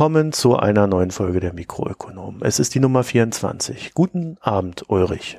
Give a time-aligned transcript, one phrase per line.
[0.00, 2.40] Willkommen zu einer neuen Folge der Mikroökonomen.
[2.40, 3.92] Es ist die Nummer 24.
[3.92, 5.36] Guten Abend, Ulrich.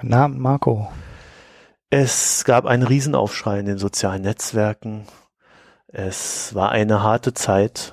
[0.00, 0.88] Guten Abend, Marco.
[1.90, 5.08] Es gab einen Riesenaufschrei in den sozialen Netzwerken.
[5.88, 7.92] Es war eine harte Zeit.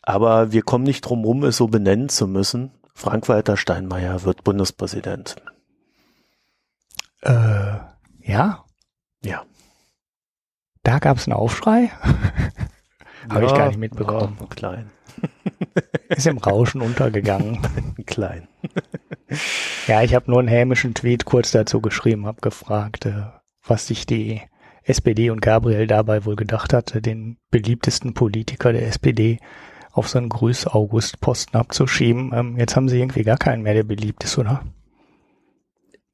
[0.00, 2.70] Aber wir kommen nicht drum rum, es so benennen zu müssen.
[2.94, 5.42] Frank-Walter Steinmeier wird Bundespräsident.
[7.22, 7.78] Äh,
[8.20, 8.64] ja?
[9.24, 9.42] Ja.
[10.84, 11.90] Da gab es einen Aufschrei?
[13.28, 14.36] Habe ich gar nicht mitbekommen.
[14.40, 14.90] Ja, klein.
[16.08, 17.60] Ist im Rauschen untergegangen.
[18.06, 18.48] klein.
[19.86, 23.24] ja, ich habe nur einen hämischen Tweet kurz dazu geschrieben, habe gefragt, äh,
[23.62, 24.40] was sich die
[24.82, 29.38] SPD und Gabriel dabei wohl gedacht hatte, den beliebtesten Politiker der SPD
[29.92, 32.32] auf so einen Grüß-August-Posten abzuschieben.
[32.34, 34.64] Ähm, jetzt haben sie irgendwie gar keinen mehr, der beliebt ist, oder?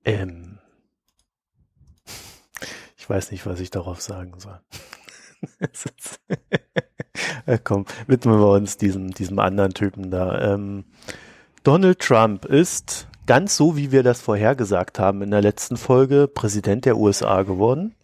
[0.05, 0.59] Ähm,
[2.97, 4.61] ich weiß nicht, was ich darauf sagen soll.
[7.65, 10.55] Komm, widmen wir uns diesem, diesem anderen Typen da.
[10.55, 10.85] Ähm,
[11.63, 16.85] Donald Trump ist ganz so, wie wir das vorhergesagt haben in der letzten Folge, Präsident
[16.85, 17.95] der USA geworden.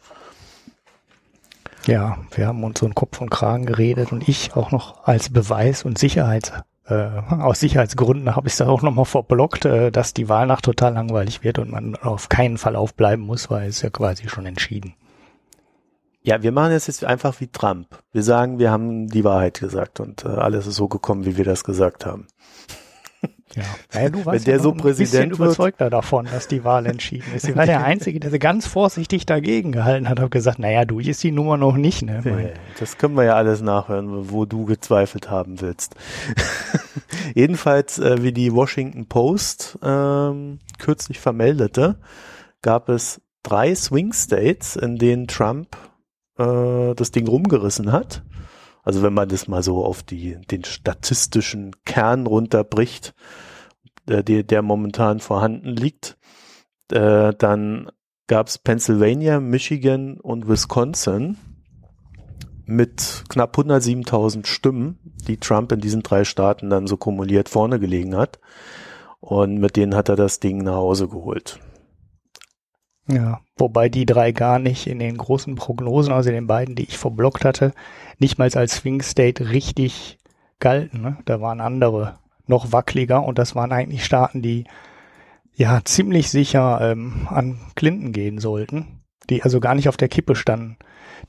[1.87, 5.31] Ja, wir haben uns so einen Kopf und Kragen geredet und ich auch noch als
[5.31, 10.29] Beweis und Sicherheit, äh, aus Sicherheitsgründen habe ich da auch nochmal verblockt, äh, dass die
[10.29, 14.29] Wahlnacht total langweilig wird und man auf keinen Fall aufbleiben muss, weil es ja quasi
[14.29, 14.95] schon entschieden.
[16.25, 17.89] Ja, wir machen es jetzt einfach wie Trump.
[18.13, 21.45] Wir sagen, wir haben die Wahrheit gesagt und äh, alles ist so gekommen, wie wir
[21.45, 22.27] das gesagt haben.
[23.55, 26.87] Ja, naja, du warst Wenn der ja so Präsident ein überzeugter davon, dass die Wahl
[26.87, 27.47] entschieden ist.
[27.47, 31.01] Ich war der Einzige, der sie ganz vorsichtig dagegen gehalten hat, habe gesagt, naja, du
[31.01, 32.01] ist die Nummer noch nicht.
[32.01, 32.23] Ne?
[32.25, 35.97] Nee, das können wir ja alles nachhören, wo du gezweifelt haben willst.
[37.35, 41.99] Jedenfalls, äh, wie die Washington Post ähm, kürzlich vermeldete,
[42.63, 45.77] gab es drei Swing States, in denen Trump
[46.39, 48.23] äh, das Ding rumgerissen hat.
[48.83, 53.15] Also wenn man das mal so auf die, den statistischen Kern runterbricht,
[54.07, 56.19] äh, der, der momentan vorhanden liegt,
[56.91, 57.91] äh, dann
[58.27, 61.37] gab es Pennsylvania, Michigan und Wisconsin
[62.65, 68.17] mit knapp 107.000 Stimmen, die Trump in diesen drei Staaten dann so kumuliert vorne gelegen
[68.17, 68.41] hat.
[69.21, 71.61] Und mit denen hat er das Ding nach Hause geholt.
[73.13, 76.85] Ja, wobei die drei gar nicht in den großen Prognosen, also in den beiden, die
[76.85, 77.73] ich verblockt hatte,
[78.19, 80.19] nicht mal als Swing State richtig
[80.61, 81.03] galten.
[81.03, 81.19] Ne?
[81.25, 84.65] Da waren andere noch wackeliger und das waren eigentlich Staaten, die
[85.55, 90.35] ja ziemlich sicher ähm, an Clinton gehen sollten, die also gar nicht auf der Kippe
[90.35, 90.77] standen.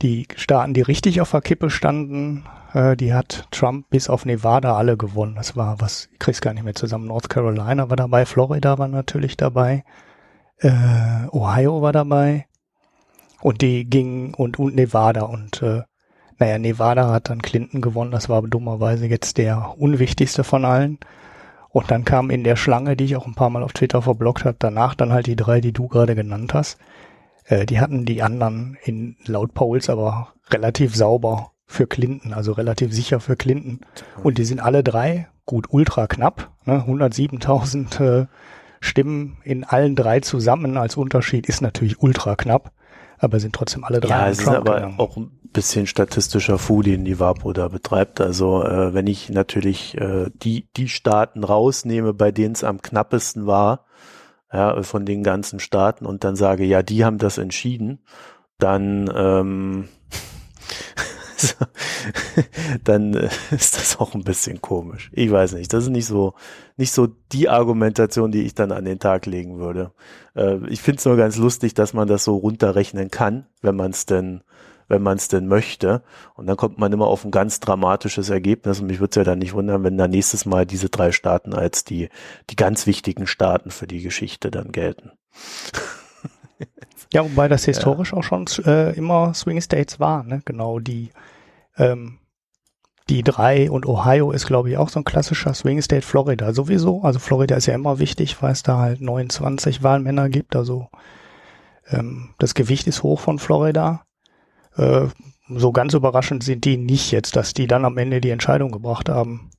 [0.01, 4.75] Die Staaten, die richtig auf der Kippe standen, äh, die hat Trump bis auf Nevada
[4.75, 5.35] alle gewonnen.
[5.35, 7.07] Das war was, ich krieg's gar nicht mehr zusammen.
[7.07, 9.83] North Carolina war dabei, Florida war natürlich dabei
[10.63, 12.47] äh, Ohio war dabei
[13.41, 15.83] und die ging und, und Nevada und äh,
[16.39, 20.97] naja, Nevada hat dann Clinton gewonnen, das war dummerweise jetzt der unwichtigste von allen.
[21.69, 24.45] Und dann kam in der Schlange, die ich auch ein paar Mal auf Twitter verblockt
[24.45, 26.77] hat, danach dann halt die drei, die du gerade genannt hast.
[27.45, 32.93] Äh, die hatten die anderen in laut Polls aber relativ sauber für Clinton, also relativ
[32.93, 33.81] sicher für Clinton.
[34.21, 36.85] Und die sind alle drei gut ultra knapp, ne?
[36.87, 38.27] 107.000 äh,
[38.83, 42.73] Stimmen in allen drei zusammen als Unterschied ist natürlich ultra knapp,
[43.17, 44.09] aber sind trotzdem alle drei.
[44.09, 44.99] Ja, es ist aber gegangen.
[44.99, 48.19] auch ein bisschen statistischer Fu, den die WAPO da betreibt.
[48.19, 53.45] Also äh, wenn ich natürlich äh, die, die Staaten rausnehme, bei denen es am knappesten
[53.45, 53.85] war,
[54.51, 58.03] ja, von den ganzen Staaten und dann sage, ja, die haben das entschieden,
[58.59, 59.87] dann ähm,
[62.83, 65.09] dann äh, ist das auch ein bisschen komisch.
[65.13, 65.71] Ich weiß nicht.
[65.73, 66.33] Das ist nicht so,
[66.77, 69.91] nicht so die Argumentation, die ich dann an den Tag legen würde.
[70.35, 73.91] Äh, ich finde es nur ganz lustig, dass man das so runterrechnen kann, wenn man
[73.91, 74.41] es denn,
[74.87, 76.03] wenn man es denn möchte.
[76.35, 78.79] Und dann kommt man immer auf ein ganz dramatisches Ergebnis.
[78.79, 81.53] Und mich würde es ja dann nicht wundern, wenn da nächstes Mal diese drei Staaten
[81.53, 82.09] als die,
[82.49, 85.11] die ganz wichtigen Staaten für die Geschichte dann gelten.
[87.13, 88.17] Ja, wobei das historisch ja.
[88.17, 90.41] auch schon äh, immer Swing States waren, ne?
[90.45, 91.11] Genau die
[91.77, 92.17] ähm,
[93.13, 96.01] die drei und Ohio ist, glaube ich, auch so ein klassischer Swing State.
[96.01, 97.03] Florida sowieso.
[97.03, 100.55] Also Florida ist ja immer wichtig, weil es da halt 29 Wahlmänner gibt.
[100.55, 100.89] Also
[101.89, 104.03] ähm, das Gewicht ist hoch von Florida.
[104.77, 105.09] Äh,
[105.47, 109.09] so ganz überraschend sind die nicht jetzt, dass die dann am Ende die Entscheidung gebracht
[109.09, 109.51] haben.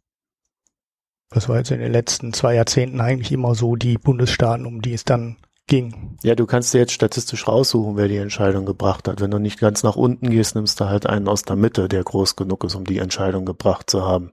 [1.30, 4.94] Das war jetzt in den letzten zwei Jahrzehnten eigentlich immer so die Bundesstaaten, um die
[4.94, 5.36] es dann
[5.66, 6.16] ging.
[6.22, 9.20] Ja, du kannst dir jetzt statistisch raussuchen, wer die Entscheidung gebracht hat.
[9.20, 12.02] Wenn du nicht ganz nach unten gehst, nimmst du halt einen aus der Mitte, der
[12.02, 14.32] groß genug ist, um die Entscheidung gebracht zu haben.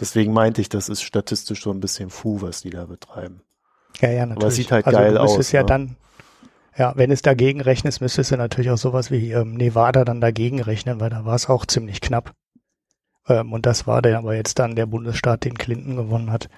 [0.00, 3.42] Deswegen meinte ich, das ist statistisch so ein bisschen fu, was die da betreiben.
[4.00, 4.36] Ja, ja, natürlich.
[4.36, 5.52] Aber es sieht halt also geil aus.
[5.52, 5.66] Ja, ne?
[5.66, 5.96] dann,
[6.76, 10.60] ja, wenn es dagegen rechnest, müsstest du natürlich auch sowas wie ähm, Nevada dann dagegen
[10.60, 12.32] rechnen, weil da war es auch ziemlich knapp.
[13.28, 16.48] Ähm, und das war der aber jetzt dann der Bundesstaat, den Clinton gewonnen hat.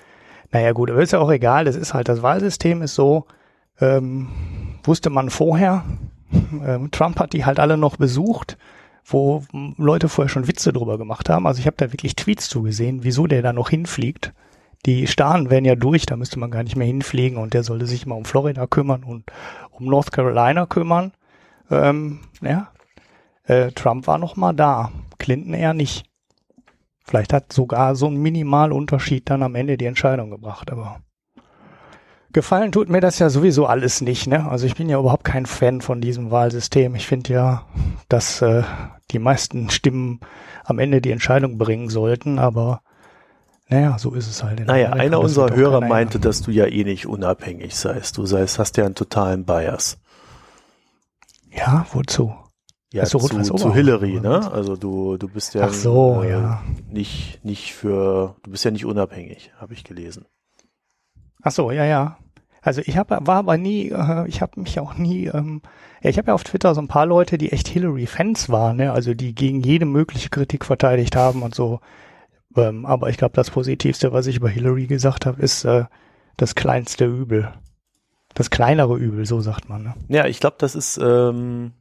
[0.53, 1.65] Naja gut, aber ist ja auch egal.
[1.65, 3.27] Das ist halt, das Wahlsystem ist so,
[3.81, 4.29] ähm,
[4.83, 5.85] wusste man vorher.
[6.65, 8.57] Ähm, Trump hat die halt alle noch besucht,
[9.05, 9.45] wo
[9.77, 11.47] Leute vorher schon Witze drüber gemacht haben.
[11.47, 14.33] Also ich habe da wirklich Tweets zugesehen, wieso der da noch hinfliegt.
[14.87, 17.87] Die Staaten wären ja durch, da müsste man gar nicht mehr hinfliegen und der sollte
[17.87, 19.25] sich mal um Florida kümmern und
[19.71, 21.13] um North Carolina kümmern.
[21.71, 22.69] Ähm, ja,
[23.45, 26.05] äh, Trump war noch mal da, Clinton eher nicht.
[27.05, 31.01] Vielleicht hat sogar so ein Minimalunterschied dann am Ende die Entscheidung gebracht, aber
[32.35, 34.27] gefallen tut mir das ja sowieso alles nicht.
[34.27, 34.47] Ne?
[34.51, 36.95] Also ich bin ja überhaupt kein Fan von diesem Wahlsystem.
[36.95, 37.67] Ich finde ja,
[38.09, 38.65] dass äh,
[39.11, 40.21] die meisten Stimmen
[40.65, 42.83] am Ende die Entscheidung bringen sollten, aber
[43.69, 44.61] naja, so ist es halt.
[44.61, 48.19] In naja, einer unserer Hörer meinte, dass du ja eh nicht unabhängig seist.
[48.19, 49.99] Du seist, hast ja einen totalen Bias.
[51.51, 52.35] Ja, wozu?
[52.93, 54.53] Ja, zu, zu Hillary, ne?
[54.53, 56.63] Also du, du bist ja, so, äh, ja.
[56.89, 60.27] nicht, nicht für, du bist ja nicht unabhängig, habe ich gelesen.
[61.43, 62.19] Ach so, ja, ja.
[62.65, 65.61] Also ich habe war aber nie, äh, ich habe mich auch nie, ähm,
[66.03, 68.93] ja, ich habe ja auf Twitter so ein paar Leute, die echt Hillary-Fans waren, ne?
[68.93, 71.81] also die gegen jede mögliche Kritik verteidigt haben und so.
[72.57, 75.85] Ähm, aber ich glaube, das Positivste, was ich über Hillary gesagt habe, ist äh,
[76.39, 77.53] das kleinste Übel.
[78.33, 79.83] Das kleinere Übel, so sagt man.
[79.83, 79.95] Ne?
[80.09, 81.73] Ja, ich glaube, das ist ähm,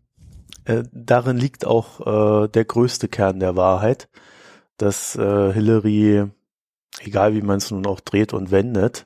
[0.65, 4.09] äh, darin liegt auch äh, der größte Kern der Wahrheit,
[4.77, 6.25] dass äh, Hillary,
[6.99, 9.05] egal wie man es nun auch dreht und wendet,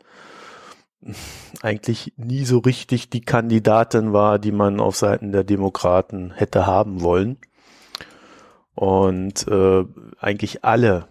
[1.61, 7.01] eigentlich nie so richtig die Kandidatin war, die man auf Seiten der Demokraten hätte haben
[7.01, 7.37] wollen.
[8.75, 9.85] Und äh,
[10.19, 11.07] eigentlich alle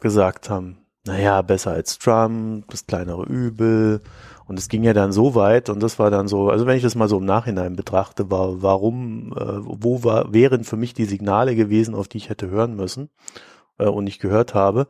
[0.00, 4.02] gesagt haben, naja, besser als Trump, das kleinere Übel,
[4.46, 6.82] und es ging ja dann so weit, und das war dann so, also wenn ich
[6.82, 11.04] das mal so im Nachhinein betrachte, war, warum, äh, wo war, wären für mich die
[11.04, 13.10] Signale gewesen, auf die ich hätte hören müssen
[13.78, 14.86] äh, und nicht gehört habe,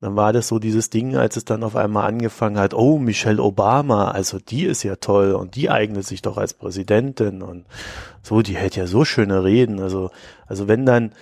[0.00, 3.42] dann war das so dieses Ding, als es dann auf einmal angefangen hat, oh, Michelle
[3.42, 7.66] Obama, also die ist ja toll und die eignet sich doch als Präsidentin und
[8.22, 9.80] so, die hält ja so schöne Reden.
[9.80, 10.10] Also,
[10.46, 11.12] also wenn dann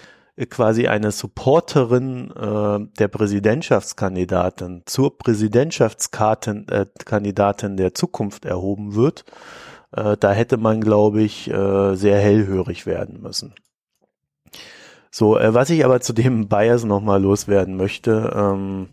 [0.51, 9.25] quasi eine Supporterin äh, der Präsidentschaftskandidatin zur Präsidentschaftskandidatin äh, der Zukunft erhoben wird,
[9.93, 13.55] äh, da hätte man, glaube ich, äh, sehr hellhörig werden müssen.
[15.19, 18.91] So, äh, was ich aber zu dem Bias nochmal loswerden möchte, ähm,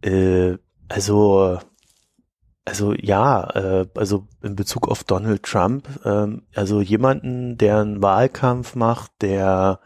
[0.00, 0.56] äh,
[0.88, 1.58] also
[2.64, 8.76] also ja, äh, also in Bezug auf Donald Trump, ähm, also jemanden, der einen Wahlkampf
[8.76, 9.80] macht, der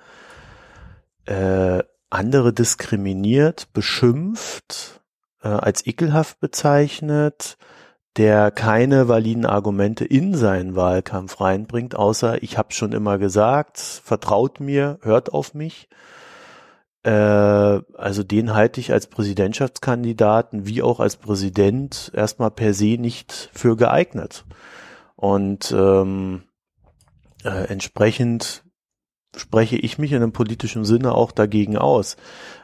[1.24, 5.00] äh, andere diskriminiert, beschimpft,
[5.42, 7.56] äh, als ekelhaft bezeichnet,
[8.16, 14.60] der keine validen Argumente in seinen Wahlkampf reinbringt, außer ich habe schon immer gesagt, vertraut
[14.60, 15.88] mir, hört auf mich.
[17.04, 23.50] Äh, also den halte ich als Präsidentschaftskandidaten wie auch als Präsident erstmal per se nicht
[23.54, 24.44] für geeignet.
[25.16, 26.42] Und ähm,
[27.44, 28.64] äh, entsprechend
[29.36, 32.16] spreche ich mich in einem politischen Sinne auch dagegen aus,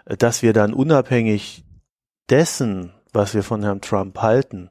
[0.04, 1.64] dass wir dann unabhängig
[2.28, 4.68] dessen, was wir von Herrn Trump halten,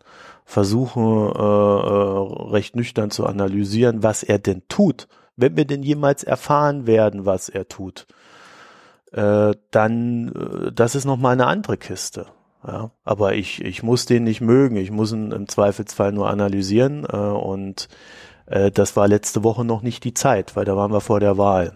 [0.48, 5.10] versuchen äh, äh, recht nüchtern zu analysieren, was er denn tut.
[5.36, 8.08] Wenn wir denn jemals erfahren werden, was er tut,
[9.12, 12.28] äh, dann äh, das ist noch mal eine andere Kiste.
[12.66, 14.78] Ja, aber ich ich muss den nicht mögen.
[14.78, 17.90] Ich muss ihn im Zweifelsfall nur analysieren äh, und
[18.46, 21.38] äh, das war letzte Woche noch nicht die Zeit, weil da waren wir vor der
[21.38, 21.74] Wahl.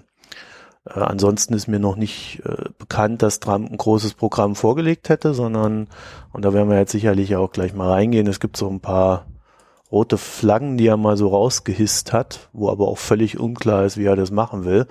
[0.86, 5.34] Äh, ansonsten ist mir noch nicht äh, bekannt, dass Trump ein großes Programm vorgelegt hätte,
[5.34, 5.88] sondern,
[6.34, 9.28] und da werden wir jetzt sicherlich auch gleich mal reingehen, es gibt so ein paar
[9.92, 14.06] rote Flaggen, die er mal so rausgehisst hat, wo aber auch völlig unklar ist, wie
[14.06, 14.88] er das machen will.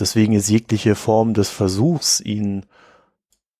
[0.00, 2.64] Deswegen ist jegliche Form des Versuchs, ihn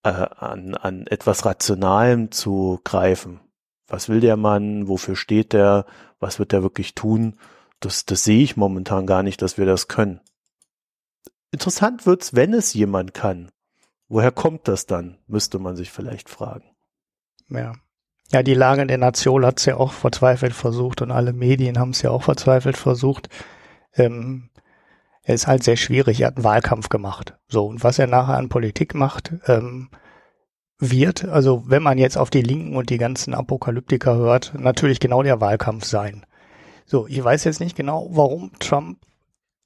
[0.02, 3.40] äh, an, an etwas Rationalem zu greifen.
[3.87, 4.88] Was will der Mann?
[4.88, 5.85] Wofür steht der?
[6.19, 7.37] Was wird er wirklich tun?
[7.81, 10.21] Das, das sehe ich momentan gar nicht, dass wir das können.
[11.52, 13.50] Interessant wird's, wenn es jemand kann.
[14.09, 15.18] Woher kommt das dann?
[15.26, 16.64] Müsste man sich vielleicht fragen.
[17.49, 17.75] Ja.
[18.32, 22.00] Ja, die Lage der Nation hat's ja auch verzweifelt versucht und alle Medien haben es
[22.00, 23.28] ja auch verzweifelt versucht.
[23.94, 24.49] Ähm,
[25.23, 26.21] er ist halt sehr schwierig.
[26.21, 27.37] Er hat einen Wahlkampf gemacht.
[27.49, 29.90] So, und was er nachher an Politik macht, ähm,
[30.78, 35.23] wird, also wenn man jetzt auf die Linken und die ganzen Apokalyptiker hört, natürlich genau
[35.23, 36.25] der Wahlkampf sein.
[36.87, 38.99] So, ich weiß jetzt nicht genau, warum Trump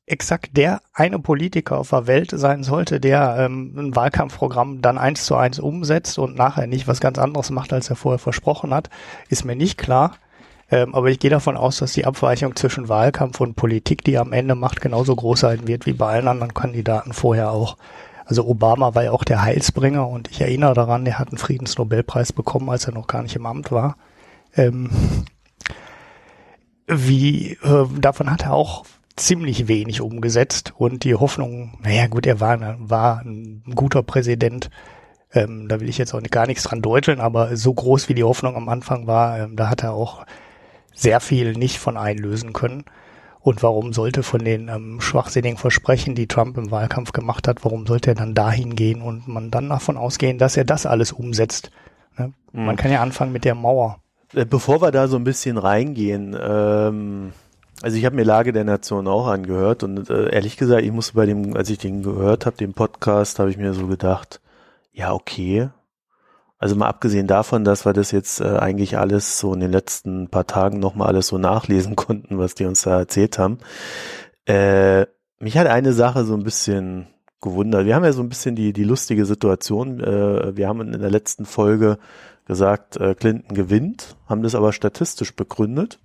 [0.06, 5.26] exakt der eine Politiker auf der Welt sein sollte, der ähm, ein Wahlkampfprogramm dann eins
[5.26, 8.88] zu eins umsetzt und nachher nicht was ganz anderes macht, als er vorher versprochen hat,
[9.28, 10.16] ist mir nicht klar.
[10.70, 14.22] Ähm, aber ich gehe davon aus, dass die Abweichung zwischen Wahlkampf und Politik, die er
[14.22, 17.76] am Ende macht, genauso groß sein wird wie bei allen anderen Kandidaten vorher auch.
[18.24, 22.32] Also Obama war ja auch der Heilsbringer und ich erinnere daran, er hat einen Friedensnobelpreis
[22.32, 23.96] bekommen, als er noch gar nicht im Amt war.
[24.56, 24.90] Ähm,
[26.88, 28.84] wie äh, davon hat er auch
[29.16, 34.70] ziemlich wenig umgesetzt und die Hoffnung, naja gut, er war, war ein guter Präsident,
[35.32, 38.24] ähm, da will ich jetzt auch gar nichts dran deuteln, aber so groß wie die
[38.24, 40.26] Hoffnung am Anfang war, ähm, da hat er auch
[40.94, 42.84] sehr viel nicht von einlösen können.
[43.40, 47.86] Und warum sollte von den ähm, schwachsinnigen Versprechen, die Trump im Wahlkampf gemacht hat, warum
[47.86, 51.70] sollte er dann dahin gehen und man dann davon ausgehen, dass er das alles umsetzt?
[52.18, 52.32] Ne?
[52.52, 52.66] Mhm.
[52.66, 54.00] Man kann ja anfangen mit der Mauer.
[54.34, 57.32] Äh, bevor wir da so ein bisschen reingehen, ähm,
[57.82, 61.14] also ich habe mir Lage der Nation auch angehört und äh, ehrlich gesagt, ich musste
[61.14, 64.40] bei dem, als ich den gehört habe, den Podcast, habe ich mir so gedacht,
[64.92, 65.68] ja okay,
[66.58, 70.28] also mal abgesehen davon, dass wir das jetzt äh, eigentlich alles so in den letzten
[70.28, 73.58] paar Tagen nochmal alles so nachlesen konnten, was die uns da erzählt haben.
[74.46, 75.06] Äh,
[75.38, 77.08] mich hat eine Sache so ein bisschen
[77.42, 77.84] gewundert.
[77.84, 80.00] Wir haben ja so ein bisschen die, die lustige Situation.
[80.00, 81.98] Äh, wir haben in der letzten Folge
[82.46, 85.98] gesagt, äh, Clinton gewinnt, haben das aber statistisch begründet.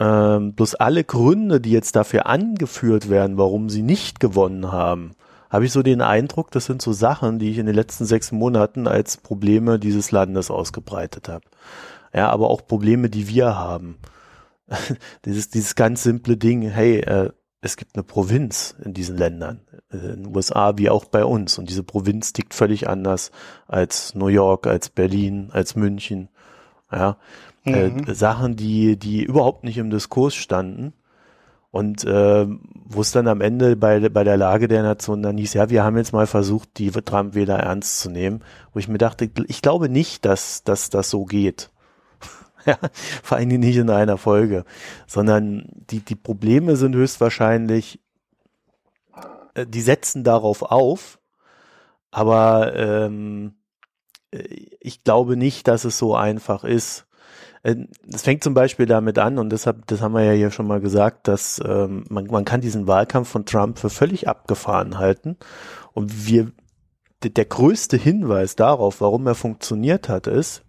[0.00, 5.12] Ähm, bloß alle Gründe, die jetzt dafür angeführt werden, warum sie nicht gewonnen haben,
[5.50, 8.32] habe ich so den Eindruck, das sind so Sachen, die ich in den letzten sechs
[8.32, 11.44] Monaten als Probleme dieses Landes ausgebreitet habe.
[12.14, 13.98] Ja, aber auch Probleme, die wir haben.
[15.26, 17.30] dieses, dieses ganz simple Ding, hey, äh,
[17.60, 19.60] es gibt eine Provinz in diesen Ländern,
[19.92, 21.58] äh, in den USA wie auch bei uns.
[21.58, 23.32] Und diese Provinz tickt völlig anders
[23.68, 26.30] als New York, als Berlin, als München.
[26.90, 27.18] Ja,
[27.72, 28.04] mhm.
[28.06, 30.92] äh, Sachen, die, die überhaupt nicht im Diskurs standen.
[31.72, 35.54] Und äh, wo es dann am Ende bei, bei der Lage der Nation dann hieß,
[35.54, 39.30] ja, wir haben jetzt mal versucht, die Trump-Wähler ernst zu nehmen, wo ich mir dachte,
[39.46, 41.70] ich glaube nicht, dass, dass das so geht.
[42.66, 42.76] ja,
[43.22, 44.64] vor allen Dingen nicht in einer Folge,
[45.06, 48.00] sondern die, die Probleme sind höchstwahrscheinlich,
[49.54, 51.20] äh, die setzen darauf auf,
[52.10, 53.54] aber ähm,
[54.32, 54.38] äh,
[54.80, 57.06] ich glaube nicht, dass es so einfach ist.
[57.62, 57.76] Äh,
[58.12, 60.80] es fängt zum Beispiel damit an, und deshalb, das haben wir ja hier schon mal
[60.80, 65.36] gesagt, dass ähm, man, man kann diesen Wahlkampf von Trump für völlig abgefahren halten.
[65.92, 66.52] Und wir,
[67.22, 70.62] der größte Hinweis darauf, warum er funktioniert hat, ist,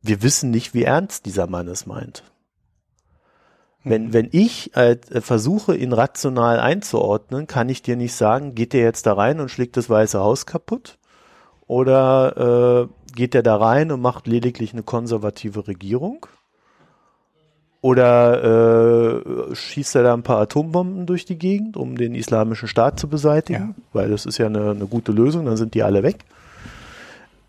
[0.00, 2.24] wir wissen nicht, wie ernst dieser Mann es meint.
[3.84, 4.12] Wenn, mhm.
[4.12, 9.06] wenn ich äh, versuche, ihn rational einzuordnen, kann ich dir nicht sagen, geht der jetzt
[9.06, 10.98] da rein und schlägt das Weiße Haus kaputt?
[11.66, 16.26] Oder äh, geht der da rein und macht lediglich eine konservative Regierung?
[17.80, 23.00] Oder äh, schießt er da ein paar Atombomben durch die Gegend, um den islamischen Staat
[23.00, 23.74] zu beseitigen?
[23.76, 23.84] Ja.
[23.92, 26.24] Weil das ist ja eine, eine gute Lösung, dann sind die alle weg.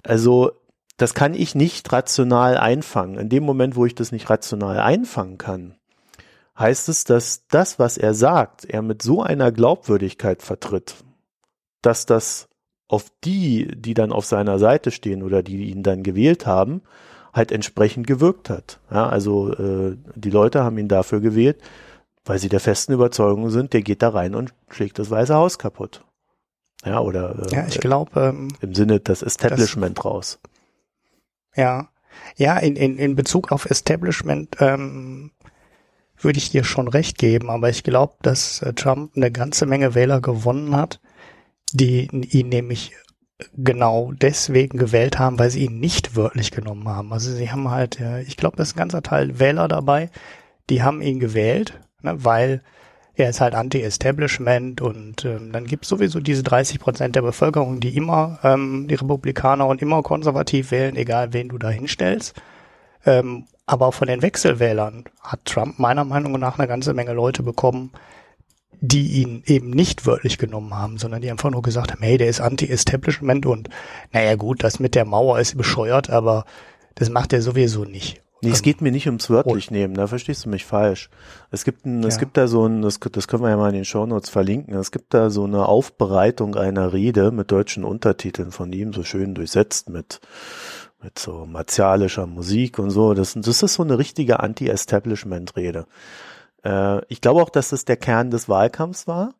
[0.01, 0.51] Also
[0.98, 3.20] das kann ich nicht rational einfangen.
[3.20, 5.75] In dem Moment, wo ich das nicht rational einfangen kann,
[6.58, 10.96] heißt es, dass das, was er sagt, er mit so einer Glaubwürdigkeit vertritt,
[11.82, 12.48] dass das
[12.93, 16.83] auf die, die dann auf seiner Seite stehen oder die ihn dann gewählt haben,
[17.33, 18.79] halt entsprechend gewirkt hat.
[18.91, 21.57] Ja, also äh, die Leute haben ihn dafür gewählt,
[22.23, 25.57] weil sie der festen Überzeugung sind, der geht da rein und schlägt das Weiße Haus
[25.57, 26.05] kaputt.
[26.85, 30.39] Ja, oder äh, ja, ich glaube ähm, im Sinne das Establishment das, raus.
[31.55, 31.89] Ja,
[32.38, 35.31] ja, in, in, in Bezug auf Establishment ähm,
[36.19, 39.95] würde ich dir schon recht geben, aber ich glaube, dass äh, Trump eine ganze Menge
[39.95, 41.00] Wähler gewonnen hat,
[41.74, 42.94] die ihn nämlich
[43.58, 47.12] genau deswegen gewählt haben, weil sie ihn nicht wörtlich genommen haben.
[47.12, 50.10] Also sie haben halt, ich glaube, da ist ein ganzer Teil Wähler dabei,
[50.70, 52.62] die haben ihn gewählt, ne, weil
[53.15, 57.80] er ist halt Anti-Establishment und ähm, dann gibt es sowieso diese 30 Prozent der Bevölkerung,
[57.80, 62.34] die immer ähm, die Republikaner und immer konservativ wählen, egal wen du da hinstellst.
[63.06, 67.92] Ähm, aber von den Wechselwählern hat Trump meiner Meinung nach eine ganze Menge Leute bekommen,
[68.85, 72.27] die ihn eben nicht wörtlich genommen haben, sondern die einfach nur gesagt haben, hey, der
[72.27, 73.69] ist Anti-Establishment und
[74.11, 76.43] naja gut, das mit der Mauer ist bescheuert, aber
[76.95, 78.21] das macht er sowieso nicht.
[78.41, 81.09] Nee, es geht mir nicht ums wörtlich nehmen, da verstehst du mich falsch.
[81.49, 83.75] Es gibt ein, es gibt da so ein, das, das können wir ja mal in
[83.75, 88.73] den Shownotes verlinken, es gibt da so eine Aufbereitung einer Rede mit deutschen Untertiteln von
[88.73, 90.19] ihm, so schön durchsetzt mit,
[91.01, 93.13] mit so martialischer Musik und so.
[93.13, 95.85] Das, das ist so eine richtige Anti-Establishment-Rede.
[96.63, 99.34] Äh, ich glaube auch, dass das der Kern des Wahlkampfs war.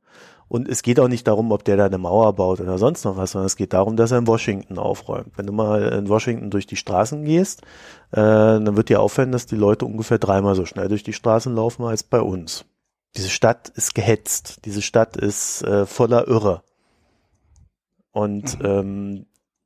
[0.48, 3.18] Und es geht auch nicht darum, ob der da eine Mauer baut oder sonst noch
[3.18, 5.32] was, sondern es geht darum, dass er in Washington aufräumt.
[5.36, 7.64] Wenn du mal in Washington durch die Straßen gehst,
[8.12, 11.56] äh, dann wird dir auffallen, dass die Leute ungefähr dreimal so schnell durch die Straßen
[11.56, 12.66] laufen als bei uns.
[13.16, 16.62] Diese Stadt ist gehetzt, diese Stadt ist äh, voller Irre.
[18.12, 18.66] Und mhm.
[18.66, 19.26] ähm,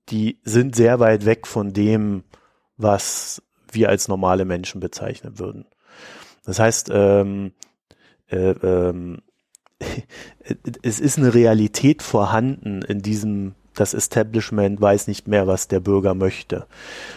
[0.09, 2.23] die sind sehr weit weg von dem,
[2.77, 5.65] was wir als normale Menschen bezeichnen würden.
[6.47, 7.51] Das heißt, ähm,
[8.31, 9.19] äh, ähm,
[10.81, 16.15] es ist eine Realität vorhanden in diesem das Establishment weiß nicht mehr, was der Bürger
[16.15, 16.65] möchte.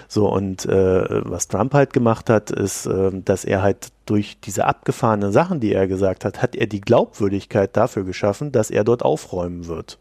[0.08, 4.66] So und äh, was Trump halt gemacht hat, ist, äh, dass er halt durch diese
[4.66, 9.02] abgefahrenen Sachen, die er gesagt hat, hat er die Glaubwürdigkeit dafür geschaffen, dass er dort
[9.02, 9.98] aufräumen wird.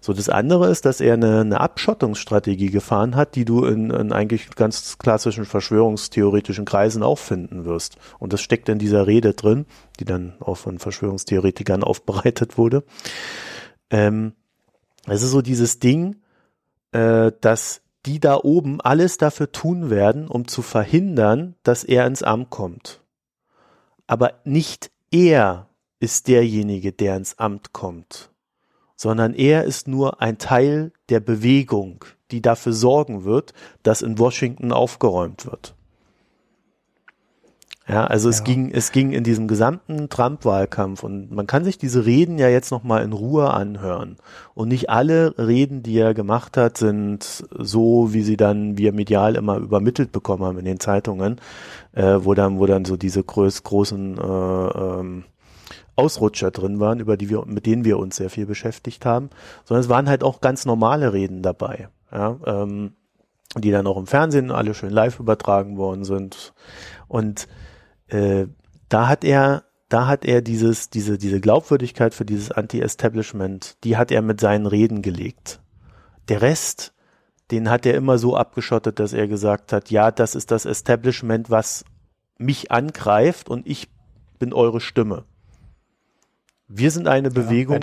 [0.00, 4.12] So, das andere ist, dass er eine, eine Abschottungsstrategie gefahren hat, die du in, in
[4.12, 7.96] eigentlich ganz klassischen verschwörungstheoretischen Kreisen auch finden wirst.
[8.18, 9.66] Und das steckt in dieser Rede drin,
[9.98, 12.84] die dann auch von Verschwörungstheoretikern aufbereitet wurde.
[13.90, 14.32] Ähm,
[15.06, 16.16] es ist so dieses Ding,
[16.92, 22.22] äh, dass die da oben alles dafür tun werden, um zu verhindern, dass er ins
[22.22, 23.00] Amt kommt.
[24.06, 25.68] Aber nicht er
[26.00, 28.30] ist derjenige, der ins Amt kommt,
[28.98, 34.72] sondern er ist nur ein Teil der Bewegung, die dafür sorgen wird, dass in Washington
[34.72, 35.74] aufgeräumt wird.
[37.88, 42.04] Ja, also es ging, es ging in diesem gesamten Trump-Wahlkampf und man kann sich diese
[42.04, 44.16] Reden ja jetzt nochmal in Ruhe anhören.
[44.54, 49.36] Und nicht alle Reden, die er gemacht hat, sind so, wie sie dann wir medial
[49.36, 51.40] immer übermittelt bekommen haben in den Zeitungen,
[51.92, 55.24] äh, wo dann, wo dann so diese groß, großen äh, ähm,
[55.98, 59.30] Ausrutscher drin waren, über die wir, mit denen wir uns sehr viel beschäftigt haben,
[59.64, 62.92] sondern es waren halt auch ganz normale Reden dabei, ja, ähm,
[63.56, 66.52] die dann auch im Fernsehen alle schön live übertragen worden sind.
[67.08, 67.48] Und
[68.06, 68.46] äh,
[68.88, 74.12] da hat er, da hat er dieses, diese, diese Glaubwürdigkeit für dieses Anti-Establishment, die hat
[74.12, 75.60] er mit seinen Reden gelegt.
[76.28, 76.92] Der Rest,
[77.50, 81.50] den hat er immer so abgeschottet, dass er gesagt hat, ja, das ist das Establishment,
[81.50, 81.84] was
[82.38, 83.88] mich angreift und ich
[84.38, 85.24] bin eure Stimme.
[86.68, 87.80] Wir sind eine Bewegung, ja,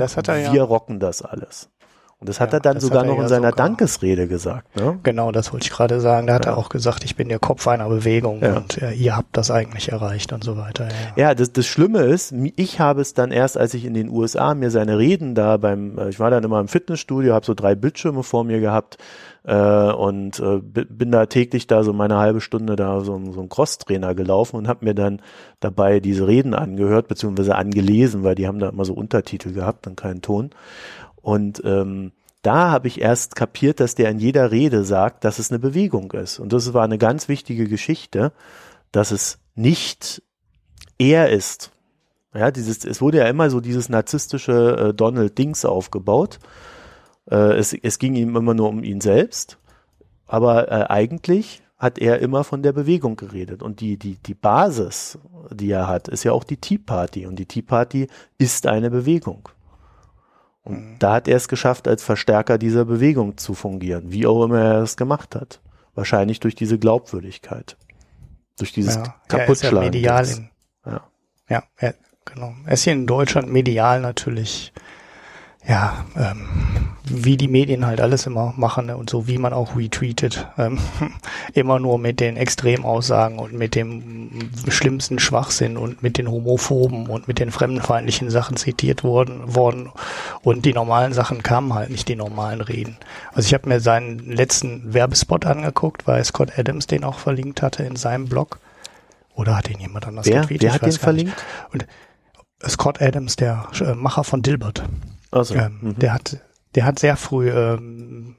[0.53, 0.63] wir ja.
[0.63, 1.71] rocken das alles.
[2.19, 3.67] Und das hat ja, er dann sogar noch in seiner sogar.
[3.67, 4.73] Dankesrede gesagt.
[4.77, 4.97] Ne?
[5.03, 6.27] Genau, das wollte ich gerade sagen.
[6.27, 9.35] Da hat er auch gesagt, ich bin der Kopf einer Bewegung und äh, ihr habt
[9.35, 10.87] das eigentlich erreicht und so weiter.
[11.17, 14.55] Ja, das, das Schlimme ist, ich habe es dann erst, als ich in den USA
[14.55, 17.75] mir seine Reden da beim, äh, ich war dann immer im Fitnessstudio, habe so drei
[17.75, 18.97] Bildschirme vor mir gehabt
[19.43, 23.49] äh, und äh, bin da täglich da so meine halbe Stunde da so, so ein
[23.49, 25.21] Crosstrainer gelaufen und habe mir dann
[25.59, 29.97] dabei diese Reden angehört beziehungsweise angelesen, weil die haben da immer so Untertitel gehabt und
[29.97, 30.51] keinen Ton.
[31.25, 32.11] Und ähm,
[32.43, 36.11] da habe ich erst kapiert, dass der in jeder Rede sagt, dass es eine Bewegung
[36.11, 36.37] ist.
[36.37, 38.31] Und das war eine ganz wichtige Geschichte,
[38.91, 40.21] dass es nicht
[40.99, 41.71] er ist.
[42.35, 46.37] Ja, dieses, es wurde ja immer so dieses narzisstische äh, Donald Dings aufgebaut.
[47.27, 49.57] Äh, es, es ging ihm immer nur um ihn selbst,
[50.27, 53.63] aber äh, eigentlich hat er immer von der Bewegung geredet.
[53.63, 55.17] Und die, die, die Basis,
[55.51, 57.25] die er hat, ist ja auch die Tea Party.
[57.25, 59.49] Und die Tea Party ist eine Bewegung.
[60.65, 60.95] Und mhm.
[60.99, 64.81] da hat er es geschafft, als Verstärker dieser Bewegung zu fungieren, wie auch immer er
[64.81, 65.61] es gemacht hat.
[65.93, 67.77] Wahrscheinlich durch diese Glaubwürdigkeit.
[68.57, 69.77] Durch dieses ja, Kaputtschlagen.
[69.77, 70.49] Er ist ja medial in,
[70.85, 71.01] ja,
[71.49, 72.53] ja er, genau.
[72.65, 74.73] Er ist hier in Deutschland medial natürlich
[75.67, 78.97] ja, ähm, wie die Medien halt alles immer machen ne?
[78.97, 80.47] und so wie man auch retweetet.
[80.57, 80.79] Ähm,
[81.53, 87.27] immer nur mit den Extremaussagen und mit dem schlimmsten Schwachsinn und mit den Homophoben und
[87.27, 89.91] mit den fremdenfeindlichen Sachen zitiert worden, worden.
[90.41, 92.97] Und die normalen Sachen kamen halt nicht, die normalen Reden.
[93.33, 97.83] Also ich habe mir seinen letzten Werbespot angeguckt, weil Scott Adams den auch verlinkt hatte
[97.83, 98.59] in seinem Blog.
[99.35, 100.41] Oder hat ihn jemand anders Wer?
[100.41, 100.63] getweetet?
[100.63, 101.43] Wer hat den verlinkt?
[101.73, 101.85] Und
[102.67, 104.83] Scott Adams, der äh, Macher von Dilbert.
[105.31, 105.99] Also, ähm, mhm.
[105.99, 106.37] Der hat,
[106.75, 108.35] der hat sehr früh ähm,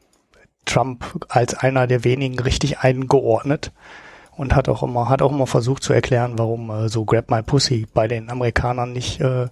[0.65, 3.73] Trump als einer der wenigen richtig eingeordnet
[4.37, 7.43] und hat auch immer, hat auch immer versucht zu erklären, warum äh, so Grab My
[7.43, 9.47] Pussy bei den Amerikanern nicht, äh,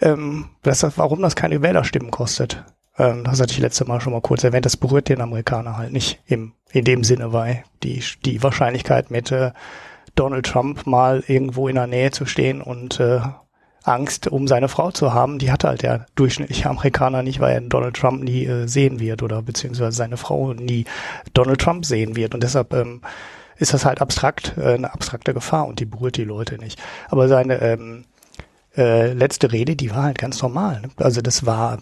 [0.00, 2.64] ähm, das, warum das keine Wählerstimmen kostet.
[2.98, 4.66] Ähm, das hatte ich letzte Mal schon mal kurz erwähnt.
[4.66, 9.32] Das berührt den Amerikaner halt nicht im, in dem Sinne, weil die, die Wahrscheinlichkeit mit
[9.32, 9.52] äh,
[10.14, 13.20] Donald Trump mal irgendwo in der Nähe zu stehen und äh,
[13.84, 17.60] Angst, um seine Frau zu haben, die hatte halt der durchschnittliche Amerikaner nicht, weil er
[17.60, 20.86] Donald Trump nie äh, sehen wird oder beziehungsweise seine Frau nie
[21.34, 22.34] Donald Trump sehen wird.
[22.34, 23.02] Und deshalb ähm,
[23.56, 26.82] ist das halt abstrakt, äh, eine abstrakte Gefahr und die berührt die Leute nicht.
[27.10, 28.04] Aber seine ähm,
[28.76, 30.80] äh, letzte Rede, die war halt ganz normal.
[30.80, 30.88] Ne?
[30.96, 31.78] Also das war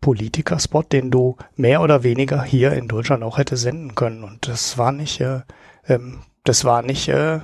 [0.00, 4.24] Politikerspot, den du mehr oder weniger hier in Deutschland auch hätte senden können.
[4.24, 5.40] Und das war nicht, äh,
[5.86, 7.40] ähm, das war nicht äh,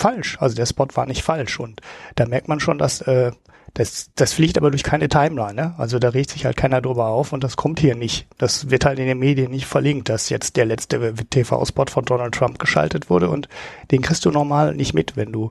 [0.00, 0.36] falsch.
[0.40, 1.60] Also der Spot war nicht falsch.
[1.60, 1.80] Und
[2.16, 3.32] da merkt man schon, dass äh,
[3.74, 5.54] das, das fliegt aber durch keine Timeline.
[5.54, 5.74] Ne?
[5.78, 8.26] Also da regt sich halt keiner drüber auf und das kommt hier nicht.
[8.38, 12.34] Das wird halt in den Medien nicht verlinkt, dass jetzt der letzte TV-Spot von Donald
[12.34, 13.48] Trump geschaltet wurde und
[13.90, 15.50] den kriegst du normal nicht mit, wenn du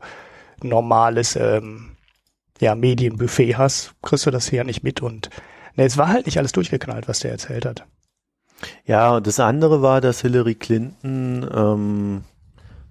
[0.62, 1.96] normales ähm,
[2.60, 5.30] ja, Medienbuffet hast, kriegst du das hier nicht mit und
[5.76, 7.86] ne, es war halt nicht alles durchgeknallt, was der erzählt hat.
[8.86, 12.24] Ja, und das andere war, dass Hillary Clinton ähm,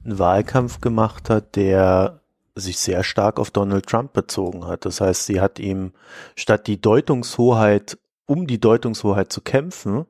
[0.04, 2.20] einen Wahlkampf gemacht hat, der
[2.54, 4.84] sich sehr stark auf Donald Trump bezogen hat.
[4.84, 5.92] Das heißt, sie hat ihm
[6.34, 10.06] statt die Deutungshoheit, um die Deutungshoheit zu kämpfen,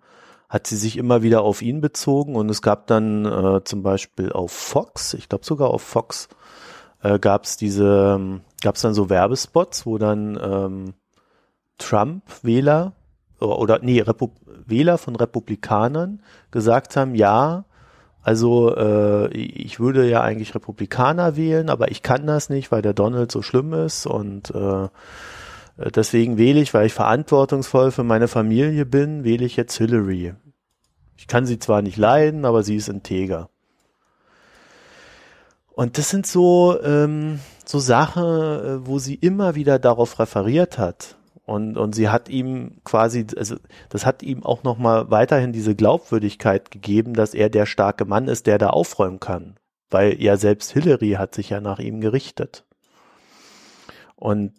[0.49, 4.33] hat sie sich immer wieder auf ihn bezogen und es gab dann äh, zum Beispiel
[4.33, 6.29] auf Fox, ich glaube sogar auf Fox,
[7.03, 10.95] äh, gab es diese, gab es dann so Werbespots, wo dann ähm,
[11.77, 12.95] Trump-Wähler
[13.41, 14.31] oder, oder nee, Repu
[14.67, 17.65] Wähler von Republikanern gesagt haben, ja,
[18.29, 22.93] also äh, ich würde ja eigentlich Republikaner wählen, aber ich kann das nicht, weil der
[22.93, 24.89] Donald so schlimm ist und äh,
[25.79, 30.35] deswegen wähle ich, weil ich verantwortungsvoll für meine Familie bin, wähle ich jetzt Hillary.
[31.17, 33.49] Ich kann sie zwar nicht leiden, aber sie ist integer.
[35.71, 41.17] Und das sind so, ähm, so Sachen, äh, wo sie immer wieder darauf referiert hat.
[41.49, 43.57] Und, und sie hat ihm quasi, also
[43.89, 48.47] das hat ihm auch nochmal weiterhin diese Glaubwürdigkeit gegeben, dass er der starke Mann ist,
[48.47, 49.55] der da aufräumen kann.
[49.89, 52.67] Weil ja selbst Hillary hat sich ja nach ihm gerichtet.
[54.15, 54.53] Und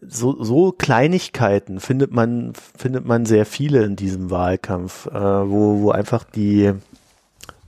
[0.00, 5.90] so, so Kleinigkeiten findet man, findet man sehr viele in diesem Wahlkampf, äh, wo, wo
[5.90, 6.72] einfach die,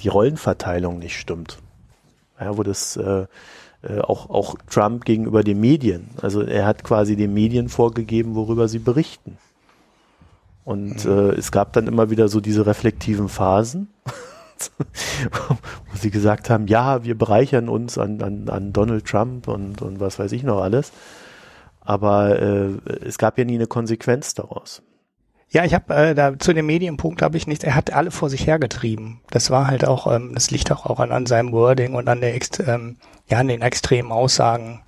[0.00, 1.58] die Rollenverteilung nicht stimmt.
[2.40, 3.26] Ja, wo das äh,
[3.82, 6.10] äh, auch, auch Trump gegenüber den Medien.
[6.20, 9.38] Also er hat quasi den Medien vorgegeben, worüber sie berichten.
[10.64, 11.10] Und mhm.
[11.10, 13.88] äh, es gab dann immer wieder so diese reflektiven Phasen,
[15.48, 20.00] wo sie gesagt haben, ja, wir bereichern uns an, an, an Donald Trump und, und
[20.00, 20.92] was weiß ich noch alles.
[21.80, 22.70] Aber äh,
[23.04, 24.82] es gab ja nie eine Konsequenz daraus.
[25.48, 27.64] Ja, ich habe äh, da zu dem Medienpunkt habe ich nichts.
[27.64, 29.20] Er hat alle vor sich hergetrieben.
[29.30, 32.20] Das war halt auch, ähm, das liegt auch, auch an, an seinem Wording und an
[32.20, 32.34] der
[32.66, 32.96] ähm,
[33.28, 34.82] ja an den extremen Aussagen,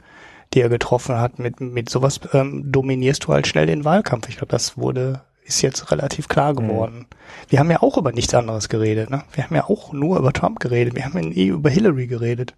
[0.55, 1.39] die er getroffen hat.
[1.39, 4.29] Mit mit sowas ähm, dominierst du halt schnell den Wahlkampf.
[4.29, 6.57] Ich glaube, das wurde ist jetzt relativ klar mhm.
[6.57, 6.99] geworden.
[6.99, 7.07] Mhm.
[7.49, 9.11] Wir haben ja auch über nichts anderes geredet.
[9.11, 9.23] Ne?
[9.33, 10.95] Wir haben ja auch nur über Trump geredet.
[10.95, 12.55] Wir haben ja nie über Hillary geredet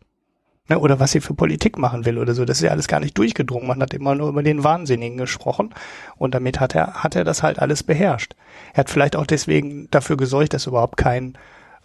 [0.70, 2.44] ne, oder was sie für Politik machen will oder so.
[2.46, 3.68] Das ist ja alles gar nicht durchgedrungen.
[3.68, 5.74] Man hat immer nur über den Wahnsinnigen gesprochen
[6.16, 8.34] und damit hat er, hat er das halt alles beherrscht.
[8.72, 11.36] Er hat vielleicht auch deswegen dafür gesorgt, dass überhaupt kein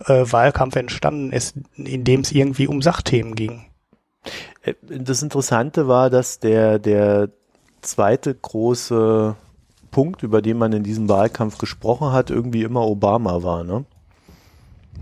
[0.05, 3.65] äh, Wahlkampf entstanden ist, in dem es irgendwie um Sachthemen ging.
[4.63, 7.29] Äh, das Interessante war, dass der, der
[7.81, 9.35] zweite große
[9.91, 13.85] Punkt, über den man in diesem Wahlkampf gesprochen hat, irgendwie immer Obama war, ne?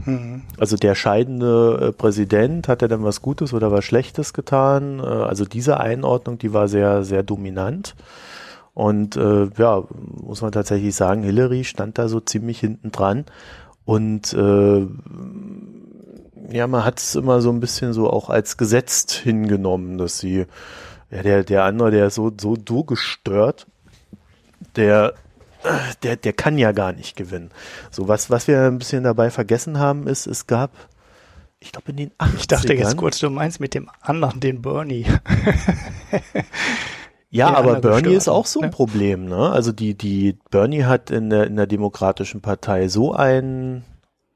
[0.06, 0.44] Mhm.
[0.58, 5.00] Also der scheidende äh, Präsident, hat er dann was Gutes oder was Schlechtes getan?
[5.00, 7.96] Äh, also diese Einordnung, die war sehr, sehr dominant.
[8.74, 9.84] Und äh, ja,
[10.22, 13.26] muss man tatsächlich sagen, Hillary stand da so ziemlich hinten dran.
[13.86, 14.88] Und äh,
[16.52, 20.46] ja, man hat es immer so ein bisschen so auch als gesetzt hingenommen, dass sie,
[21.12, 23.68] ja, der, der andere, der ist so, so, so gestört,
[24.76, 25.14] der
[26.04, 27.52] der, der kann ja gar nicht gewinnen.
[27.91, 30.71] So, was, was wir ein bisschen dabei vergessen haben, ist, es gab,
[31.60, 32.36] ich glaube in den 80ern.
[32.38, 35.06] Ich dachte jetzt kurz, du meinst mit dem anderen, den Bernie.
[37.30, 38.71] ja, der aber Bernie ist auch so ein ne?
[38.71, 39.52] Problem, ne?
[39.52, 43.84] Also die, die, Bernie hat in der, in der Demokratischen Partei so ein,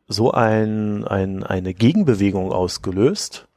[0.08, 3.48] so ein, ein, eine Gegenbewegung ausgelöst,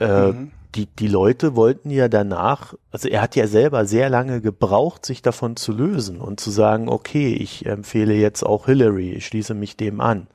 [0.00, 4.40] äh, mhm die, die Leute wollten ja danach, also er hat ja selber sehr lange
[4.40, 9.26] gebraucht, sich davon zu lösen und zu sagen, okay, ich empfehle jetzt auch Hillary, ich
[9.26, 10.28] schließe mich dem an.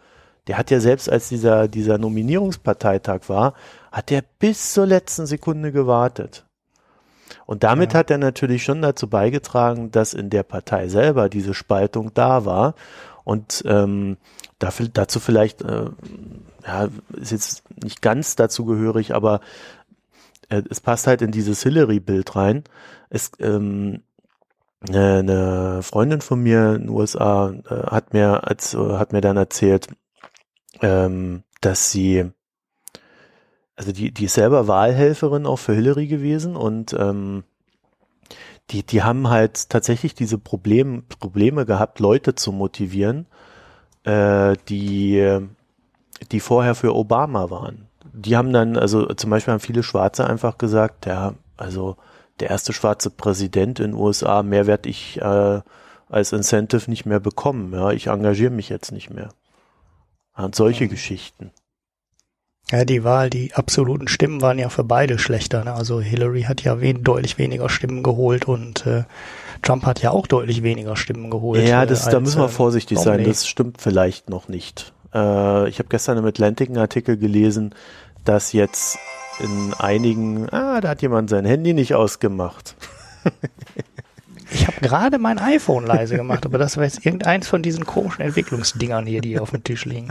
[0.47, 3.53] Der hat ja selbst, als dieser, dieser Nominierungsparteitag war,
[3.91, 6.45] hat er bis zur letzten Sekunde gewartet.
[7.45, 7.99] Und damit ja.
[7.99, 12.75] hat er natürlich schon dazu beigetragen, dass in der Partei selber diese Spaltung da war.
[13.25, 14.17] Und ähm,
[14.59, 15.89] dafür, dazu vielleicht, äh,
[16.65, 16.87] ja,
[17.19, 19.41] ist jetzt nicht ganz dazu gehörig, aber
[20.49, 22.63] äh, es passt halt in dieses Hillary-Bild rein.
[23.09, 24.03] Es, ähm,
[24.89, 29.37] eine Freundin von mir in den USA äh, hat mir als äh, hat mir dann
[29.37, 29.87] erzählt,
[30.81, 32.31] ähm, dass sie
[33.75, 37.43] also die die ist selber Wahlhelferin auch für Hillary gewesen und ähm,
[38.69, 43.27] die die haben halt tatsächlich diese Problem, Probleme gehabt, Leute zu motivieren,
[44.03, 45.39] äh, die
[46.31, 47.86] die vorher für Obama waren
[48.17, 51.97] die haben dann, also zum Beispiel haben viele Schwarze einfach gesagt, ja, also
[52.39, 55.61] der erste schwarze Präsident in den USA, mehr werde ich äh,
[56.09, 57.73] als Incentive nicht mehr bekommen.
[57.73, 59.29] Ja, ich engagiere mich jetzt nicht mehr.
[60.35, 60.89] Und solche mhm.
[60.89, 61.51] Geschichten.
[62.71, 65.63] Ja, die Wahl, die absoluten Stimmen waren ja für beide schlechter.
[65.63, 65.73] Ne?
[65.73, 69.05] Also Hillary hat ja wen, deutlich weniger Stimmen geholt und äh,
[69.61, 71.65] Trump hat ja auch deutlich weniger Stimmen geholt.
[71.65, 73.23] Ja, das, äh, als, da müssen wir ähm, vorsichtig sein.
[73.23, 74.93] Das stimmt vielleicht noch nicht.
[75.13, 77.73] Äh, ich habe gestern im Atlantic einen Artikel gelesen,
[78.27, 78.97] dass jetzt
[79.39, 82.75] in einigen, ah, da hat jemand sein Handy nicht ausgemacht.
[84.49, 88.21] Ich habe gerade mein iPhone leise gemacht, aber das war jetzt irgendeins von diesen komischen
[88.21, 90.07] Entwicklungsdingern hier, die auf dem Tisch liegen.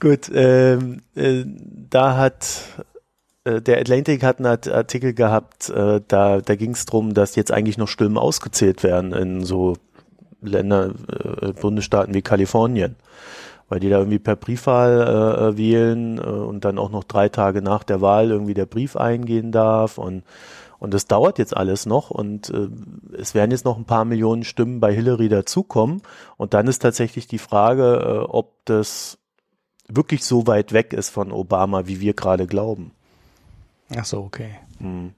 [0.00, 2.62] Gut, ähm, äh, da hat
[3.44, 7.52] äh, der Atlantic hat einen Artikel gehabt, äh, da, da ging es darum, dass jetzt
[7.52, 9.76] eigentlich noch Stimmen ausgezählt werden in so
[10.40, 12.96] Länder, äh, Bundesstaaten wie Kalifornien.
[13.72, 17.62] Weil die da irgendwie per Briefwahl äh, wählen äh, und dann auch noch drei Tage
[17.62, 20.24] nach der Wahl irgendwie der Brief eingehen darf und
[20.78, 22.68] und das dauert jetzt alles noch und äh,
[23.16, 26.02] es werden jetzt noch ein paar Millionen Stimmen bei Hillary dazukommen.
[26.36, 29.16] Und dann ist tatsächlich die Frage, äh, ob das
[29.88, 32.90] wirklich so weit weg ist von Obama, wie wir gerade glauben.
[33.96, 34.58] Ach so, okay.
[34.80, 35.14] Hm.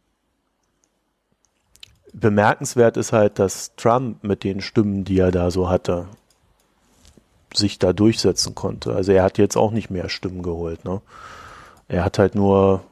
[2.13, 6.07] Bemerkenswert ist halt, dass Trump mit den Stimmen, die er da so hatte,
[7.57, 8.95] sich da durchsetzen konnte.
[8.95, 10.85] Also er hat jetzt auch nicht mehr Stimmen geholt.
[10.85, 11.01] Ne?
[11.89, 12.83] Er hat halt nur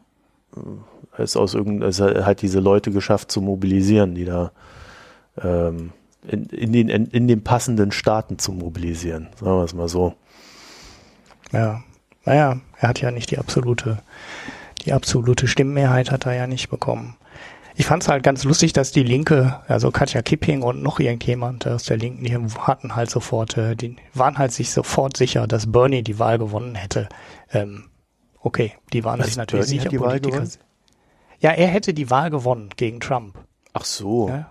[0.57, 0.61] äh,
[1.19, 4.53] es aus irgend, es hat diese Leute geschafft zu mobilisieren, die da
[5.43, 5.93] ähm,
[6.27, 10.15] in, in, den, in, in den passenden Staaten zu mobilisieren, sagen wir es mal so.
[11.53, 11.83] Ja,
[12.25, 13.99] naja, er hat ja nicht die absolute,
[14.85, 17.17] die absolute Stimmmehrheit hat er ja nicht bekommen.
[17.75, 21.67] Ich fand es halt ganz lustig, dass die Linke, also Katja Kipping und noch irgendjemand
[21.67, 25.71] aus der Linken, die hatten halt sofort, äh, die waren halt sich sofort sicher, dass
[25.71, 27.09] Bernie die Wahl gewonnen hätte.
[27.53, 27.85] Ähm,
[28.41, 29.89] okay, die waren Was, sich natürlich Bernie sicher.
[29.89, 30.51] die Wahl gewonnen?
[31.41, 33.37] Ja, er hätte die Wahl gewonnen gegen Trump.
[33.73, 34.29] Ach so.
[34.29, 34.51] Ja,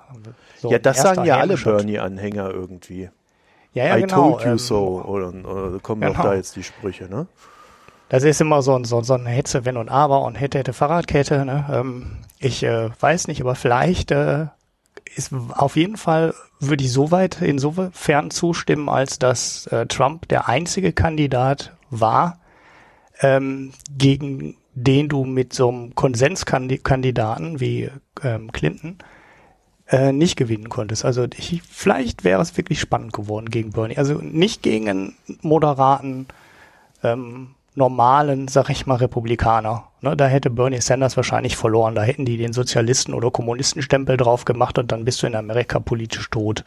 [0.57, 3.09] so ja das sagen ja alle Bernie-Anhänger irgendwie.
[3.73, 4.31] Ja, ja, I genau.
[4.31, 5.01] told you ähm, so.
[5.05, 6.19] Oder, oder kommen genau.
[6.19, 7.27] auch da jetzt die Sprüche, ne?
[8.11, 11.45] Das ist immer so, so, so eine Hetze, wenn und aber und hätte, hätte Fahrradkette.
[11.45, 11.65] Ne?
[11.71, 14.47] Ähm, ich äh, weiß nicht, aber vielleicht äh,
[15.15, 20.91] ist auf jeden Fall würde ich soweit insofern zustimmen, als dass äh, Trump der einzige
[20.91, 22.41] Kandidat war,
[23.21, 27.91] ähm, gegen den du mit so einem Konsenskandidaten wie
[28.23, 28.97] ähm, Clinton
[29.87, 31.05] äh, nicht gewinnen konntest.
[31.05, 33.97] Also ich, vielleicht wäre es wirklich spannend geworden gegen Bernie.
[33.97, 36.27] Also nicht gegen einen moderaten,
[37.03, 39.85] ähm, normalen, sag ich mal, Republikaner.
[40.01, 41.95] Ne, da hätte Bernie Sanders wahrscheinlich verloren.
[41.95, 45.79] Da hätten die den Sozialisten- oder Kommunistenstempel drauf gemacht und dann bist du in Amerika
[45.79, 46.63] politisch tot.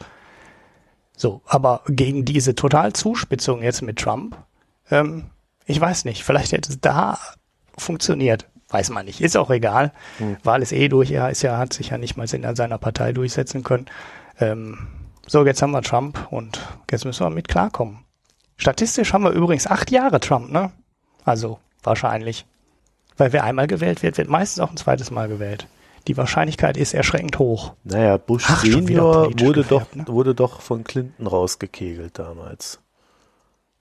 [1.17, 4.37] So, aber gegen diese Totalzuspitzung jetzt mit Trump,
[4.91, 5.25] ähm,
[5.65, 7.17] ich weiß nicht, vielleicht hätte es da
[7.77, 8.47] funktioniert.
[8.69, 9.21] Weiß man nicht.
[9.21, 9.93] Ist auch egal.
[10.17, 10.37] Hm.
[10.43, 11.11] Wahl ist eh durch.
[11.11, 13.85] Er ist ja, hat sich ja nicht mal in seiner Partei durchsetzen können.
[14.39, 14.87] Ähm,
[15.27, 16.59] so, jetzt haben wir Trump und
[16.91, 17.99] jetzt müssen wir mit klarkommen.
[18.57, 20.71] Statistisch haben wir übrigens acht Jahre Trump, ne?
[21.25, 22.45] Also wahrscheinlich.
[23.17, 25.67] Weil wer einmal gewählt wird, wird meistens auch ein zweites Mal gewählt.
[26.07, 27.73] Die Wahrscheinlichkeit ist erschreckend hoch.
[27.83, 30.05] Naja, Bush Ach, Senior wurde doch, ne?
[30.07, 32.79] wurde doch von Clinton rausgekegelt damals.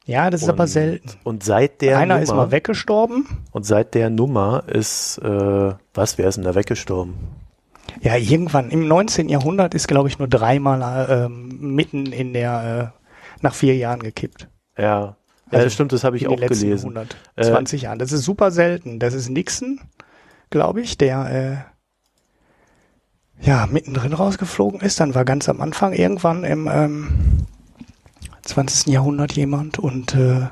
[0.06, 1.10] Ja, das ist und, aber selten.
[1.24, 3.26] Und seit der Einer Nummer, ist mal weggestorben.
[3.52, 7.14] Und seit der Nummer ist, äh, was, wer ist denn da weggestorben?
[8.00, 9.28] Ja, irgendwann im 19.
[9.28, 14.48] Jahrhundert ist, glaube ich, nur dreimal äh, mitten in der, äh, nach vier Jahren gekippt.
[14.78, 15.16] Ja
[15.54, 16.96] also das stimmt, das habe ich auch gelesen.
[16.96, 17.98] 120 äh, Jahren.
[17.98, 18.98] Das ist super selten.
[18.98, 19.80] Das ist Nixon,
[20.50, 21.66] glaube ich, der
[23.40, 25.00] äh, ja mittendrin rausgeflogen ist.
[25.00, 27.46] Dann war ganz am Anfang irgendwann im ähm,
[28.42, 28.92] 20.
[28.92, 30.48] Jahrhundert jemand und äh,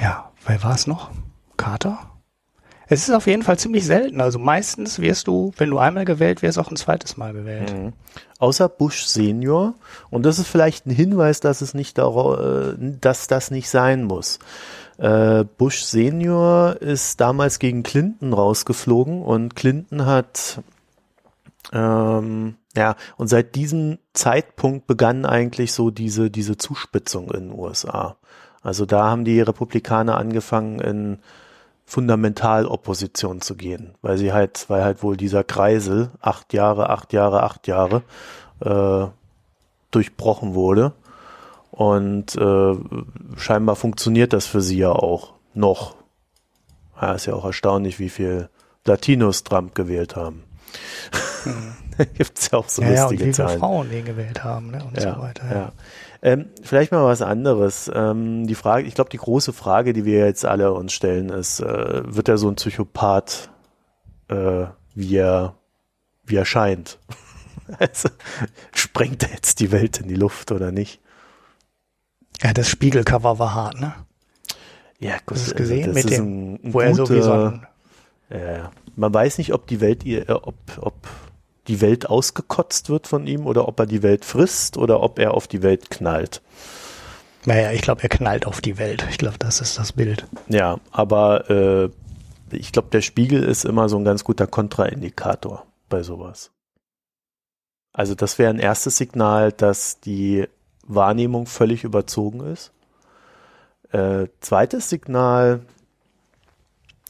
[0.00, 1.10] ja, wer war es noch?
[1.56, 2.13] Carter?
[2.94, 4.20] Es ist auf jeden Fall ziemlich selten.
[4.20, 7.74] Also meistens wirst du, wenn du einmal gewählt wirst, auch ein zweites Mal gewählt.
[7.74, 7.92] Mhm.
[8.38, 9.74] Außer Bush Senior.
[10.10, 14.38] Und das ist vielleicht ein Hinweis, dass es nicht, äh, dass das nicht sein muss.
[14.98, 20.62] Äh, Bush Senior ist damals gegen Clinton rausgeflogen und Clinton hat
[21.72, 28.16] ähm, ja, und seit diesem Zeitpunkt begann eigentlich so diese, diese Zuspitzung in den USA.
[28.62, 31.18] Also da haben die Republikaner angefangen, in
[31.86, 37.42] Fundamentalopposition zu gehen, weil sie halt, weil halt wohl dieser Kreisel acht Jahre, acht Jahre,
[37.42, 38.02] acht Jahre
[38.60, 39.06] äh,
[39.90, 40.92] durchbrochen wurde.
[41.70, 42.74] Und äh,
[43.36, 45.96] scheinbar funktioniert das für sie ja auch noch.
[47.00, 48.48] Ja, ist ja auch erstaunlich, wie viel
[48.84, 50.44] Latinos Trump gewählt haben.
[51.44, 51.74] Mhm.
[52.14, 53.48] Gibt es ja auch so ja, lustige ja, und wie Zahlen.
[53.50, 54.84] viele Frauen den gewählt haben ne?
[54.84, 55.44] und ja, so weiter.
[55.50, 55.72] Ja.
[56.24, 57.90] Ähm, vielleicht mal was anderes.
[57.94, 61.60] Ähm, die Frage, ich glaube, die große Frage, die wir jetzt alle uns stellen, ist,
[61.60, 63.50] äh, wird er so ein Psychopath,
[64.28, 65.54] äh, wie er,
[66.24, 66.98] wie er scheint?
[67.78, 68.08] also,
[68.74, 70.98] sprengt er jetzt die Welt in die Luft oder nicht?
[72.42, 73.94] Ja, das Spiegelcover war hart, ne?
[74.98, 77.08] Ja, gut, Hast du es gesehen das mit dem, ein, ein wo guter, er so
[77.10, 77.66] wie so ein
[78.30, 80.94] ja, man weiß nicht, ob die Welt ihr, ob, ob
[81.68, 85.34] die Welt ausgekotzt wird von ihm oder ob er die Welt frisst oder ob er
[85.34, 86.42] auf die Welt knallt.
[87.46, 89.06] Naja, ich glaube, er knallt auf die Welt.
[89.10, 90.26] Ich glaube, das ist das Bild.
[90.48, 91.90] Ja, aber äh,
[92.50, 96.50] ich glaube, der Spiegel ist immer so ein ganz guter Kontraindikator bei sowas.
[97.92, 100.46] Also das wäre ein erstes Signal, dass die
[100.86, 102.72] Wahrnehmung völlig überzogen ist.
[103.92, 105.60] Äh, zweites Signal,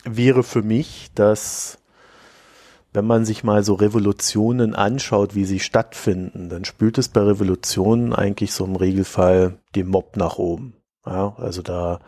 [0.04, 1.78] wäre für mich, dass
[2.94, 8.14] wenn man sich mal so Revolutionen anschaut, wie sie stattfinden, dann spült es bei Revolutionen
[8.14, 10.74] eigentlich so im Regelfall den Mob nach oben.
[11.04, 11.98] Ja, also da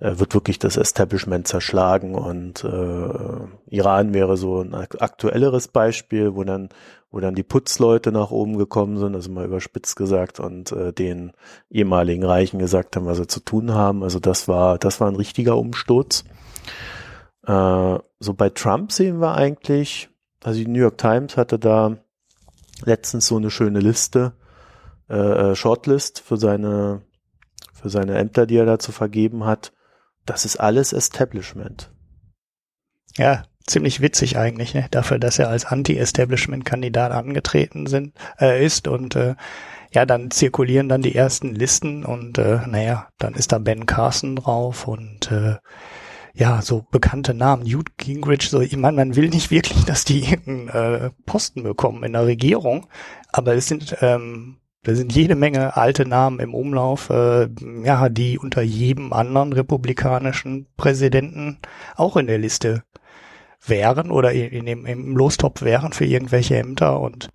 [0.00, 6.44] äh, wird wirklich das Establishment zerschlagen und äh, Iran wäre so ein aktuelleres Beispiel, wo
[6.44, 6.68] dann
[7.10, 11.32] wo dann die Putzleute nach oben gekommen sind, also mal überspitzt gesagt, und äh, den
[11.70, 14.02] ehemaligen Reichen gesagt haben, was sie zu tun haben.
[14.02, 16.24] Also das war, das war ein richtiger Umsturz.
[17.46, 20.10] Äh, so bei Trump sehen wir eigentlich,
[20.46, 21.96] also die New York Times hatte da
[22.84, 24.32] letztens so eine schöne Liste,
[25.10, 27.02] äh, äh Shortlist für seine,
[27.74, 29.72] für seine Ämter, die er da zu vergeben hat.
[30.24, 31.90] Das ist alles Establishment.
[33.16, 34.86] Ja, ziemlich witzig eigentlich, ne?
[34.92, 39.34] dafür, dass er als Anti-Establishment-Kandidat angetreten sind, äh, ist und äh,
[39.90, 44.36] ja, dann zirkulieren dann die ersten Listen und äh, naja, dann ist da Ben Carson
[44.36, 45.56] drauf und äh,
[46.36, 50.20] ja, so bekannte Namen, Newt Gingrich, so, ich meine, man will nicht wirklich, dass die
[50.20, 52.86] irgendeinen äh, Posten bekommen in der Regierung,
[53.32, 57.48] aber es sind ähm, da sind jede Menge alte Namen im Umlauf, äh,
[57.82, 61.58] ja, die unter jedem anderen republikanischen Präsidenten
[61.96, 62.84] auch in der Liste
[63.66, 67.30] wären oder in dem, im Lostopf wären für irgendwelche Ämter und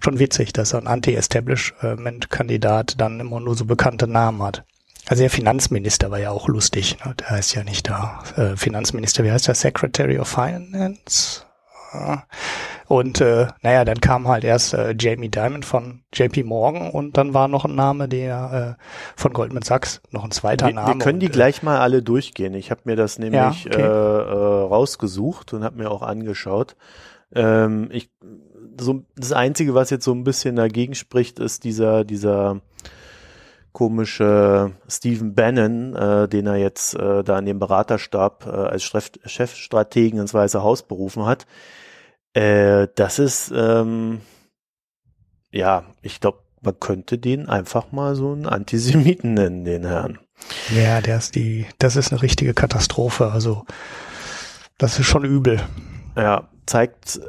[0.00, 4.64] schon witzig, dass ein Anti-Establishment-Kandidat dann immer nur so bekannte Namen hat.
[5.08, 7.14] Also der Finanzminister war ja auch lustig, ne?
[7.14, 9.54] der heißt ja nicht da äh, Finanzminister, wie heißt der?
[9.54, 11.42] Secretary of Finance?
[12.88, 17.34] Und äh, naja, dann kam halt erst äh, Jamie Dimon von JP Morgan und dann
[17.34, 18.82] war noch ein Name, der äh,
[19.16, 20.94] von Goldman Sachs, noch ein zweiter wir, Name.
[20.94, 22.54] Wir können die und, äh, gleich mal alle durchgehen.
[22.54, 23.80] Ich habe mir das nämlich ja, okay.
[23.80, 26.76] äh, äh, rausgesucht und habe mir auch angeschaut.
[27.34, 28.10] Ähm, ich,
[28.78, 32.60] so, das Einzige, was jetzt so ein bisschen dagegen spricht, ist dieser, dieser
[33.76, 40.18] komische Stephen Bannon, äh, den er jetzt äh, da in dem Beraterstab äh, als Chefstrategen
[40.18, 41.46] ins Weiße Haus berufen hat
[42.36, 44.20] äh, das ist, ähm,
[45.50, 50.18] ja, ich glaube, man könnte den einfach mal so einen Antisemiten nennen, den Herrn.
[50.74, 53.32] Ja, der ist die, das ist eine richtige Katastrophe.
[53.32, 53.64] Also,
[54.76, 55.62] das ist schon übel.
[56.14, 57.20] Ja, zeigt,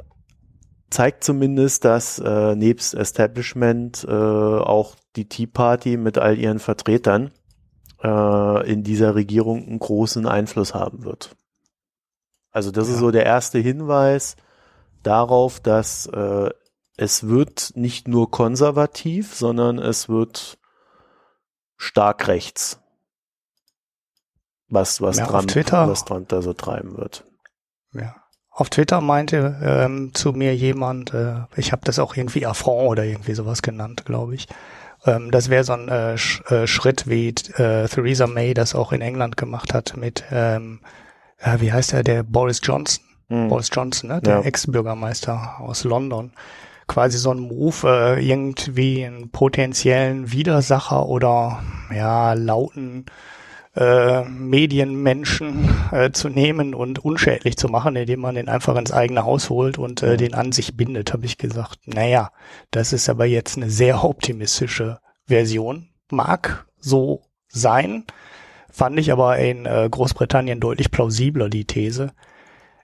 [0.89, 7.32] zeigt zumindest, dass äh, nebst Establishment äh, auch die Tea Party mit all ihren Vertretern
[8.04, 11.36] äh, in dieser Regierung einen großen Einfluss haben wird.
[12.52, 12.93] Also das ja.
[12.93, 14.36] ist so der erste Hinweis,
[15.04, 16.50] darauf, dass äh,
[16.97, 20.58] es wird nicht nur konservativ, sondern es wird
[21.78, 22.80] stark rechts.
[24.69, 27.26] Was, was, ja, dran, was dran da so treiben wird.
[27.93, 28.15] Ja.
[28.58, 33.04] Auf Twitter meinte ähm, zu mir jemand, äh, ich habe das auch irgendwie Affront oder
[33.04, 34.48] irgendwie sowas genannt, glaube ich.
[35.06, 38.91] Ähm, das wäre so ein äh, Sch äh, Schritt, wie äh, Theresa May das auch
[38.93, 40.80] in England gemacht hat mit, ähm,
[41.38, 43.50] äh, wie heißt er, der Boris Johnson mhm.
[43.50, 44.22] Boris Johnson, ne?
[44.22, 44.41] der ja.
[44.41, 46.32] Ex-Bürgermeister aus London,
[46.88, 51.62] quasi so ein Move, äh, irgendwie einen potenziellen Widersacher oder
[51.93, 53.06] ja, lauten
[53.78, 59.24] äh, Medienmenschen äh, zu nehmen und unschädlich zu machen, indem man den einfach ins eigene
[59.24, 61.80] Haus holt und äh, den an sich bindet, habe ich gesagt.
[61.86, 62.32] Naja,
[62.72, 65.90] das ist aber jetzt eine sehr optimistische Version.
[66.10, 68.06] Mag so sein,
[68.70, 72.12] fand ich aber in äh, Großbritannien deutlich plausibler, die These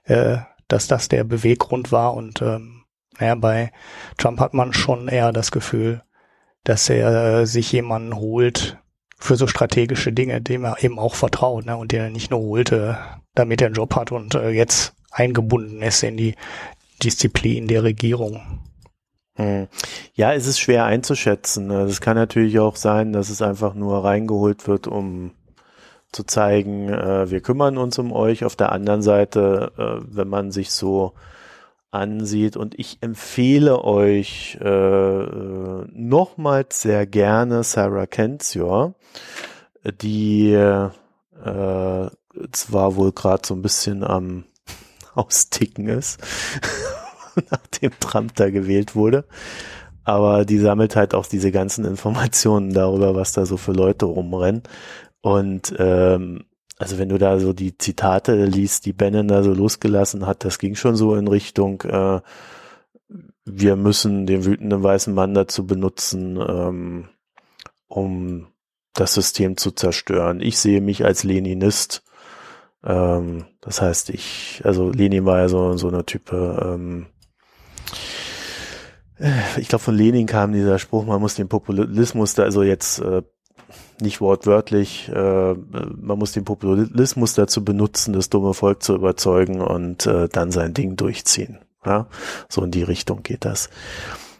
[0.04, 2.14] äh, dass das der Beweggrund war.
[2.14, 2.84] Und ähm,
[3.18, 3.72] naja, bei
[4.18, 6.02] Trump hat man schon eher das Gefühl,
[6.62, 8.78] dass er äh, sich jemanden holt
[9.24, 11.76] für so strategische Dinge, dem er eben auch vertraut, ne?
[11.76, 12.98] Und der nicht nur holte,
[13.34, 16.34] damit er einen Job hat und äh, jetzt eingebunden ist in die
[17.02, 18.42] Disziplin der Regierung.
[19.36, 19.66] Hm.
[20.14, 21.70] Ja, es ist schwer einzuschätzen.
[21.70, 25.32] Also es kann natürlich auch sein, dass es einfach nur reingeholt wird, um
[26.12, 28.44] zu zeigen, äh, wir kümmern uns um euch.
[28.44, 31.14] Auf der anderen Seite, äh, wenn man sich so
[31.94, 38.94] ansieht und ich empfehle euch äh, äh nochmals sehr gerne Sarah Kenzior,
[40.02, 40.90] die äh,
[42.52, 44.44] zwar wohl gerade so ein bisschen am
[45.14, 46.20] Austicken ist,
[47.50, 49.24] nachdem Trump da gewählt wurde,
[50.04, 54.62] aber die sammelt halt auch diese ganzen Informationen darüber, was da so für Leute rumrennen.
[55.22, 56.44] Und ähm,
[56.78, 60.58] also wenn du da so die Zitate liest, die Bannon da so losgelassen hat, das
[60.58, 62.20] ging schon so in Richtung, äh,
[63.44, 67.08] wir müssen den wütenden weißen Mann dazu benutzen, ähm,
[67.86, 68.48] um
[68.94, 70.40] das System zu zerstören.
[70.40, 72.02] Ich sehe mich als Leninist.
[72.82, 77.06] Ähm, das heißt, ich, also Lenin war ja so, so eine Type, ähm,
[79.58, 83.22] ich glaube von Lenin kam dieser Spruch, man muss den Populismus da also jetzt äh,
[84.00, 90.06] nicht wortwörtlich, äh, man muss den Populismus dazu benutzen, das dumme Volk zu überzeugen und
[90.06, 91.58] äh, dann sein Ding durchziehen.
[91.84, 92.06] Ja,
[92.48, 93.68] so in die Richtung geht das.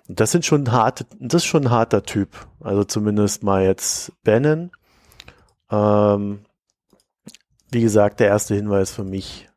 [0.08, 2.28] Das sind schon harte, das ist schon ein harter Typ.
[2.60, 4.70] Also zumindest mal jetzt Bannon.
[5.70, 6.40] Ähm,
[7.70, 9.48] wie gesagt, der erste Hinweis für mich,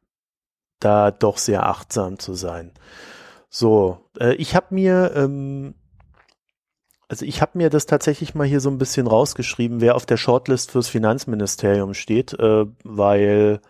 [0.79, 2.71] da doch sehr achtsam zu sein.
[3.49, 5.75] So, äh, ich habe mir ähm,
[7.09, 10.17] also ich habe mir das tatsächlich mal hier so ein bisschen rausgeschrieben, wer auf der
[10.17, 13.61] Shortlist fürs Finanzministerium steht, äh, weil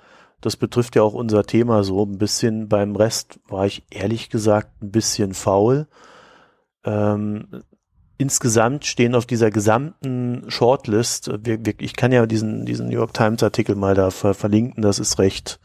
[0.41, 2.67] das betrifft ja auch unser Thema so ein bisschen.
[2.67, 5.87] Beim Rest war ich ehrlich gesagt ein bisschen faul.
[6.83, 7.63] Ähm,
[8.17, 13.13] insgesamt stehen auf dieser gesamten Shortlist, wir, wir, ich kann ja diesen, diesen New York
[13.13, 15.59] Times Artikel mal da ver verlinken, das ist recht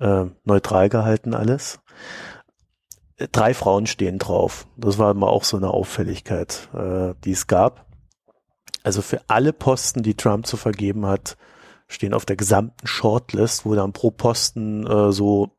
[0.00, 1.80] äh, neutral gehalten alles
[3.32, 4.66] drei Frauen stehen drauf.
[4.76, 7.86] Das war mal auch so eine Auffälligkeit, äh, die es gab.
[8.82, 11.36] Also für alle Posten, die Trump zu vergeben hat,
[11.88, 15.50] stehen auf der gesamten Shortlist, wo dann pro Posten äh, so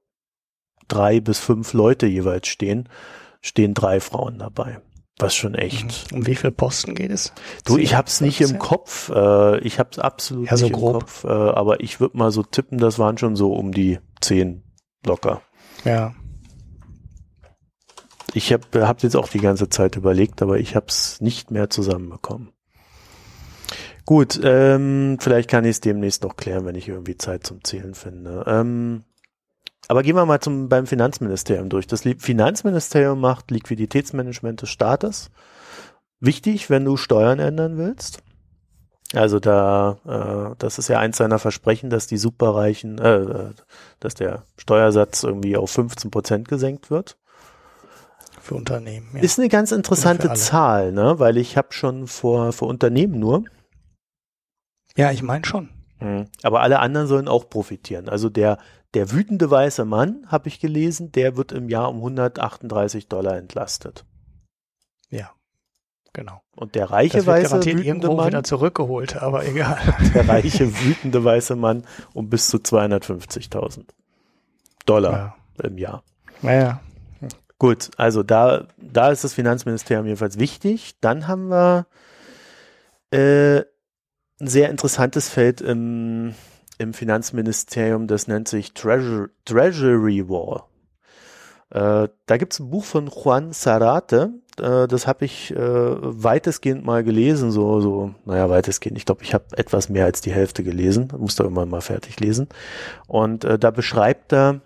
[0.88, 2.89] drei bis fünf Leute jeweils stehen,
[3.41, 4.82] stehen drei Frauen dabei.
[5.20, 6.12] Was schon echt.
[6.12, 6.18] Mhm.
[6.18, 7.32] Um wie viele Posten geht es?
[7.66, 9.09] Du, ich hab's nicht im Kopf.
[9.09, 10.93] Äh, ich hab's absolut ja, so nicht grob.
[10.93, 11.24] im Kopf.
[11.26, 14.64] Äh, aber ich würde mal so tippen, das waren schon so um die zehn
[15.05, 15.43] locker.
[15.86, 16.16] Ja.
[18.34, 21.70] Ich habe hab jetzt auch die ganze Zeit überlegt, aber ich habe es nicht mehr
[21.70, 22.52] zusammenbekommen.
[24.06, 27.94] Gut, ähm, vielleicht kann ich es demnächst noch klären, wenn ich irgendwie Zeit zum Zählen
[27.94, 28.44] finde.
[28.48, 29.04] Ähm,
[29.88, 31.88] aber gehen wir mal zum, beim Finanzministerium durch.
[31.88, 35.30] Das Finanzministerium macht Liquiditätsmanagement des Staates.
[36.20, 38.24] Wichtig, wenn du Steuern ändern willst.
[39.14, 43.52] Also da, äh, das ist ja eins seiner Versprechen, dass die Superreichen, äh,
[44.00, 47.18] dass der Steuersatz irgendwie auf 15 Prozent gesenkt wird
[48.42, 49.10] für Unternehmen.
[49.14, 49.22] Ja.
[49.22, 51.20] Ist eine ganz interessante Zahl, ne?
[51.20, 53.44] Weil ich habe schon vor für Unternehmen nur.
[54.98, 55.70] Ja, ich meine schon.
[56.00, 56.28] Mhm.
[56.44, 58.10] Aber alle anderen sollen auch profitieren.
[58.10, 58.58] Also der
[58.94, 64.06] der wütende weiße Mann, habe ich gelesen, der wird im Jahr um 138 Dollar entlastet.
[65.10, 65.32] Ja,
[66.12, 66.42] genau.
[66.56, 69.80] Und der reiche das wird weiße wütende irgendwo Mann wieder zurückgeholt, aber egal.
[70.14, 73.86] Der reiche wütende weiße Mann um bis zu 250.000
[74.86, 75.66] Dollar ja.
[75.66, 76.04] im Jahr.
[76.42, 76.82] Naja,
[77.62, 80.95] Gut, also da, da ist das Finanzministerium jedenfalls wichtig.
[80.99, 81.86] Dann haben wir
[83.12, 86.34] äh, ein sehr interessantes Feld im,
[86.80, 90.64] im Finanzministerium, das nennt sich Treasure, Treasury Wall.
[91.70, 96.84] Äh, da gibt es ein Buch von Juan Sarate, äh, das habe ich äh, weitestgehend
[96.84, 98.97] mal gelesen, so, so, naja, weitestgehend.
[98.97, 102.20] Ich glaube, ich habe etwas mehr als die Hälfte gelesen, muss da immer mal fertig
[102.20, 102.49] lesen.
[103.05, 104.62] Und äh, da beschreibt er,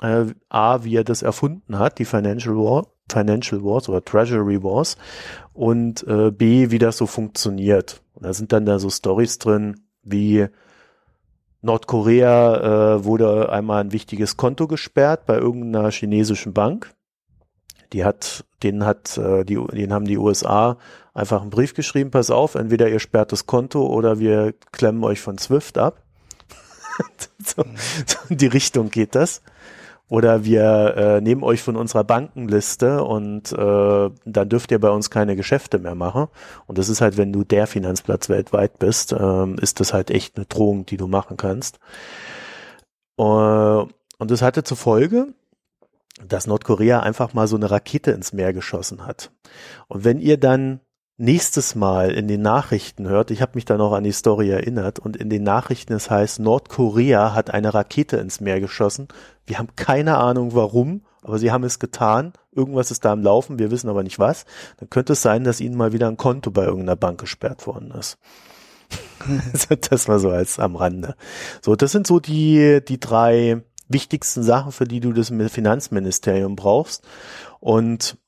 [0.00, 4.96] äh, A, wie er das erfunden hat, die Financial War, Financial Wars oder Treasury Wars
[5.52, 8.02] und äh, B, wie das so funktioniert.
[8.14, 10.46] Und da sind dann da so Stories drin, wie
[11.64, 16.94] Nordkorea äh, wurde einmal ein wichtiges Konto gesperrt bei irgendeiner chinesischen Bank.
[17.92, 20.76] Die hat, denen hat, äh, die, denen haben die USA
[21.14, 25.20] einfach einen Brief geschrieben, pass auf, entweder ihr sperrt das Konto oder wir klemmen euch
[25.20, 26.02] von SWIFT ab.
[27.38, 27.64] so,
[28.06, 29.42] so in die Richtung geht das.
[30.08, 35.10] Oder wir äh, nehmen euch von unserer Bankenliste und äh, dann dürft ihr bei uns
[35.10, 36.28] keine Geschäfte mehr machen.
[36.66, 40.36] Und das ist halt, wenn du der Finanzplatz weltweit bist, äh, ist das halt echt
[40.36, 41.78] eine Drohung, die du machen kannst.
[43.18, 43.86] Uh,
[44.18, 45.28] und das hatte zur Folge,
[46.26, 49.30] dass Nordkorea einfach mal so eine Rakete ins Meer geschossen hat.
[49.88, 50.80] Und wenn ihr dann
[51.16, 54.98] nächstes Mal in den Nachrichten hört, ich habe mich da noch an die Story erinnert,
[54.98, 59.08] und in den Nachrichten es heißt, Nordkorea hat eine Rakete ins Meer geschossen.
[59.46, 62.32] Wir haben keine Ahnung warum, aber sie haben es getan.
[62.52, 64.44] Irgendwas ist da am Laufen, wir wissen aber nicht was.
[64.78, 67.92] Dann könnte es sein, dass ihnen mal wieder ein Konto bei irgendeiner Bank gesperrt worden
[67.92, 68.18] ist.
[69.90, 71.16] das war so als am Rande.
[71.62, 77.04] So, das sind so die, die drei wichtigsten Sachen, für die du das Finanzministerium brauchst.
[77.60, 78.18] Und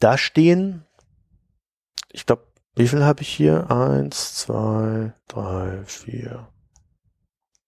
[0.00, 0.84] da stehen
[2.16, 3.70] ich glaube, wie viel habe ich hier?
[3.70, 6.48] Eins, zwei, drei, vier.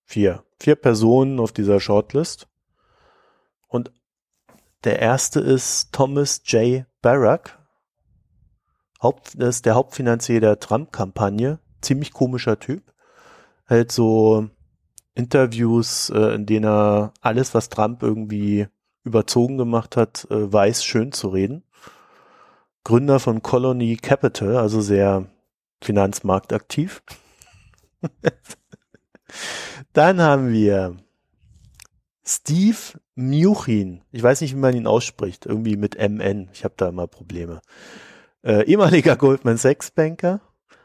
[0.04, 0.42] Vier.
[0.58, 2.48] Vier Personen auf dieser Shortlist.
[3.68, 3.92] Und
[4.84, 6.86] der erste ist Thomas J.
[7.02, 7.58] Barack.
[9.02, 11.58] Haupt, ist der Hauptfinanzier der Trump-Kampagne.
[11.82, 12.94] Ziemlich komischer Typ.
[13.66, 14.48] Hält so
[15.14, 18.66] Interviews, äh, in denen er alles, was Trump irgendwie
[19.04, 21.64] überzogen gemacht hat, äh, weiß, schön zu reden.
[22.88, 25.26] Gründer von Colony Capital, also sehr
[25.82, 27.02] finanzmarktaktiv.
[29.92, 30.96] Dann haben wir
[32.24, 32.78] Steve
[33.14, 34.00] Mnuchin.
[34.10, 35.44] Ich weiß nicht, wie man ihn ausspricht.
[35.44, 36.48] Irgendwie mit MN.
[36.54, 37.60] Ich habe da immer Probleme.
[38.42, 40.40] Äh, ehemaliger Goldman Sachs Banker.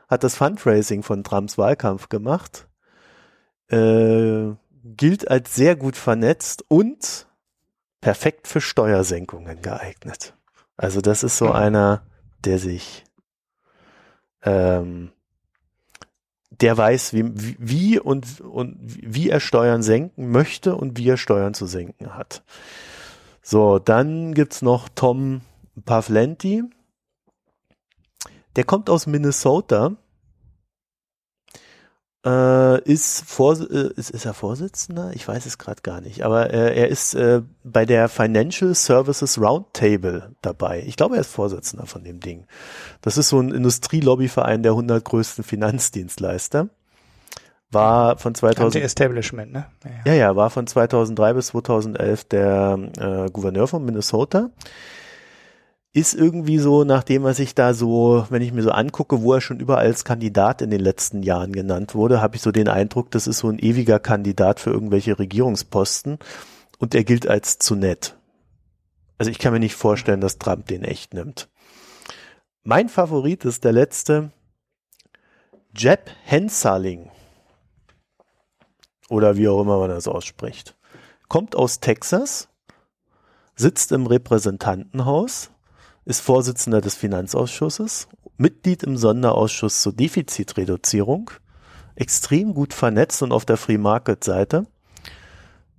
[0.09, 2.67] hat das Fundraising von Trumps Wahlkampf gemacht,
[3.69, 4.51] äh,
[4.83, 7.27] gilt als sehr gut vernetzt und
[8.01, 10.33] perfekt für Steuersenkungen geeignet.
[10.83, 12.01] Also das ist so einer,
[12.43, 13.05] der sich,
[14.41, 15.13] ähm,
[16.49, 17.23] der weiß, wie,
[17.57, 22.43] wie und, und wie er Steuern senken möchte und wie er Steuern zu senken hat.
[23.41, 25.39] So, dann gibt's noch Tom
[25.85, 26.63] Pavlenti.
[28.57, 29.95] Der kommt aus Minnesota
[32.25, 35.11] äh, ist, vor, äh, ist, ist er Vorsitzender?
[35.13, 36.23] Ich weiß es gerade gar nicht.
[36.23, 40.83] Aber äh, er ist äh, bei der Financial Services Roundtable dabei.
[40.85, 42.45] Ich glaube, er ist Vorsitzender von dem Ding.
[43.01, 46.69] Das ist so ein Industrielobbyverein der 100 größten Finanzdienstleister.
[47.71, 49.65] War von 2000 Establishment, ne?
[50.05, 54.51] Ja, ja, ja, war von 2003 bis 2011 der äh, Gouverneur von Minnesota
[55.93, 59.33] ist irgendwie so, nach dem, was ich da so, wenn ich mir so angucke, wo
[59.33, 62.67] er schon überall als Kandidat in den letzten Jahren genannt wurde, habe ich so den
[62.67, 66.17] Eindruck, das ist so ein ewiger Kandidat für irgendwelche Regierungsposten
[66.79, 68.17] und er gilt als zu nett.
[69.19, 71.47] Also ich kann mir nicht vorstellen, dass Trump den echt nimmt.
[72.63, 74.31] Mein Favorit ist der letzte,
[75.77, 77.11] Jeb Hensaling.
[79.09, 80.75] Oder wie auch immer man das ausspricht.
[81.27, 82.49] Kommt aus Texas,
[83.55, 85.52] sitzt im Repräsentantenhaus,
[86.05, 91.31] ist Vorsitzender des Finanzausschusses, Mitglied im Sonderausschuss zur Defizitreduzierung,
[91.95, 94.65] extrem gut vernetzt und auf der Free Market Seite,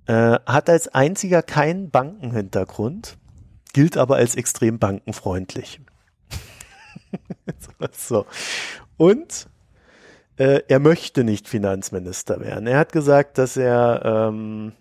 [0.07, 3.17] äh, hat als einziger keinen Bankenhintergrund,
[3.73, 5.81] gilt aber als extrem bankenfreundlich.
[7.91, 8.25] so.
[8.97, 9.47] Und
[10.37, 12.67] äh, er möchte nicht Finanzminister werden.
[12.67, 14.73] Er hat gesagt, dass er ähm,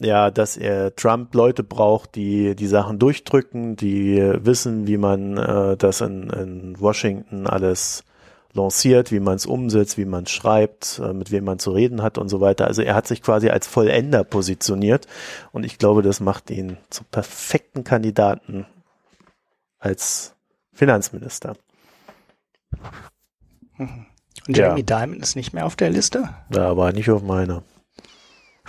[0.00, 5.76] ja, dass er Trump Leute braucht, die die Sachen durchdrücken, die wissen, wie man äh,
[5.76, 8.04] das in, in Washington alles
[8.52, 12.02] lanciert, wie man es umsetzt, wie man es schreibt, äh, mit wem man zu reden
[12.02, 12.66] hat und so weiter.
[12.66, 15.06] Also er hat sich quasi als Vollender positioniert
[15.52, 18.66] und ich glaube, das macht ihn zum perfekten Kandidaten
[19.78, 20.34] als
[20.72, 21.56] Finanzminister.
[23.78, 24.06] Und
[24.56, 25.00] Jamie ja.
[25.00, 26.28] Dimon ist nicht mehr auf der Liste?
[26.54, 27.62] Ja, war nicht auf meiner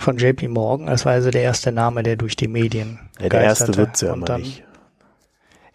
[0.00, 0.86] von JP Morgan.
[0.86, 4.12] Das war also der erste Name, der durch die Medien ja, Der erste wird's ja
[4.12, 4.64] und dann, nicht.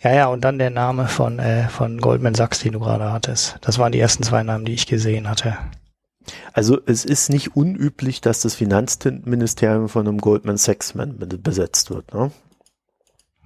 [0.02, 3.58] Ja, ja, und dann der Name von, äh, von Goldman Sachs, den du gerade hattest.
[3.62, 5.58] Das waren die ersten zwei Namen, die ich gesehen hatte.
[6.54, 12.14] Also es ist nicht unüblich, dass das Finanzministerium von einem Goldman Sachs-Man besetzt wird.
[12.14, 12.32] Ne?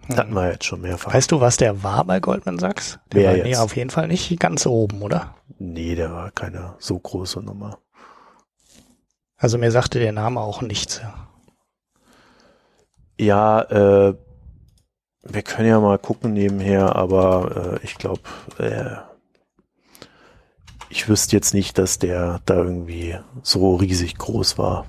[0.08, 1.14] Das hatten wir jetzt schon mehrfach.
[1.14, 3.00] Weißt du, was der war bei Goldman Sachs?
[3.12, 3.46] Der Wer war jetzt?
[3.46, 5.36] Nee, auf jeden Fall nicht ganz oben, oder?
[5.60, 7.80] Nee, der war keine so große Nummer.
[9.40, 11.02] Also mir sagte der Name auch nichts.
[13.18, 14.16] Ja, äh,
[15.24, 18.22] wir können ja mal gucken nebenher, aber äh, ich glaube,
[18.58, 18.98] äh,
[20.90, 24.86] ich wüsste jetzt nicht, dass der da irgendwie so riesig groß war.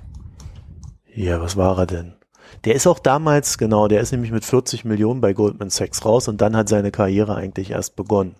[1.15, 2.17] Ja, was war er denn?
[2.65, 6.27] Der ist auch damals, genau, der ist nämlich mit 40 Millionen bei Goldman Sachs raus
[6.27, 8.35] und dann hat seine Karriere eigentlich erst begonnen.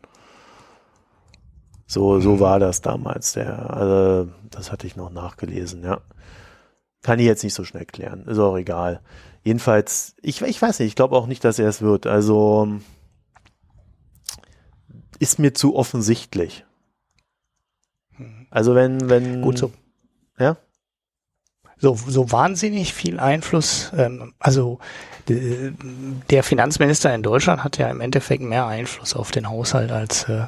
[1.91, 3.33] So, so war das damals.
[3.33, 6.01] Der, also, das hatte ich noch nachgelesen, ja.
[7.03, 8.27] Kann ich jetzt nicht so schnell klären.
[8.27, 9.01] Ist auch egal.
[9.43, 12.07] Jedenfalls, ich, ich weiß nicht, ich glaube auch nicht, dass er es wird.
[12.07, 12.79] Also
[15.19, 16.65] ist mir zu offensichtlich.
[18.51, 19.43] Also wenn, wenn.
[19.43, 19.73] Gut so.
[20.39, 20.59] Ja?
[21.77, 24.79] So, so wahnsinnig viel Einfluss, ähm, also
[25.29, 30.47] der Finanzminister in Deutschland hat ja im Endeffekt mehr Einfluss auf den Haushalt als äh,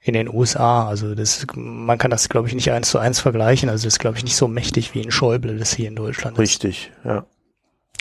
[0.00, 0.88] in den USA.
[0.88, 3.68] Also das, man kann das, glaube ich, nicht eins zu eins vergleichen.
[3.68, 6.38] Also das ist, glaube ich, nicht so mächtig wie in Schäuble das hier in Deutschland
[6.38, 7.04] Richtig, ist.
[7.04, 7.26] ja.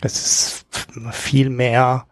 [0.04, 0.66] Es ist
[1.12, 2.06] viel mehr,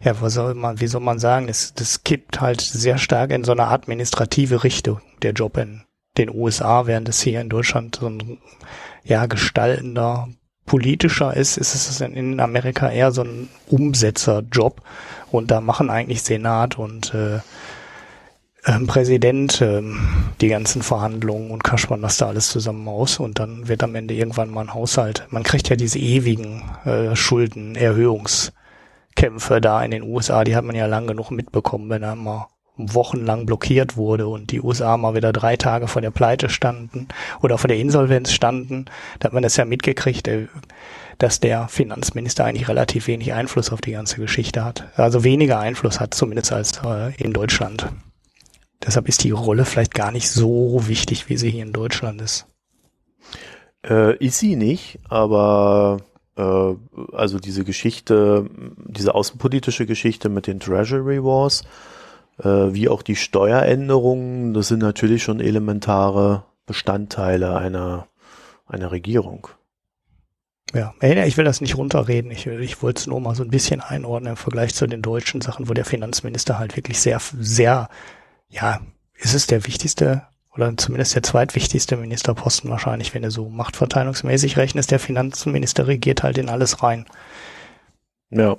[0.00, 3.44] ja, was soll man, wie soll man sagen, das, das kippt halt sehr stark in
[3.44, 5.82] so eine administrative Richtung, der Job in
[6.16, 8.38] den USA, während es hier in Deutschland so ein,
[9.04, 10.28] ja, gestaltender,
[10.64, 14.80] politischer ist, ist es in Amerika eher so ein Umsetzerjob.
[15.30, 17.40] Und da machen eigentlich Senat und äh,
[18.66, 19.98] ähm, Präsident ähm,
[20.40, 24.14] die ganzen Verhandlungen und kaspern das da alles zusammen aus und dann wird am Ende
[24.14, 25.26] irgendwann mal ein Haushalt.
[25.30, 30.86] Man kriegt ja diese ewigen äh, Schuldenerhöhungskämpfe da in den USA, die hat man ja
[30.86, 35.56] lang genug mitbekommen, wenn er mal wochenlang blockiert wurde und die USA mal wieder drei
[35.56, 37.08] Tage vor der Pleite standen
[37.42, 38.86] oder vor der Insolvenz standen,
[39.18, 40.48] da hat man das ja mitgekriegt, äh,
[41.18, 44.88] dass der Finanzminister eigentlich relativ wenig Einfluss auf die ganze Geschichte hat.
[44.96, 47.86] Also weniger Einfluss hat, zumindest als äh, in Deutschland.
[48.84, 52.46] Deshalb ist die Rolle vielleicht gar nicht so wichtig, wie sie hier in Deutschland ist.
[53.86, 55.98] Äh, ist sie nicht, aber
[56.36, 56.74] äh,
[57.12, 58.48] also diese Geschichte,
[58.86, 61.62] diese außenpolitische Geschichte mit den Treasury Wars,
[62.38, 68.06] äh, wie auch die Steueränderungen, das sind natürlich schon elementare Bestandteile einer,
[68.66, 69.48] einer Regierung.
[70.72, 72.30] Ja, ich will das nicht runterreden.
[72.30, 75.40] Ich, ich wollte es nur mal so ein bisschen einordnen im Vergleich zu den deutschen
[75.40, 77.88] Sachen, wo der Finanzminister halt wirklich sehr, sehr,
[78.50, 78.80] ja,
[79.14, 80.22] ist es der wichtigste
[80.54, 84.90] oder zumindest der zweitwichtigste Ministerposten wahrscheinlich, wenn du so machtverteilungsmäßig rechnest.
[84.90, 87.06] Der Finanzminister regiert halt in alles rein.
[88.30, 88.56] Ja.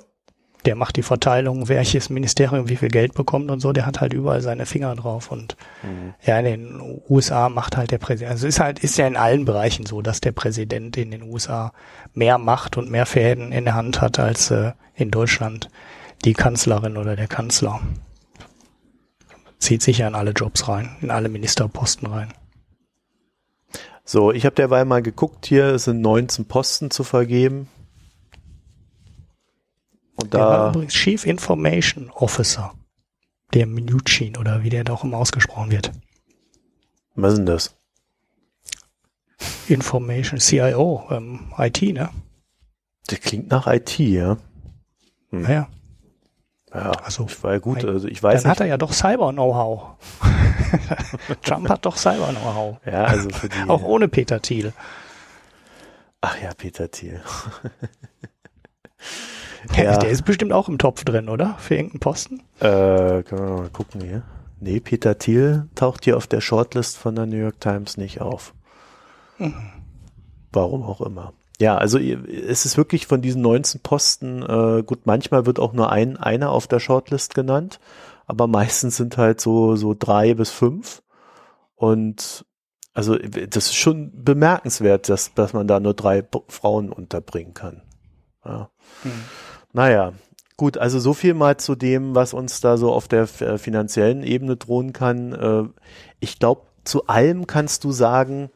[0.64, 4.12] Der macht die Verteilung, welches Ministerium wie viel Geld bekommt und so, der hat halt
[4.12, 5.32] überall seine Finger drauf.
[5.32, 6.14] Und mhm.
[6.24, 9.44] ja, in den USA macht halt der Präsident, also ist halt, ist ja in allen
[9.44, 11.72] Bereichen so, dass der Präsident in den USA
[12.14, 15.68] mehr Macht und mehr Fäden in der Hand hat als äh, in Deutschland
[16.24, 17.80] die Kanzlerin oder der Kanzler
[19.62, 22.34] zieht sich ja in alle Jobs rein, in alle Ministerposten rein.
[24.04, 27.68] So, ich habe derweil mal geguckt, hier sind 19 Posten zu vergeben.
[30.16, 32.74] Und da der war übrigens Chief Information Officer,
[33.54, 35.92] der Minuchin oder wie der da auch immer ausgesprochen wird.
[37.14, 37.74] Was ist denn das?
[39.68, 42.10] Information, CIO, ähm, IT, ne?
[43.10, 44.38] Der klingt nach IT, ja.
[45.30, 45.42] Hm.
[45.42, 45.68] Naja.
[46.74, 47.84] Ja, also ich war ja gut.
[47.84, 48.60] Also ich weiß dann nicht.
[48.60, 49.90] hat er ja doch Cyber-Know-how.
[51.42, 52.78] Trump hat doch Cyber-Know-how.
[52.86, 53.68] Ja, also für die.
[53.68, 54.72] Auch ohne Peter Thiel.
[56.22, 57.20] Ach ja, Peter Thiel.
[59.76, 59.98] ja.
[59.98, 61.56] Der ist bestimmt auch im Topf drin, oder?
[61.58, 62.42] Für irgendeinen Posten?
[62.60, 64.22] Äh, können wir mal gucken hier.
[64.60, 68.54] Nee, Peter Thiel taucht hier auf der Shortlist von der New York Times nicht auf.
[69.38, 69.72] Mhm.
[70.52, 71.32] Warum auch immer.
[71.62, 75.92] Ja, also es ist wirklich von diesen 19 Posten, äh, gut, manchmal wird auch nur
[75.92, 77.78] ein, einer auf der Shortlist genannt,
[78.26, 81.04] aber meistens sind halt so, so drei bis fünf.
[81.76, 82.44] Und
[82.94, 87.82] also das ist schon bemerkenswert, dass, dass man da nur drei Frauen unterbringen kann.
[88.44, 88.68] Ja.
[89.04, 89.12] Hm.
[89.72, 90.14] Naja,
[90.56, 94.56] gut, also so viel mal zu dem, was uns da so auf der finanziellen Ebene
[94.56, 95.32] drohen kann.
[95.32, 95.68] Äh,
[96.18, 98.50] ich glaube, zu allem kannst du sagen,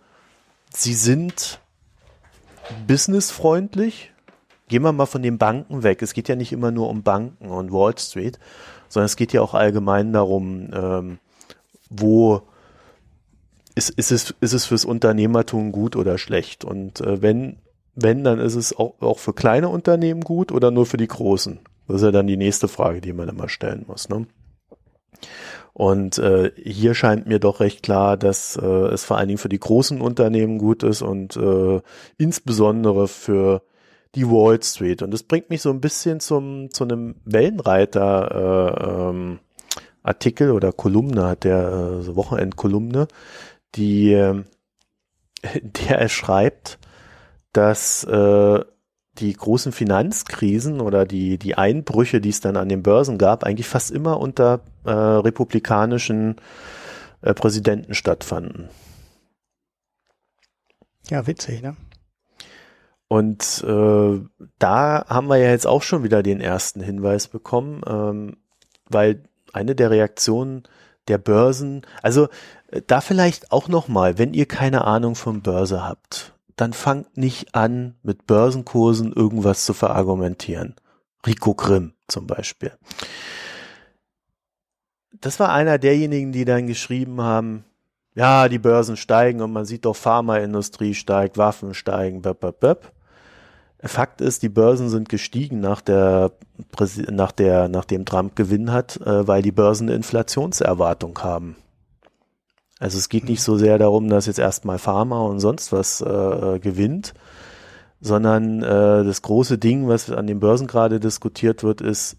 [0.74, 1.60] sie sind
[2.86, 4.12] businessfreundlich.
[4.68, 6.02] Gehen wir mal von den Banken weg.
[6.02, 8.38] Es geht ja nicht immer nur um Banken und Wall Street,
[8.88, 11.18] sondern es geht ja auch allgemein darum, ähm,
[11.88, 12.42] wo
[13.76, 16.64] ist, ist, es, ist es fürs Unternehmertum gut oder schlecht?
[16.64, 17.58] Und äh, wenn,
[17.94, 21.60] wenn, dann ist es auch, auch für kleine Unternehmen gut oder nur für die großen?
[21.86, 24.08] Das ist ja dann die nächste Frage, die man immer stellen muss.
[24.08, 24.26] Ne?
[25.76, 29.50] Und äh, hier scheint mir doch recht klar, dass äh, es vor allen Dingen für
[29.50, 31.82] die großen Unternehmen gut ist und äh,
[32.16, 33.60] insbesondere für
[34.14, 35.02] die Wall Street.
[35.02, 39.38] Und das bringt mich so ein bisschen zum zu einem Wellenreiter äh, ähm,
[40.02, 43.06] Artikel oder Kolumne hat der äh, Wochenendkolumne,
[43.74, 44.44] die äh,
[45.60, 46.78] der er schreibt,
[47.52, 48.64] dass äh,
[49.20, 53.68] die großen Finanzkrisen oder die, die Einbrüche, die es dann an den Börsen gab, eigentlich
[53.68, 56.36] fast immer unter äh, republikanischen
[57.22, 58.68] äh, Präsidenten stattfanden.
[61.08, 61.76] Ja, witzig, ne?
[63.08, 64.20] Und äh,
[64.58, 68.36] da haben wir ja jetzt auch schon wieder den ersten Hinweis bekommen, ähm,
[68.88, 70.64] weil eine der Reaktionen
[71.06, 72.28] der Börsen, also
[72.68, 77.54] äh, da vielleicht auch nochmal, wenn ihr keine Ahnung von Börse habt dann fangt nicht
[77.54, 80.74] an, mit Börsenkursen irgendwas zu verargumentieren.
[81.26, 82.72] Rico Grimm zum Beispiel.
[85.12, 87.64] Das war einer derjenigen, die dann geschrieben haben,
[88.14, 92.92] ja, die Börsen steigen und man sieht doch Pharmaindustrie steigt, Waffen steigen, böp, böp, böp.
[93.82, 96.32] Fakt ist, die Börsen sind gestiegen nach der,
[97.10, 101.56] nach der, nachdem Trump Gewinn hat, äh, weil die Börsen eine Inflationserwartung haben.
[102.78, 106.58] Also es geht nicht so sehr darum, dass jetzt erstmal Pharma und sonst was äh,
[106.58, 107.14] gewinnt,
[108.00, 112.18] sondern äh, das große Ding, was an den Börsen gerade diskutiert wird, ist,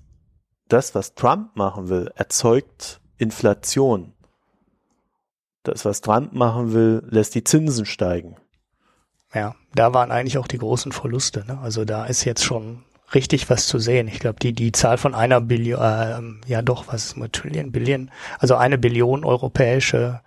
[0.67, 4.13] das, was Trump machen will, erzeugt Inflation.
[5.63, 8.35] Das, was Trump machen will, lässt die Zinsen steigen.
[9.33, 11.45] Ja, da waren eigentlich auch die großen Verluste.
[11.45, 11.59] Ne?
[11.59, 12.83] Also da ist jetzt schon
[13.13, 14.07] richtig was zu sehen.
[14.07, 17.71] Ich glaube, die, die Zahl von einer Billion, äh, ja doch, was ist mit Trillion,
[17.71, 20.21] Billion, also eine Billion europäische,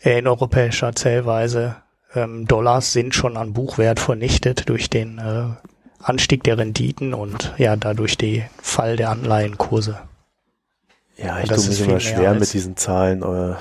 [0.00, 1.76] äh, in europäischer Zählweise
[2.14, 7.76] ähm, Dollars sind schon an Buchwert vernichtet durch den äh, Anstieg der Renditen und ja,
[7.76, 9.98] dadurch den Fall der Anleihenkurse.
[11.16, 13.22] Ja, ich tue mich immer schwer mit diesen Zahlen.
[13.22, 13.58] Oder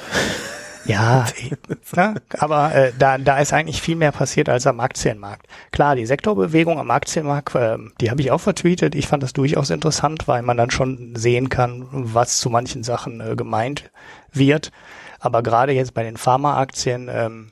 [0.88, 1.25] ja,
[1.95, 2.15] ne?
[2.38, 5.47] aber äh, da, da ist eigentlich viel mehr passiert als am Aktienmarkt.
[5.71, 8.95] Klar, die Sektorbewegung am Aktienmarkt, äh, die habe ich auch vertweetet.
[8.95, 13.21] Ich fand das durchaus interessant, weil man dann schon sehen kann, was zu manchen Sachen
[13.21, 13.89] äh, gemeint
[14.31, 14.71] wird.
[15.19, 17.51] Aber gerade jetzt bei den Pharmaaktien ähm,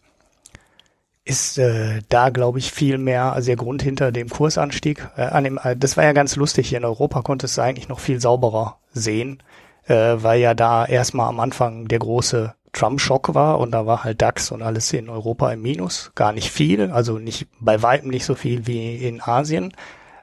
[1.23, 5.07] ist äh, da, glaube ich, viel mehr, also der Grund hinter dem Kursanstieg.
[5.17, 6.69] Äh, an dem, äh, das war ja ganz lustig.
[6.69, 9.41] Hier in Europa konntest du eigentlich noch viel sauberer sehen
[9.87, 14.21] äh, weil ja da erstmal am Anfang der große Trump-Schock war und da war halt
[14.21, 16.11] DAX und alles in Europa im Minus.
[16.15, 19.73] Gar nicht viel, also nicht bei weitem nicht so viel wie in Asien,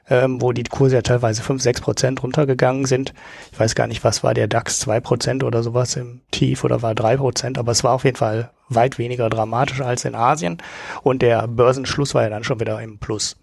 [0.09, 3.13] ähm, wo die Kurse ja teilweise 5, 6 Prozent runtergegangen sind.
[3.51, 6.81] Ich weiß gar nicht, was war der DAX, 2 Prozent oder sowas im Tief oder
[6.81, 10.61] war 3 Prozent, aber es war auf jeden Fall weit weniger dramatisch als in Asien
[11.01, 13.37] und der Börsenschluss war ja dann schon wieder im Plus.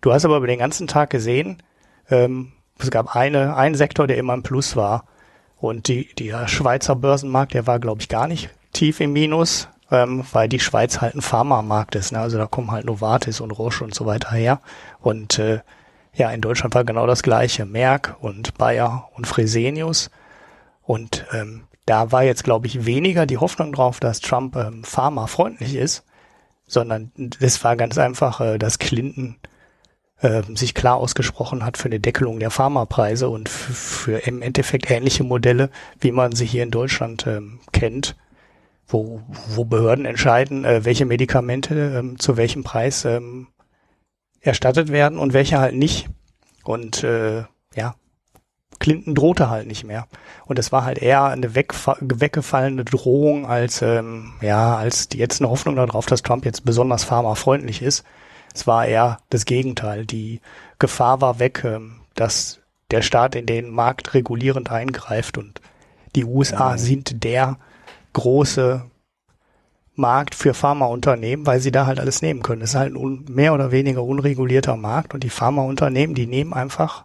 [0.00, 1.62] Du hast aber über den ganzen Tag gesehen,
[2.10, 5.04] ähm, es gab eine, einen Sektor, der immer im Plus war.
[5.58, 10.24] Und die, der Schweizer Börsenmarkt, der war, glaube ich, gar nicht tief im Minus, ähm,
[10.32, 12.12] weil die Schweiz halt ein Pharmamarkt ist.
[12.12, 12.18] Ne?
[12.18, 14.60] Also da kommen halt Novartis und Roche und so weiter her.
[15.00, 15.60] Und äh,
[16.14, 17.64] ja, in Deutschland war genau das gleiche.
[17.64, 20.10] Merck und Bayer und Fresenius.
[20.82, 25.74] Und ähm, da war jetzt, glaube ich, weniger die Hoffnung drauf, dass Trump ähm, pharmafreundlich
[25.74, 26.04] ist,
[26.66, 29.36] sondern das war ganz einfach, äh, dass Clinton
[30.20, 35.24] äh, sich klar ausgesprochen hat für eine Deckelung der Pharmapreise und für im Endeffekt ähnliche
[35.24, 38.16] Modelle, wie man sie hier in Deutschland ähm, kennt,
[38.86, 43.48] wo, wo Behörden entscheiden, äh, welche Medikamente ähm, zu welchem Preis ähm,
[44.40, 46.08] erstattet werden und welche halt nicht.
[46.64, 47.44] Und äh,
[47.74, 47.94] ja,
[48.78, 50.06] Clinton drohte halt nicht mehr.
[50.46, 55.50] Und es war halt eher eine weggefallene Drohung als ähm, ja als die jetzt eine
[55.50, 58.04] Hoffnung darauf, dass Trump jetzt besonders pharmafreundlich ist.
[58.56, 60.06] Es war eher das Gegenteil.
[60.06, 60.40] Die
[60.78, 65.60] Gefahr war weg, ähm, dass der Staat in den Markt regulierend eingreift und
[66.14, 66.78] die USA ja.
[66.78, 67.58] sind der
[68.14, 68.82] große
[69.94, 72.62] Markt für Pharmaunternehmen, weil sie da halt alles nehmen können.
[72.62, 77.04] Es ist halt ein mehr oder weniger unregulierter Markt und die Pharmaunternehmen, die nehmen einfach,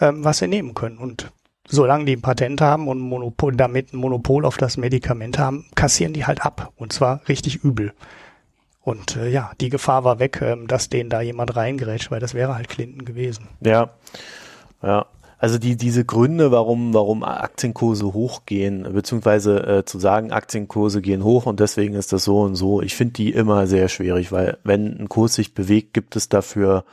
[0.00, 0.96] ähm, was sie nehmen können.
[0.96, 1.30] Und
[1.68, 6.14] solange die ein Patent haben und Monopol, damit ein Monopol auf das Medikament haben, kassieren
[6.14, 6.72] die halt ab.
[6.76, 7.92] Und zwar richtig übel.
[8.82, 12.34] Und äh, ja, die Gefahr war weg, ähm, dass denen da jemand reingerätscht, weil das
[12.34, 13.48] wäre halt Clinton gewesen.
[13.60, 13.90] Ja,
[14.82, 15.06] ja.
[15.38, 21.46] Also die diese Gründe, warum warum Aktienkurse hochgehen, beziehungsweise äh, zu sagen, Aktienkurse gehen hoch
[21.46, 25.00] und deswegen ist das so und so, ich finde die immer sehr schwierig, weil wenn
[25.00, 26.84] ein Kurs sich bewegt, gibt es dafür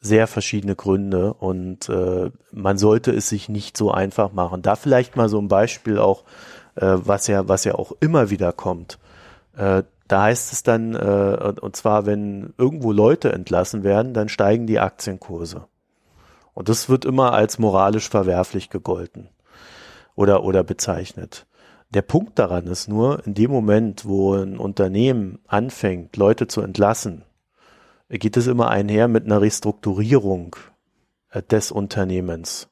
[0.00, 4.62] sehr verschiedene Gründe und äh, man sollte es sich nicht so einfach machen.
[4.62, 6.24] Da vielleicht mal so ein Beispiel auch,
[6.76, 8.98] äh, was ja was ja auch immer wieder kommt.
[9.58, 14.66] Äh, da heißt es dann, äh, und zwar, wenn irgendwo Leute entlassen werden, dann steigen
[14.66, 15.66] die Aktienkurse.
[16.52, 19.28] Und das wird immer als moralisch verwerflich gegolten
[20.14, 21.46] oder, oder bezeichnet.
[21.90, 27.24] Der Punkt daran ist nur, in dem Moment, wo ein Unternehmen anfängt, Leute zu entlassen,
[28.08, 30.56] geht es immer einher mit einer Restrukturierung
[31.30, 32.68] äh, des Unternehmens.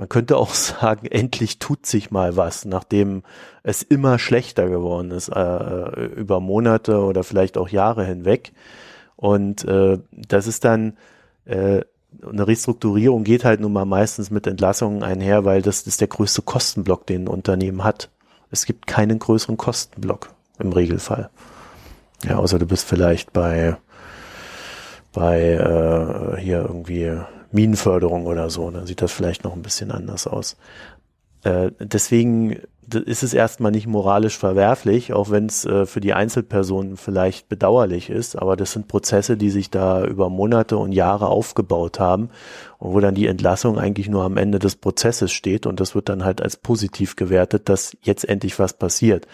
[0.00, 3.22] Man könnte auch sagen, endlich tut sich mal was, nachdem
[3.62, 8.52] es immer schlechter geworden ist, äh, über Monate oder vielleicht auch Jahre hinweg.
[9.16, 10.96] Und äh, das ist dann
[11.44, 11.82] äh,
[12.26, 16.40] eine Restrukturierung geht halt nun mal meistens mit Entlassungen einher, weil das ist der größte
[16.40, 18.08] Kostenblock, den ein Unternehmen hat.
[18.50, 21.28] Es gibt keinen größeren Kostenblock im Regelfall.
[22.24, 23.76] Ja, außer du bist vielleicht bei
[25.12, 27.20] bei äh, hier irgendwie
[27.52, 30.56] Minenförderung oder so, dann sieht das vielleicht noch ein bisschen anders aus.
[31.42, 32.60] Äh, deswegen
[32.94, 38.10] ist es erstmal nicht moralisch verwerflich, auch wenn es äh, für die Einzelpersonen vielleicht bedauerlich
[38.10, 42.30] ist, aber das sind Prozesse, die sich da über Monate und Jahre aufgebaut haben
[42.78, 46.08] und wo dann die Entlassung eigentlich nur am Ende des Prozesses steht und das wird
[46.08, 49.26] dann halt als positiv gewertet, dass jetzt endlich was passiert.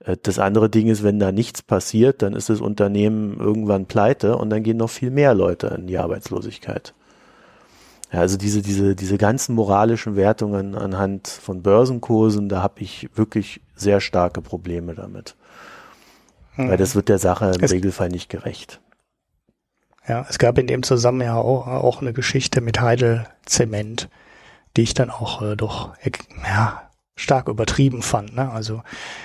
[0.00, 4.36] Äh, das andere Ding ist, wenn da nichts passiert, dann ist das Unternehmen irgendwann pleite
[4.36, 6.92] und dann gehen noch viel mehr Leute in die Arbeitslosigkeit.
[8.12, 13.60] Ja, also diese, diese, diese ganzen moralischen Wertungen anhand von Börsenkursen, da habe ich wirklich
[13.74, 15.34] sehr starke Probleme damit.
[16.56, 16.70] Mhm.
[16.70, 18.80] Weil das wird der Sache im es, Regelfall nicht gerecht.
[20.06, 24.08] Ja, es gab in dem Zusammenhang auch, auch eine Geschichte mit Heidel Zement,
[24.76, 25.94] die ich dann auch äh, doch
[26.44, 28.36] ja, stark übertrieben fand.
[28.36, 28.50] Ne?
[28.52, 28.82] Also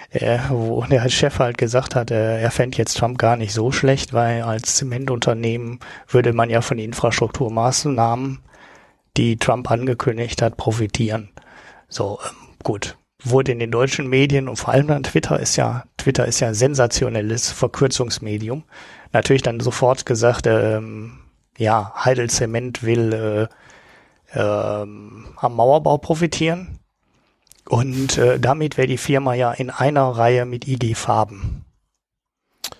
[0.09, 3.71] äh, wo der Chef halt gesagt hat, äh, er fände jetzt Trump gar nicht so
[3.71, 8.39] schlecht, weil als Zementunternehmen würde man ja von Infrastrukturmaßnahmen
[9.17, 11.29] die Trump angekündigt hat, profitieren.
[11.87, 12.97] So, ähm, gut.
[13.23, 16.47] Wurde in den deutschen Medien und vor allem dann Twitter ist ja, Twitter ist ja
[16.47, 18.63] ein sensationelles Verkürzungsmedium.
[19.13, 21.19] Natürlich dann sofort gesagt, ähm,
[21.57, 23.49] ja, Heidel Zement will
[24.33, 26.79] äh, ähm, am Mauerbau profitieren.
[27.67, 31.63] Und äh, damit wäre die Firma ja in einer Reihe mit IG Farben.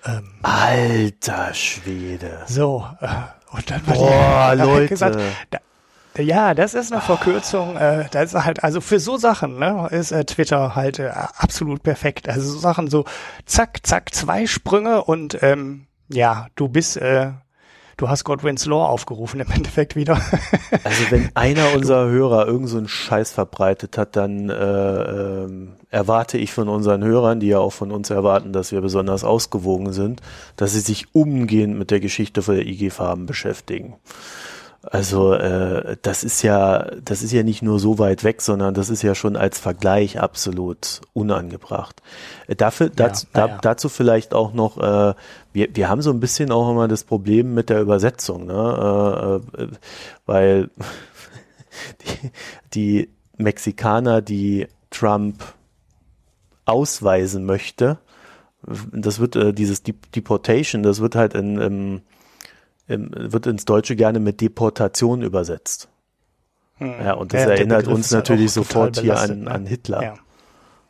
[0.05, 2.41] Ähm, Alter Schwede.
[2.47, 3.07] So, äh,
[3.51, 4.88] und dann war Boah, die, Leute.
[4.88, 5.19] Gesagt,
[5.51, 5.59] da,
[6.18, 7.78] ja, das ist eine Verkürzung.
[7.78, 11.84] Äh, das ist halt, also für so Sachen ne, ist äh, Twitter halt äh, absolut
[11.84, 12.28] perfekt.
[12.28, 13.05] Also so Sachen so
[13.45, 17.32] zack, zack, zwei Sprünge und ähm, ja, du bist, äh,
[17.95, 20.20] du hast Godwin's Law aufgerufen im Endeffekt wieder.
[20.84, 26.38] Also wenn einer unserer Hörer irgend so einen Scheiß verbreitet hat, dann äh, ähm, erwarte
[26.38, 30.22] ich von unseren Hörern, die ja auch von uns erwarten, dass wir besonders ausgewogen sind,
[30.55, 33.95] dass sie sich umgehend mit der Geschichte von der IG Farben beschäftigen.
[34.84, 38.89] Also äh, das ist ja, das ist ja nicht nur so weit weg, sondern das
[38.89, 42.01] ist ja schon als Vergleich absolut unangebracht.
[42.47, 43.59] Äh, dafür, ja, dazu, ja.
[43.61, 45.13] dazu vielleicht auch noch, äh,
[45.53, 49.41] wir, wir haben so ein bisschen auch immer das Problem mit der Übersetzung, ne?
[49.57, 49.67] Äh, äh
[50.25, 50.71] weil
[52.01, 52.32] die,
[52.73, 55.43] die Mexikaner, die Trump
[56.65, 57.99] ausweisen möchte,
[58.91, 62.01] das wird äh, dieses Deportation, das wird halt in, im
[62.97, 65.89] wird ins Deutsche gerne mit Deportation übersetzt.
[66.77, 66.93] Hm.
[67.03, 69.51] Ja, und das ja, erinnert uns natürlich sofort hier an, ne?
[69.51, 70.03] an Hitler.
[70.03, 70.13] Ja.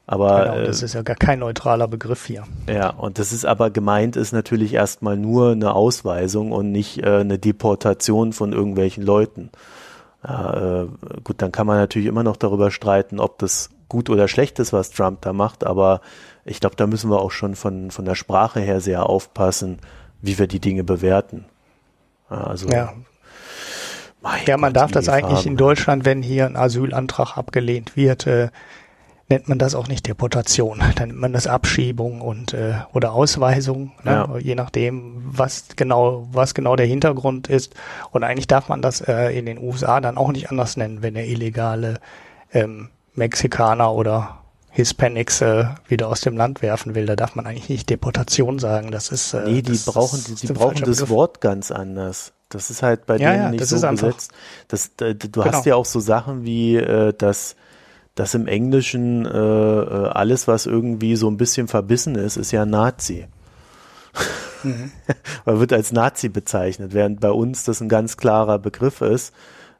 [0.08, 2.44] Aber genau, das äh, ist ja gar kein neutraler Begriff hier.
[2.68, 7.20] Ja, und das ist aber gemeint ist natürlich erstmal nur eine Ausweisung und nicht äh,
[7.20, 9.52] eine Deportation von irgendwelchen Leuten.
[10.24, 10.88] Ja, äh,
[11.24, 14.74] gut, dann kann man natürlich immer noch darüber streiten, ob das gut oder schlecht ist,
[14.74, 16.02] was Trump da macht, aber
[16.46, 19.80] ich glaube, da müssen wir auch schon von, von der Sprache her sehr aufpassen,
[20.22, 21.46] wie wir die Dinge bewerten.
[22.32, 22.94] Also ja.
[24.48, 25.50] ja, man Gott, darf das eigentlich Farben.
[25.50, 28.50] in Deutschland, wenn hier ein Asylantrag abgelehnt wird, äh,
[29.30, 30.80] nennt man das auch nicht Deportation.
[30.96, 34.12] Dann nennt man das Abschiebung und äh, oder Ausweisung, ne?
[34.12, 34.38] ja.
[34.38, 37.74] je nachdem, was genau, was genau der Hintergrund ist.
[38.12, 41.16] Und eigentlich darf man das äh, in den USA dann auch nicht anders nennen, wenn
[41.16, 42.00] er illegale
[42.54, 44.41] ähm, Mexikaner oder
[44.72, 47.06] Hispanics äh, wieder aus dem Land werfen will.
[47.06, 48.92] Da darf man eigentlich nicht Deportation sagen.
[48.92, 51.10] Das ist äh, nee, die das, brauchen die, die brauchen das.
[51.10, 52.32] Wort ganz anders.
[52.48, 54.32] Das ist halt bei ja, denen ja, nicht so gesetzt.
[54.70, 55.46] Das, äh, du genau.
[55.46, 57.56] hast ja auch so Sachen wie äh, dass
[58.16, 62.66] dass im Englischen äh, äh, alles, was irgendwie so ein bisschen verbissen ist, ist ja
[62.66, 63.28] Nazi.
[64.64, 64.92] Mhm.
[65.46, 69.34] Man wird als Nazi bezeichnet, während bei uns das ein ganz klarer Begriff ist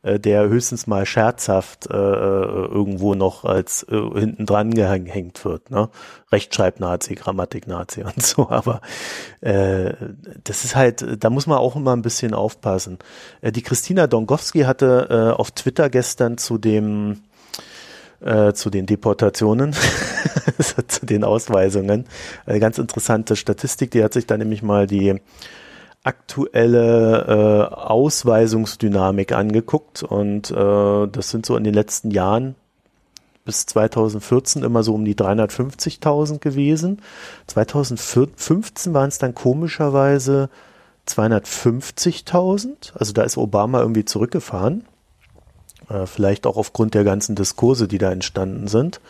[0.04, 5.70] äh, der höchstens mal scherzhaft äh, äh, irgendwo noch als äh, hinten dran gehängt wird.
[5.70, 5.90] Ne?
[6.32, 8.82] Rechtschreibnazi, Grammatik-Nazi und so, aber
[9.42, 9.94] äh,
[10.44, 12.98] das ist halt, da muss man auch immer ein bisschen aufpassen.
[13.42, 17.22] Äh, die Christina Dongowski hatte äh, auf Twitter gestern zu dem
[18.22, 19.74] äh, zu den Deportationen,
[20.88, 22.06] zu den Ausweisungen.
[22.46, 25.20] Eine ganz interessante Statistik, die hat sich da nämlich mal die
[26.04, 32.56] aktuelle äh, Ausweisungsdynamik angeguckt und äh, das sind so in den letzten Jahren
[33.46, 37.02] bis 2014 immer so um die 350.000 gewesen.
[37.48, 40.50] 2015 waren es dann komischerweise
[41.08, 42.94] 250.000.
[42.96, 44.86] Also da ist Obama irgendwie zurückgefahren.
[45.90, 49.02] Äh, vielleicht auch aufgrund der ganzen Diskurse, die da entstanden sind.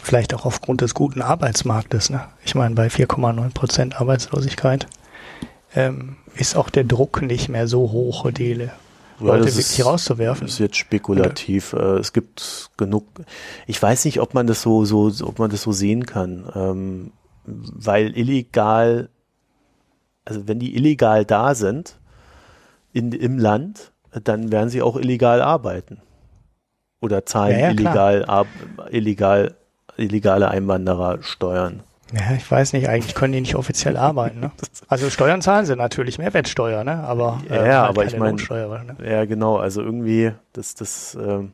[0.00, 2.10] Vielleicht auch aufgrund des guten Arbeitsmarktes.
[2.10, 2.22] Ne?
[2.44, 4.86] Ich meine, bei 4,9 Prozent Arbeitslosigkeit
[5.74, 8.72] ähm, ist auch der Druck nicht mehr so hoch, die Leute
[9.20, 10.46] ja, wirklich ist, rauszuwerfen.
[10.46, 11.72] Das ist jetzt spekulativ.
[11.72, 11.96] Oder?
[11.96, 13.06] Äh, es gibt genug.
[13.66, 17.12] Ich weiß nicht, ob man das so, so, ob man das so sehen kann, ähm,
[17.44, 19.08] weil illegal,
[20.24, 21.96] also wenn die illegal da sind
[22.92, 23.92] in, im Land,
[24.24, 26.00] dann werden sie auch illegal arbeiten
[27.00, 28.46] oder zahlen ja, ja, illegal, ab,
[28.90, 29.54] illegal,
[29.96, 31.82] illegale Einwanderer Steuern.
[32.12, 34.40] Ja, ich weiß nicht, eigentlich können die nicht offiziell arbeiten.
[34.40, 34.50] Ne?
[34.88, 37.02] Also Steuern zahlen sie natürlich, Mehrwertsteuer, ne?
[37.02, 38.96] Aber äh, ja, halt aber ich meine, ne?
[39.04, 41.52] ja genau, also irgendwie, das, das, ähm,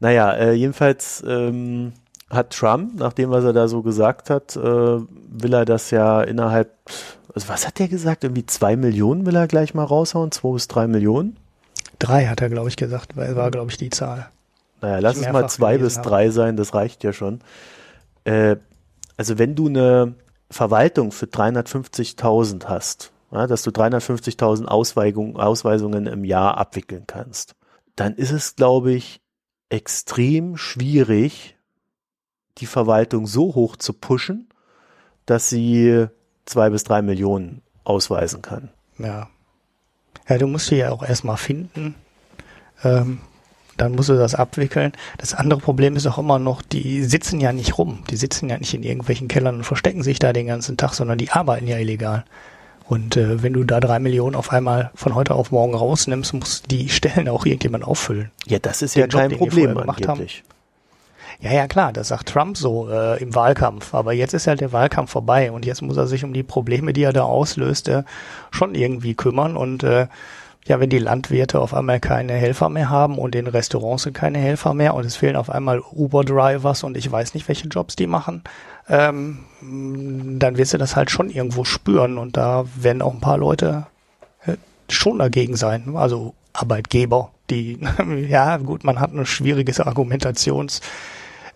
[0.00, 1.92] naja, äh, jedenfalls ähm,
[2.28, 6.72] hat Trump, nachdem was er da so gesagt hat, äh, will er das ja innerhalb,
[7.32, 8.24] also was hat der gesagt?
[8.24, 11.36] Irgendwie zwei Millionen will er gleich mal raushauen, zwei bis drei Millionen?
[12.00, 14.28] Drei hat er, glaube ich, gesagt, weil war, glaube ich, die Zahl.
[14.80, 17.40] Naja, lass es mal zwei bis drei sein, das reicht ja schon.
[18.24, 18.56] Äh,
[19.16, 20.14] also wenn du eine
[20.50, 27.54] Verwaltung für 350.000 hast, ja, dass du 350.000 Ausweisungen, im Jahr abwickeln kannst,
[27.96, 29.20] dann ist es, glaube ich,
[29.68, 31.56] extrem schwierig,
[32.58, 34.48] die Verwaltung so hoch zu pushen,
[35.26, 36.06] dass sie
[36.44, 38.70] zwei bis drei Millionen ausweisen kann.
[38.98, 39.28] Ja.
[40.28, 41.96] Ja, du musst sie ja auch erstmal finden.
[42.82, 43.20] Ähm,
[43.76, 44.92] dann musst du das abwickeln.
[45.18, 48.04] Das andere Problem ist auch immer noch, die sitzen ja nicht rum.
[48.10, 51.18] Die sitzen ja nicht in irgendwelchen Kellern und verstecken sich da den ganzen Tag, sondern
[51.18, 52.24] die arbeiten ja illegal.
[52.86, 56.62] Und äh, wenn du da drei Millionen auf einmal von heute auf morgen rausnimmst, muss
[56.62, 58.30] die Stellen auch irgendjemand auffüllen.
[58.46, 60.44] Ja, das ist ja kein Job, Problem angeblich.
[60.44, 60.54] Haben.
[61.40, 63.94] Ja, ja, klar, das sagt Trump so äh, im Wahlkampf.
[63.94, 66.92] Aber jetzt ist halt der Wahlkampf vorbei und jetzt muss er sich um die Probleme,
[66.92, 68.04] die er da auslöst, äh,
[68.50, 69.56] schon irgendwie kümmern.
[69.56, 70.06] Und äh,
[70.66, 74.38] ja, wenn die Landwirte auf einmal keine Helfer mehr haben und in Restaurants sind keine
[74.38, 78.06] Helfer mehr und es fehlen auf einmal Uber-Drivers und ich weiß nicht, welche Jobs die
[78.06, 78.42] machen,
[78.88, 79.38] ähm,
[80.38, 83.86] dann wirst du das halt schon irgendwo spüren und da werden auch ein paar Leute
[84.46, 84.56] äh,
[84.88, 85.96] schon dagegen sein.
[85.96, 87.78] Also Arbeitgeber, die,
[88.28, 90.80] ja gut, man hat ein schwieriges Argumentations-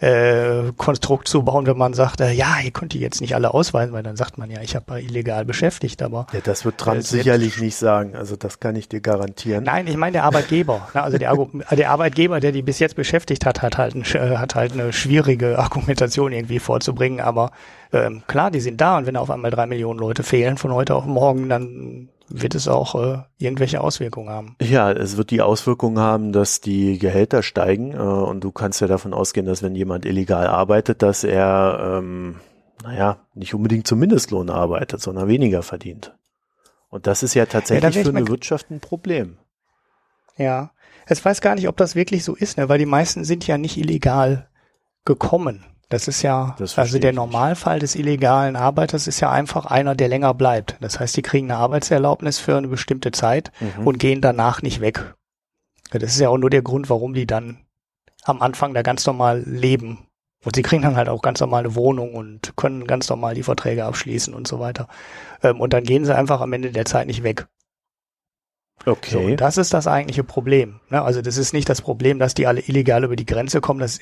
[0.01, 3.53] äh, Konstrukt zu bauen, wenn man sagt, äh, ja, ihr könnt die jetzt nicht alle
[3.53, 6.99] ausweisen, weil dann sagt man ja, ich habe illegal beschäftigt, aber ja, das wird Trump
[6.99, 8.15] äh, sicherlich nicht sagen.
[8.15, 9.65] Also das kann ich dir garantieren.
[9.65, 10.89] Nein, ich meine der Arbeitgeber.
[10.95, 11.37] Ne, also der,
[11.77, 14.93] der, Arbeitgeber, der die bis jetzt beschäftigt hat, hat halt, ein, äh, hat halt eine
[14.93, 17.21] schwierige Argumentation irgendwie vorzubringen.
[17.21, 17.51] Aber
[17.93, 20.95] ähm, klar, die sind da und wenn auf einmal drei Millionen Leute fehlen von heute
[20.95, 24.57] auf morgen, dann wird es auch äh, irgendwelche Auswirkungen haben.
[24.61, 28.87] Ja, es wird die Auswirkungen haben, dass die Gehälter steigen äh, und du kannst ja
[28.87, 32.37] davon ausgehen, dass wenn jemand illegal arbeitet, dass er, ähm,
[32.83, 36.15] naja, nicht unbedingt zum Mindestlohn arbeitet, sondern weniger verdient.
[36.91, 39.39] Und das ist ja tatsächlich ja, für eine Wirtschaft ein Problem.
[40.37, 40.71] Ja,
[41.09, 42.69] ich weiß gar nicht, ob das wirklich so ist, ne?
[42.69, 44.49] weil die meisten sind ja nicht illegal
[45.05, 45.65] gekommen.
[45.91, 50.09] Das ist ja, das also der Normalfall des illegalen Arbeiters ist ja einfach einer, der
[50.09, 50.77] länger bleibt.
[50.81, 53.87] Das heißt, die kriegen eine Arbeitserlaubnis für eine bestimmte Zeit mhm.
[53.87, 55.15] und gehen danach nicht weg.
[55.91, 57.65] Das ist ja auch nur der Grund, warum die dann
[58.25, 60.07] am Anfang da ganz normal leben.
[60.45, 63.85] Und sie kriegen dann halt auch ganz normale Wohnung und können ganz normal die Verträge
[63.85, 64.89] abschließen und so weiter.
[65.43, 67.49] Ähm, und dann gehen sie einfach am Ende der Zeit nicht weg.
[68.87, 69.31] Okay.
[69.31, 70.81] So, das ist das eigentliche Problem.
[70.89, 71.03] Ne?
[71.03, 73.81] Also das ist nicht das Problem, dass die alle illegal über die Grenze kommen.
[73.81, 74.01] Das,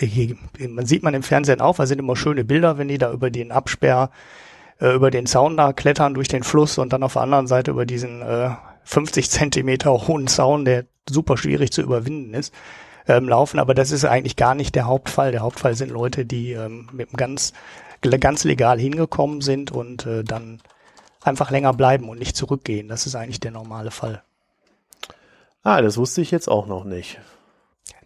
[0.68, 3.30] man sieht man im Fernsehen auch, da sind immer schöne Bilder, wenn die da über
[3.30, 4.10] den Absperr,
[4.80, 7.70] äh, über den Zaun da klettern durch den Fluss und dann auf der anderen Seite
[7.70, 8.50] über diesen äh,
[8.84, 12.54] 50 Zentimeter hohen Zaun, der super schwierig zu überwinden ist,
[13.08, 13.58] ähm, laufen.
[13.58, 15.32] Aber das ist eigentlich gar nicht der Hauptfall.
[15.32, 17.52] Der Hauptfall sind Leute, die ähm, mit ganz,
[18.02, 20.60] ganz legal hingekommen sind und äh, dann
[21.22, 22.88] einfach länger bleiben und nicht zurückgehen.
[22.88, 24.22] Das ist eigentlich der normale Fall.
[25.66, 27.18] Ah, das wusste ich jetzt auch noch nicht.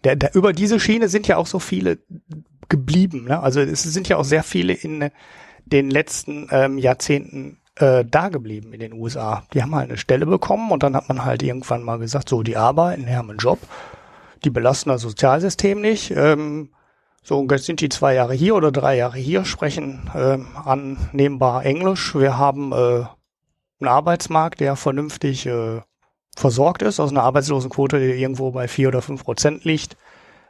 [0.03, 1.99] Der, der, über diese Schiene sind ja auch so viele
[2.69, 3.25] geblieben.
[3.25, 3.39] Ne?
[3.39, 5.11] Also es sind ja auch sehr viele in
[5.67, 9.43] den letzten ähm, Jahrzehnten äh, da geblieben in den USA.
[9.53, 12.41] Die haben halt eine Stelle bekommen und dann hat man halt irgendwann mal gesagt, so
[12.41, 13.59] die arbeiten, die haben einen Job,
[14.43, 16.09] die belasten das Sozialsystem nicht.
[16.15, 16.71] Ähm,
[17.21, 21.63] so, und jetzt sind die zwei Jahre hier oder drei Jahre hier, sprechen ähm, annehmbar
[21.63, 22.15] Englisch.
[22.15, 23.05] Wir haben äh,
[23.79, 25.81] einen Arbeitsmarkt, der vernünftig äh,
[26.35, 29.97] versorgt ist, aus einer Arbeitslosenquote, die irgendwo bei vier oder fünf Prozent liegt.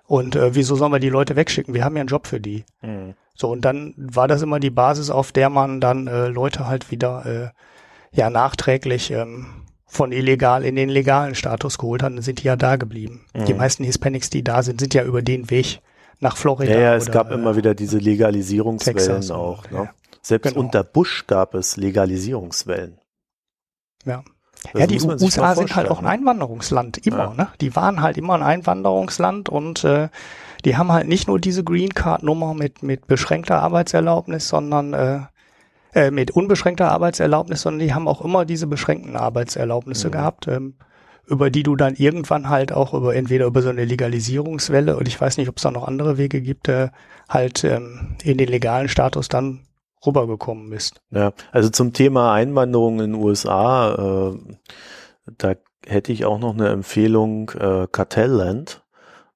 [0.06, 1.74] Und äh, wieso sollen wir die Leute wegschicken?
[1.74, 2.66] Wir haben ja einen Job für die.
[2.82, 3.16] Mhm.
[3.34, 6.92] So, und dann war das immer die Basis, auf der man dann äh, Leute halt
[6.92, 9.48] wieder äh, ja nachträglich ähm,
[9.86, 13.26] von illegal in den legalen Status geholt hat, dann sind die ja da geblieben.
[13.34, 13.46] Mhm.
[13.46, 15.82] Die meisten Hispanics, die da sind, sind ja über den Weg
[16.20, 16.72] nach Florida.
[16.72, 19.70] Ja, ja es oder, gab äh, immer wieder diese Legalisierungswellen Texas auch.
[19.70, 19.78] Ne?
[19.78, 19.94] Ja.
[20.22, 20.62] Selbst genau.
[20.62, 23.00] unter Bush gab es Legalisierungswellen.
[24.06, 24.24] Ja.
[24.64, 27.18] Das ja, die USA sind halt auch ein Einwanderungsland, immer.
[27.18, 27.34] Ja.
[27.34, 27.48] Ne?
[27.62, 30.10] Die waren halt immer ein Einwanderungsland und äh,
[30.66, 35.20] die haben halt nicht nur diese Green Card Nummer mit mit beschränkter Arbeitserlaubnis, sondern äh,
[35.94, 40.12] äh, mit unbeschränkter Arbeitserlaubnis, sondern die haben auch immer diese beschränkten Arbeitserlaubnisse mhm.
[40.12, 40.76] gehabt, ähm,
[41.28, 45.20] über die du dann irgendwann halt auch über entweder über so eine Legalisierungswelle und ich
[45.20, 46.90] weiß nicht, ob es da noch andere Wege gibt, äh,
[47.28, 49.62] halt ähm, in den legalen Status dann
[50.06, 51.02] rübergekommen bist.
[51.12, 54.38] Ja, also zum Thema Einwanderung in den USA, äh,
[55.38, 55.54] da
[55.86, 58.84] hätte ich auch noch eine Empfehlung, äh, Kartellland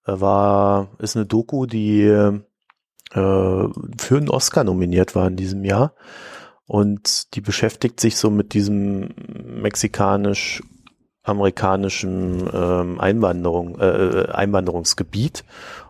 [0.05, 2.39] äh, war, ist eine Doku, die äh,
[3.11, 3.71] für
[4.09, 5.93] einen Oscar nominiert war in diesem Jahr.
[6.67, 9.09] Und die beschäftigt sich so mit diesem
[9.61, 15.43] mexikanisch-amerikanischen ähm, Einwanderung, äh, äh Einwanderungsgebiet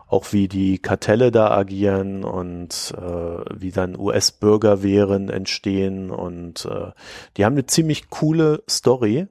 [0.08, 6.92] auch wie die Kartelle da agieren und äh, wie dann US-Bürgerwehren entstehen und äh,
[7.36, 9.26] die haben eine ziemlich coole Story.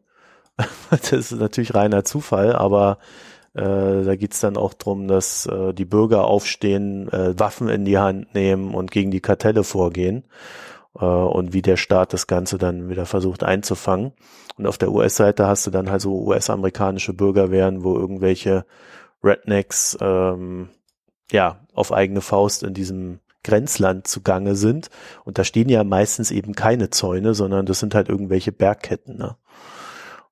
[0.89, 2.97] das ist natürlich reiner Zufall, aber
[3.53, 7.97] äh, da geht's dann auch drum, dass äh, die Bürger aufstehen, äh, Waffen in die
[7.97, 10.25] Hand nehmen und gegen die Kartelle vorgehen
[10.99, 14.11] äh, und wie der Staat das Ganze dann wieder versucht einzufangen.
[14.57, 18.65] Und auf der US-Seite hast du dann halt so US-amerikanische Bürgerwehren, wo irgendwelche
[19.23, 20.69] Rednecks ähm,
[21.31, 24.89] ja auf eigene Faust in diesem Grenzland zugange sind.
[25.23, 29.17] Und da stehen ja meistens eben keine Zäune, sondern das sind halt irgendwelche Bergketten.
[29.17, 29.37] Ne?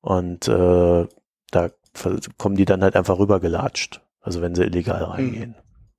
[0.01, 1.07] Und äh,
[1.51, 1.69] da
[2.37, 4.01] kommen die dann halt einfach rübergelatscht.
[4.19, 5.51] Also wenn sie illegal reingehen.
[5.51, 5.55] Mhm.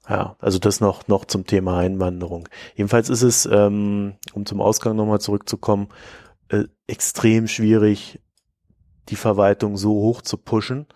[0.09, 2.49] Ja, also das noch, noch zum Thema Einwanderung.
[2.74, 5.89] Jedenfalls ist es, ähm, um zum Ausgang nochmal zurückzukommen,
[6.49, 8.20] äh, extrem schwierig,
[9.09, 10.87] die Verwaltung so hoch zu pushen,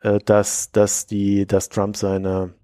[0.00, 2.54] dass, dass die, dass Trump seine,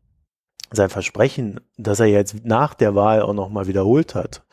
[0.71, 4.45] sein Versprechen, dass er jetzt nach der Wahl auch nochmal wiederholt hat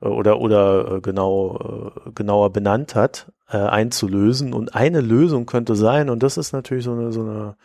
[0.00, 4.52] äh, oder, oder äh, genau, äh, genauer benannt hat, äh, einzulösen.
[4.52, 7.56] Und eine Lösung könnte sein, und das ist natürlich so eine, so eine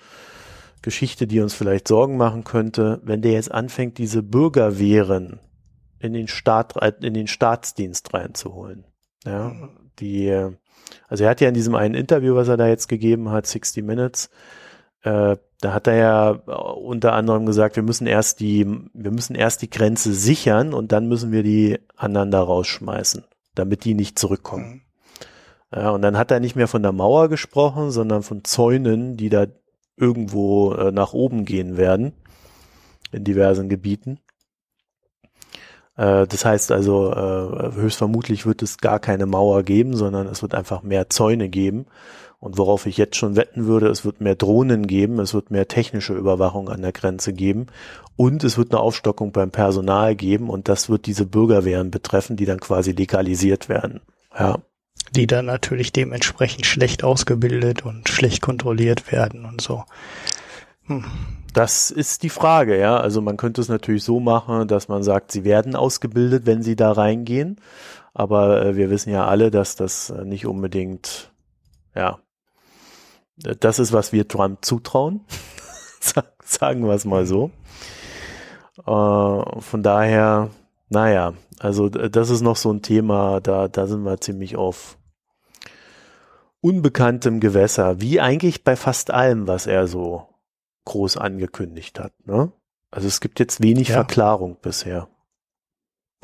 [0.81, 5.39] Geschichte, die uns vielleicht Sorgen machen könnte, wenn der jetzt anfängt, diese Bürgerwehren
[5.99, 8.85] in den Staat, in den Staatsdienst reinzuholen.
[9.25, 9.51] Ja,
[9.99, 10.55] die,
[11.07, 13.83] also er hat ja in diesem einen Interview, was er da jetzt gegeben hat, 60
[13.83, 14.29] Minutes,
[15.03, 19.61] äh, da hat er ja unter anderem gesagt, wir müssen erst die, wir müssen erst
[19.61, 23.25] die Grenze sichern und dann müssen wir die anderen da rausschmeißen,
[23.55, 24.65] damit die nicht zurückkommen.
[24.65, 24.81] Mhm.
[25.75, 29.29] Ja, und dann hat er nicht mehr von der Mauer gesprochen, sondern von Zäunen, die
[29.29, 29.45] da
[29.97, 32.13] irgendwo äh, nach oben gehen werden
[33.11, 34.19] in diversen Gebieten.
[35.99, 40.55] Äh, das heißt also, äh, höchstvermutlich wird es gar keine Mauer geben, sondern es wird
[40.55, 41.87] einfach mehr Zäune geben.
[42.39, 45.67] Und worauf ich jetzt schon wetten würde, es wird mehr Drohnen geben, es wird mehr
[45.67, 47.67] technische Überwachung an der Grenze geben
[48.15, 52.45] und es wird eine Aufstockung beim Personal geben und das wird diese Bürgerwehren betreffen, die
[52.45, 53.99] dann quasi legalisiert werden.
[54.37, 54.59] Ja.
[55.13, 59.83] Die dann natürlich dementsprechend schlecht ausgebildet und schlecht kontrolliert werden und so.
[60.85, 61.03] Hm.
[61.53, 62.97] Das ist die Frage, ja.
[62.97, 66.75] Also man könnte es natürlich so machen, dass man sagt, sie werden ausgebildet, wenn sie
[66.75, 67.59] da reingehen.
[68.13, 71.31] Aber äh, wir wissen ja alle, dass das äh, nicht unbedingt,
[71.95, 72.19] ja,
[73.37, 75.21] das ist, was wir Trump zutrauen.
[76.43, 77.51] Sagen wir es mal so.
[78.79, 80.49] Äh, von daher,
[80.89, 84.97] naja, also das ist noch so ein Thema, da, da sind wir ziemlich auf
[86.61, 90.28] unbekanntem Gewässer, wie eigentlich bei fast allem, was er so
[90.89, 92.13] groß angekündigt hat.
[92.25, 92.51] Ne?
[92.91, 93.95] Also es gibt jetzt wenig ja.
[93.95, 95.07] Verklarung bisher.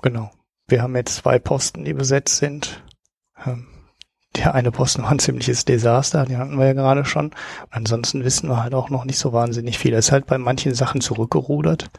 [0.01, 0.31] Genau.
[0.67, 2.83] Wir haben jetzt zwei Posten, die besetzt sind.
[3.45, 3.67] Ähm,
[4.35, 7.27] der eine Posten war ein ziemliches Desaster, den hatten wir ja gerade schon.
[7.27, 9.93] Und ansonsten wissen wir halt auch noch nicht so wahnsinnig viel.
[9.93, 11.89] Er ist halt bei manchen Sachen zurückgerudert.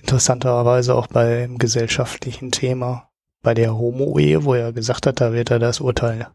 [0.00, 3.10] Interessanterweise auch beim gesellschaftlichen Thema,
[3.42, 6.28] bei der Homo-Ehe, wo er gesagt hat, da wird er das Urteil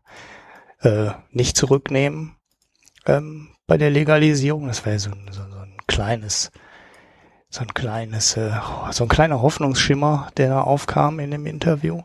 [0.82, 2.36] äh, nicht zurücknehmen.
[3.06, 5.61] Ähm, bei der Legalisierung, das wäre so, so, so ein
[5.92, 6.52] kleines,
[7.50, 8.52] so ein kleines, äh,
[8.92, 12.02] so ein kleiner Hoffnungsschimmer, der da aufkam in dem Interview.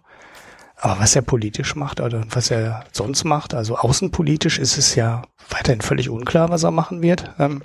[0.76, 5.22] Aber was er politisch macht oder was er sonst macht, also außenpolitisch ist es ja
[5.48, 7.30] weiterhin völlig unklar, was er machen wird.
[7.38, 7.62] Ähm,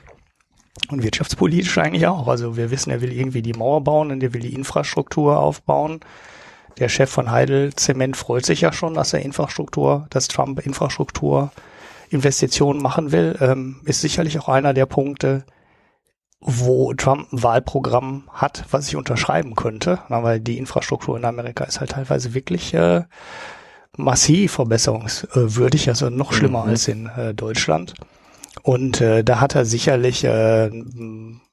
[0.89, 2.27] und wirtschaftspolitisch eigentlich auch.
[2.27, 5.99] Also wir wissen, er will irgendwie die Mauer bauen und er will die Infrastruktur aufbauen.
[6.77, 11.51] Der Chef von Heidel Zement freut sich ja schon, dass er Infrastruktur, dass Trump Infrastruktur
[12.09, 13.37] Investitionen machen will.
[13.41, 15.43] Ähm, ist sicherlich auch einer der Punkte,
[16.41, 21.63] wo Trump ein Wahlprogramm hat, was ich unterschreiben könnte, na, weil die Infrastruktur in Amerika
[21.63, 23.03] ist halt teilweise wirklich äh,
[23.95, 26.69] massiv verbesserungswürdig, also noch schlimmer mhm.
[26.69, 27.93] als in äh, Deutschland.
[28.63, 30.69] Und äh, da hat er sicherlich äh,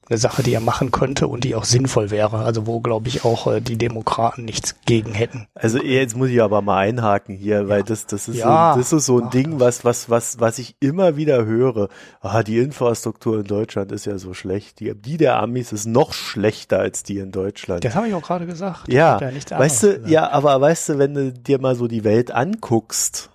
[0.09, 2.39] eine Sache, die er machen könnte und die auch sinnvoll wäre.
[2.39, 5.47] Also wo, glaube ich, auch äh, die Demokraten nichts gegen hätten.
[5.55, 7.69] Also jetzt muss ich aber mal einhaken hier, ja.
[7.69, 8.75] weil das, das ist ja.
[8.75, 11.89] so, das ist so ein Ach, Ding, was, was, was, was ich immer wieder höre.
[12.21, 14.81] Ah, die Infrastruktur in Deutschland ist ja so schlecht.
[14.81, 17.85] Die, die der Amis ist noch schlechter als die in Deutschland.
[17.85, 18.93] Das habe ich auch gerade gesagt.
[18.93, 20.09] Ja, ja weißt du, gesagt.
[20.09, 23.31] ja, aber weißt du, wenn du dir mal so die Welt anguckst,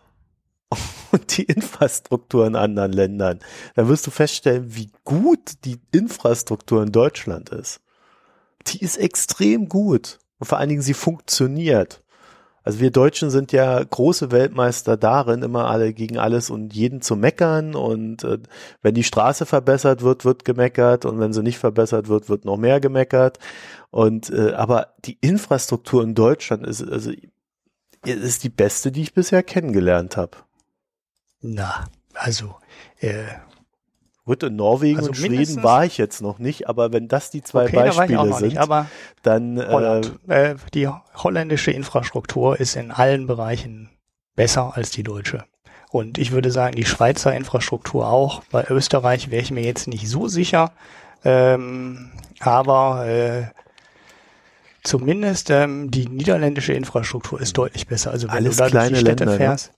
[1.12, 3.40] und die Infrastruktur in anderen Ländern,
[3.76, 7.82] dann wirst du feststellen, wie gut die Infrastruktur in Deutschland ist.
[8.68, 10.20] Die ist extrem gut.
[10.40, 12.04] Und vor allen Dingen, sie funktioniert.
[12.64, 17.18] Also wir Deutschen sind ja große Weltmeister darin, immer alle gegen alles und jeden zu
[17.18, 17.76] meckern.
[17.76, 18.40] Und äh,
[18.82, 21.06] wenn die Straße verbessert wird, wird gemeckert.
[21.06, 23.40] Und wenn sie nicht verbessert wird, wird noch mehr gemeckert.
[23.92, 27.12] Und äh, aber die Infrastruktur in Deutschland ist also
[28.06, 30.38] ist die beste, die ich bisher kennengelernt habe.
[31.44, 32.56] Na, also
[33.00, 33.26] äh,
[34.26, 37.44] Gut, in Norwegen also und Schweden war ich jetzt noch nicht, aber wenn das die
[37.44, 38.88] zwei okay, Beispiele sind, nicht, aber
[39.22, 40.18] dann Holland.
[40.30, 43.90] Äh, äh, die holländische Infrastruktur ist in allen Bereichen
[44.36, 45.44] besser als die deutsche.
[45.92, 48.44] Und ich würde sagen, die Schweizer Infrastruktur auch.
[48.50, 50.72] Bei Österreich wäre ich mir jetzt nicht so sicher.
[51.26, 53.44] Ähm, aber äh,
[54.84, 58.12] zumindest ähm, die niederländische Infrastruktur ist deutlich besser.
[58.12, 59.38] Also wenn Alles du da durch die Städte Länder, ne?
[59.38, 59.68] fährst.
[59.68, 59.78] Ne?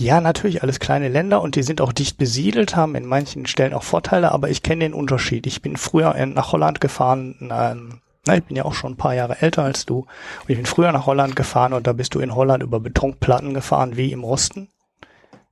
[0.00, 3.74] Ja, natürlich alles kleine Länder und die sind auch dicht besiedelt, haben in manchen Stellen
[3.74, 5.44] auch Vorteile, aber ich kenne den Unterschied.
[5.44, 8.96] Ich bin früher in, nach Holland gefahren, ähm, na, ich bin ja auch schon ein
[8.96, 10.00] paar Jahre älter als du.
[10.42, 13.54] Und ich bin früher nach Holland gefahren und da bist du in Holland über Betonplatten
[13.54, 14.68] gefahren wie im Osten.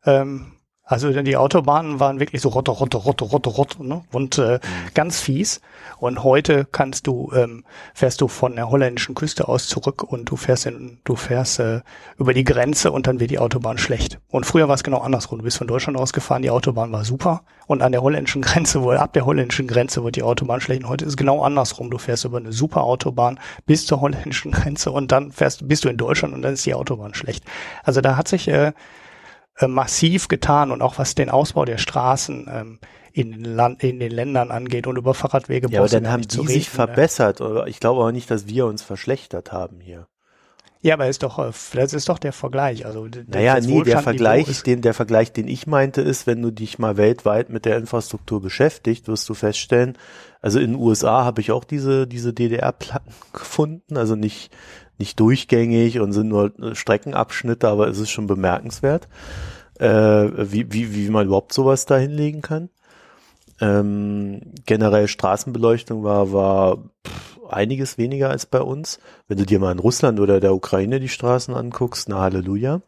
[0.04, 0.52] Ähm,
[0.88, 4.04] also die Autobahnen waren wirklich so rotte, rotte, rotte, rotte, rotte ne?
[4.12, 4.94] und äh, mhm.
[4.94, 5.60] ganz fies.
[5.98, 10.36] Und heute kannst du ähm, fährst du von der holländischen Küste aus zurück und du
[10.36, 11.80] fährst in, du fährst äh,
[12.18, 14.20] über die Grenze und dann wird die Autobahn schlecht.
[14.30, 15.38] Und früher war es genau andersrum.
[15.38, 18.92] Du bist von Deutschland ausgefahren, die Autobahn war super und an der holländischen Grenze, wo
[18.92, 20.84] ab der holländischen Grenze wird die Autobahn schlecht.
[20.84, 21.90] Und heute ist es genau andersrum.
[21.90, 25.88] Du fährst über eine super Autobahn bis zur holländischen Grenze und dann fährst bist du
[25.88, 27.44] in Deutschland und dann ist die Autobahn schlecht.
[27.82, 28.72] Also da hat sich äh,
[29.58, 32.78] äh, massiv getan und auch was den Ausbau der Straßen ähm,
[33.12, 35.68] in, den Land, in den Ländern angeht und über Fahrradwege.
[35.70, 36.74] Ja, aber dann haben die reden, sich ne?
[36.74, 37.40] verbessert.
[37.40, 40.06] Oder ich glaube auch nicht, dass wir uns verschlechtert haben hier.
[40.82, 42.84] Ja, aber ist doch, äh, das ist doch der Vergleich.
[42.84, 46.78] Also naja, nee, der Vergleich, den, der Vergleich, den ich meinte, ist, wenn du dich
[46.78, 49.96] mal weltweit mit der Infrastruktur beschäftigt, wirst du feststellen,
[50.42, 54.52] also in den USA habe ich auch diese, diese DDR-Platten gefunden, also nicht,
[54.98, 59.08] nicht durchgängig und sind nur Streckenabschnitte, aber es ist schon bemerkenswert,
[59.78, 62.70] äh, wie, wie, wie man überhaupt sowas da hinlegen kann.
[63.60, 68.98] Ähm, generell Straßenbeleuchtung war, war pff, einiges weniger als bei uns.
[69.28, 72.82] Wenn du dir mal in Russland oder der Ukraine die Straßen anguckst, na Halleluja.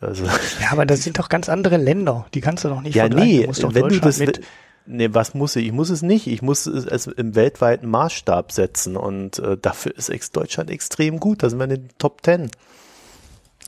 [0.00, 2.26] Also, ja, aber das sind doch ganz andere Länder.
[2.34, 3.46] Die kannst du doch nicht ja, vergleichen.
[3.46, 4.42] Nee, du wenn du das, mit
[4.86, 5.66] nee, was muss ich?
[5.66, 6.26] Ich muss es nicht.
[6.26, 11.42] Ich muss es im weltweiten Maßstab setzen und äh, dafür ist Deutschland extrem gut.
[11.42, 12.50] Da sind wir in den Top Ten.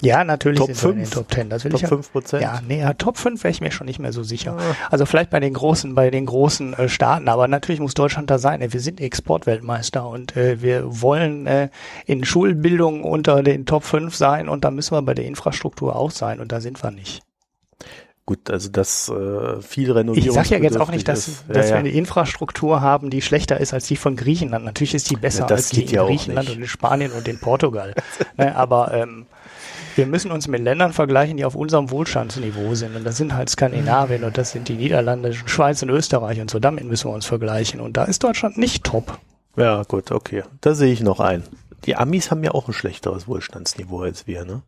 [0.03, 0.95] Ja, natürlich Top sind 5.
[0.95, 1.51] in den Top 10.
[1.51, 2.43] Das will Top ich 5 Prozent.
[2.43, 4.57] Ja, nee, ja, Top 5 wäre ich mir schon nicht mehr so sicher.
[4.59, 4.77] Ja.
[4.91, 8.39] Also vielleicht bei den großen, bei den großen äh, Staaten, aber natürlich muss Deutschland da
[8.39, 8.61] sein.
[8.73, 11.69] Wir sind Exportweltmeister und äh, wir wollen äh,
[12.07, 16.11] in Schulbildung unter den Top 5 sein und da müssen wir bei der Infrastruktur auch
[16.11, 17.23] sein und da sind wir nicht.
[18.27, 20.29] Gut, also das äh, viel Renovierung.
[20.29, 21.45] Ich sage ja jetzt auch nicht, dass, ist.
[21.47, 24.65] dass ja, wir eine Infrastruktur haben, die schlechter ist als die von Griechenland.
[24.65, 27.95] Natürlich ist die besser ja, als die in Griechenland und in Spanien und in Portugal.
[28.39, 29.27] ne, aber ähm,
[29.95, 32.97] wir müssen uns mit Ländern vergleichen, die auf unserem Wohlstandsniveau sind.
[32.97, 36.59] Und das sind halt Skandinavien und das sind die Niederlande, Schweiz und Österreich und so.
[36.59, 37.79] Damit müssen wir uns vergleichen.
[37.79, 39.19] Und da ist Deutschland nicht top.
[39.57, 40.45] Ja, gut, okay.
[40.63, 41.45] Da sehe ich noch ein.
[41.85, 44.63] Die Amis haben ja auch ein schlechteres Wohlstandsniveau als wir, ne?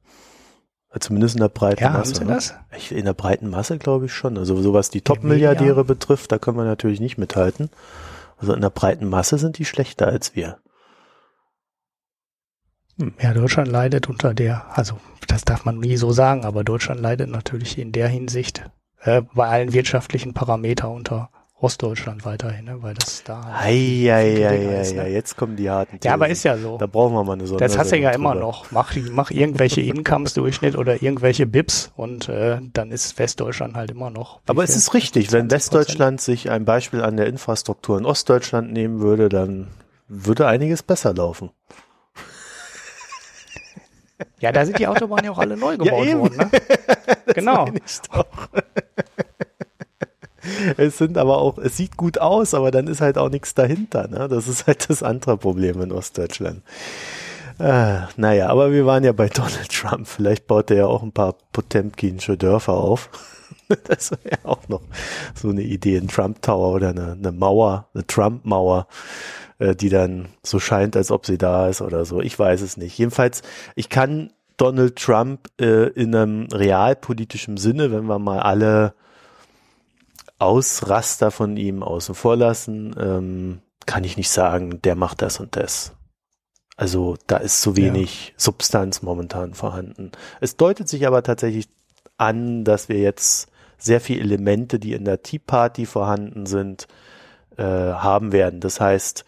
[0.98, 2.20] Zumindest in der breiten ja, Masse.
[2.20, 2.34] Haben ne?
[2.34, 2.90] das?
[2.90, 4.38] In der breiten Masse glaube ich schon.
[4.38, 7.70] Also so was die Top-Milliardäre betrifft, da können wir natürlich nicht mithalten.
[8.38, 10.58] Also in der breiten Masse sind die schlechter als wir.
[12.98, 13.14] Hm.
[13.20, 17.30] Ja, Deutschland leidet unter der, also das darf man nie so sagen, aber Deutschland leidet
[17.30, 18.70] natürlich in der Hinsicht
[19.00, 22.82] äh, bei allen wirtschaftlichen Parametern unter Ostdeutschland weiterhin, ne?
[22.82, 23.40] weil das da.
[23.60, 25.08] Ei, ei, ei, ist, ne?
[25.08, 25.98] jetzt kommen die harten.
[25.98, 26.08] Thesen.
[26.08, 26.76] Ja, aber ist ja so.
[26.76, 27.58] Da brauchen wir mal eine Sondersendung.
[27.58, 28.70] Das hast du ja immer noch.
[28.72, 34.40] Mach, mach irgendwelche Incomes-Durchschnitt oder irgendwelche BIPs und äh, dann ist Westdeutschland halt immer noch.
[34.46, 39.00] Aber es ist richtig, wenn Westdeutschland sich ein Beispiel an der Infrastruktur in Ostdeutschland nehmen
[39.00, 39.68] würde, dann
[40.08, 41.50] würde einiges besser laufen.
[44.40, 46.36] Ja, da sind die Autobahnen ja auch alle neu gebaut ja, worden.
[46.36, 46.50] Ne?
[47.34, 47.66] genau.
[50.76, 54.08] Es sind aber auch, es sieht gut aus, aber dann ist halt auch nichts dahinter.
[54.08, 54.28] Ne?
[54.28, 56.62] Das ist halt das andere Problem in Ostdeutschland.
[57.58, 60.06] Äh, naja, aber wir waren ja bei Donald Trump.
[60.06, 63.10] Vielleicht baut er ja auch ein paar Potemkinsche Dörfer auf.
[63.84, 64.82] das wäre ja auch noch
[65.34, 68.86] so eine Idee, ein Trump Tower oder eine, eine Mauer, eine Trump-Mauer
[69.58, 72.20] äh, die dann so scheint, als ob sie da ist oder so.
[72.20, 72.98] Ich weiß es nicht.
[72.98, 73.42] Jedenfalls,
[73.74, 78.94] ich kann Donald Trump äh, in einem realpolitischen Sinne, wenn wir mal alle
[80.38, 85.56] Ausraster von ihm außen vor lassen, ähm, kann ich nicht sagen, der macht das und
[85.56, 85.92] das.
[86.76, 88.34] Also da ist zu wenig ja.
[88.36, 90.12] Substanz momentan vorhanden.
[90.40, 91.68] Es deutet sich aber tatsächlich
[92.18, 93.48] an, dass wir jetzt
[93.78, 96.86] sehr viele Elemente, die in der Tea Party vorhanden sind,
[97.56, 98.60] äh, haben werden.
[98.60, 99.24] Das heißt,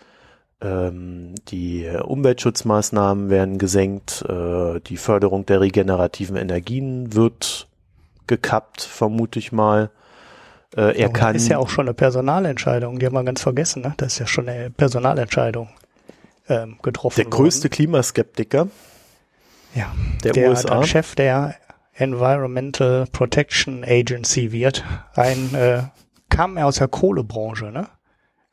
[0.60, 7.68] ähm, die Umweltschutzmaßnahmen werden gesenkt, äh, die Förderung der regenerativen Energien wird
[8.26, 9.90] gekappt, vermute ich mal.
[10.77, 11.35] Äh, er kann.
[11.35, 13.95] Das ist ja auch schon eine Personalentscheidung, die haben wir ganz vergessen, ne?
[13.97, 15.69] Das ist ja schon eine Personalentscheidung
[16.49, 17.16] ähm, getroffen.
[17.16, 17.74] Der größte worden.
[17.74, 18.69] Klimaskeptiker.
[19.74, 20.82] Ja, der, der USA.
[20.82, 21.55] Chef der
[21.95, 24.85] Environmental Protection Agency wird.
[25.15, 25.82] Ein äh,
[26.28, 27.89] kam er aus der Kohlebranche, ne?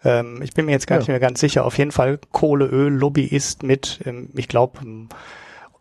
[0.04, 1.00] Ähm, ich bin mir jetzt gar ja.
[1.00, 1.66] nicht mehr ganz sicher.
[1.66, 4.80] Auf jeden Fall Kohle, Öl, Lobbyist mit, ähm, ich glaube,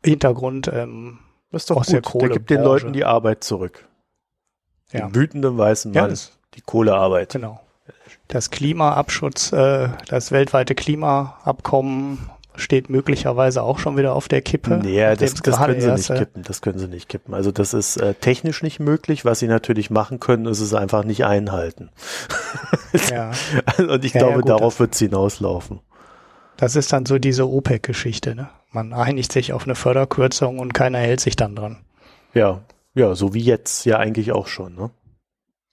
[0.05, 1.19] Hintergrund ähm,
[1.51, 1.95] das ist doch aus gut.
[1.95, 2.29] der Kohle.
[2.29, 3.87] Der gibt den Leuten die Arbeit zurück.
[4.93, 5.07] Ja.
[5.07, 6.11] Den wütenden weißen Mann.
[6.11, 6.17] Ja,
[6.55, 7.33] die Kohlearbeit.
[7.33, 7.61] Genau.
[8.29, 14.79] Das Klimaabschutz, äh, das weltweite Klimaabkommen steht möglicherweise auch schon wieder auf der Kippe.
[14.83, 16.43] Nee, das, das können sie nicht kippen.
[16.43, 17.35] Das können sie nicht kippen.
[17.35, 19.25] Also das ist äh, technisch nicht möglich.
[19.25, 21.91] Was sie natürlich machen können, ist es einfach nicht einhalten.
[23.11, 23.33] Ja.
[23.77, 25.81] Und ich ja, glaube, ja, darauf wird es hinauslaufen.
[26.57, 28.37] Das ist dann so diese OPEC-Geschichte.
[28.37, 28.49] Ne?
[28.71, 31.79] Man einigt sich auf eine Förderkürzung und keiner hält sich dann dran.
[32.35, 32.61] Ja,
[32.95, 34.75] ja, so wie jetzt ja eigentlich auch schon.
[34.75, 34.91] Ne?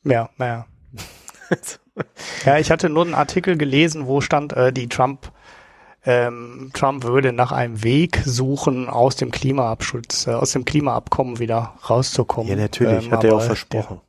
[0.03, 0.65] Ja, naja.
[2.45, 5.31] ja, ich hatte nur einen Artikel gelesen, wo stand, äh, die Trump
[6.03, 11.75] ähm, Trump würde nach einem Weg suchen, aus dem Klimaabschutz, äh, aus dem Klimaabkommen wieder
[11.87, 12.49] rauszukommen.
[12.49, 14.01] Ja, natürlich, ähm, hat er auch versprochen.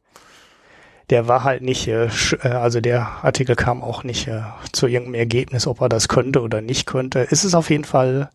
[1.10, 4.86] Der, der war halt nicht, äh, äh, also der Artikel kam auch nicht äh, zu
[4.86, 7.26] irgendeinem Ergebnis, ob er das könnte oder nicht könnte.
[7.30, 8.30] Es ist auf jeden Fall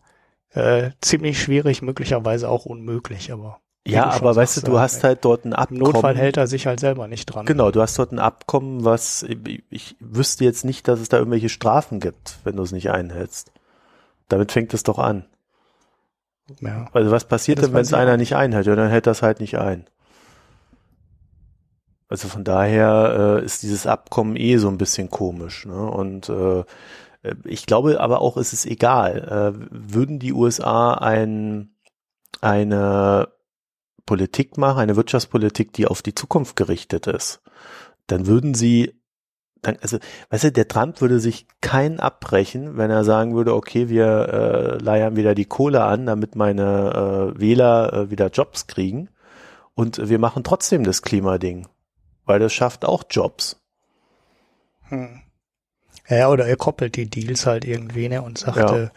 [0.52, 3.60] äh, ziemlich schwierig, möglicherweise auch unmöglich, aber
[3.90, 5.80] ja, aber weißt du, du hast halt dort ein Abkommen.
[5.80, 7.46] Im Notfall hält er sich halt selber nicht dran.
[7.46, 9.26] Genau, du hast dort ein Abkommen, was
[9.70, 13.52] ich wüsste jetzt nicht, dass es da irgendwelche Strafen gibt, wenn du es nicht einhältst.
[14.28, 15.24] Damit fängt es doch an.
[16.60, 16.88] Ja.
[16.92, 18.66] Also was passiert ja, denn, wenn es einer nicht einhält?
[18.66, 19.86] Ja, dann hält das halt nicht ein.
[22.08, 25.66] Also von daher äh, ist dieses Abkommen eh so ein bisschen komisch.
[25.66, 25.90] Ne?
[25.90, 26.64] Und äh,
[27.44, 29.54] ich glaube aber auch, es ist egal.
[29.54, 31.70] Äh, würden die USA ein,
[32.40, 33.28] eine
[34.08, 37.42] Politik machen, eine Wirtschaftspolitik, die auf die Zukunft gerichtet ist,
[38.06, 38.94] dann würden sie
[39.60, 39.98] dann, also,
[40.30, 44.82] weißt du, der Trump würde sich keinen abbrechen, wenn er sagen würde, okay, wir äh,
[44.82, 49.10] leiern wieder die Kohle an, damit meine äh, Wähler äh, wieder Jobs kriegen.
[49.74, 51.66] Und wir machen trotzdem das Klimading,
[52.24, 53.60] weil das schafft auch Jobs.
[54.88, 55.20] Hm.
[56.08, 58.90] Ja, oder er koppelt die Deals halt irgendwie, ne, und sagt, ja.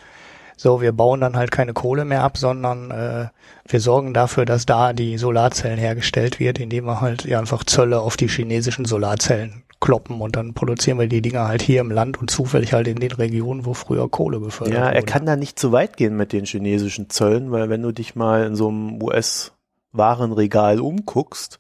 [0.57, 3.27] So, wir bauen dann halt keine Kohle mehr ab, sondern äh,
[3.67, 8.01] wir sorgen dafür, dass da die Solarzellen hergestellt wird, indem wir halt ja, einfach Zölle
[8.01, 12.19] auf die chinesischen Solarzellen kloppen und dann produzieren wir die Dinger halt hier im Land
[12.19, 14.85] und zufällig halt in den Regionen, wo früher Kohle gefördert wurde.
[14.85, 17.91] Ja, er kann da nicht zu weit gehen mit den chinesischen Zöllen, weil wenn du
[17.91, 21.59] dich mal in so einem US-Warenregal umguckst,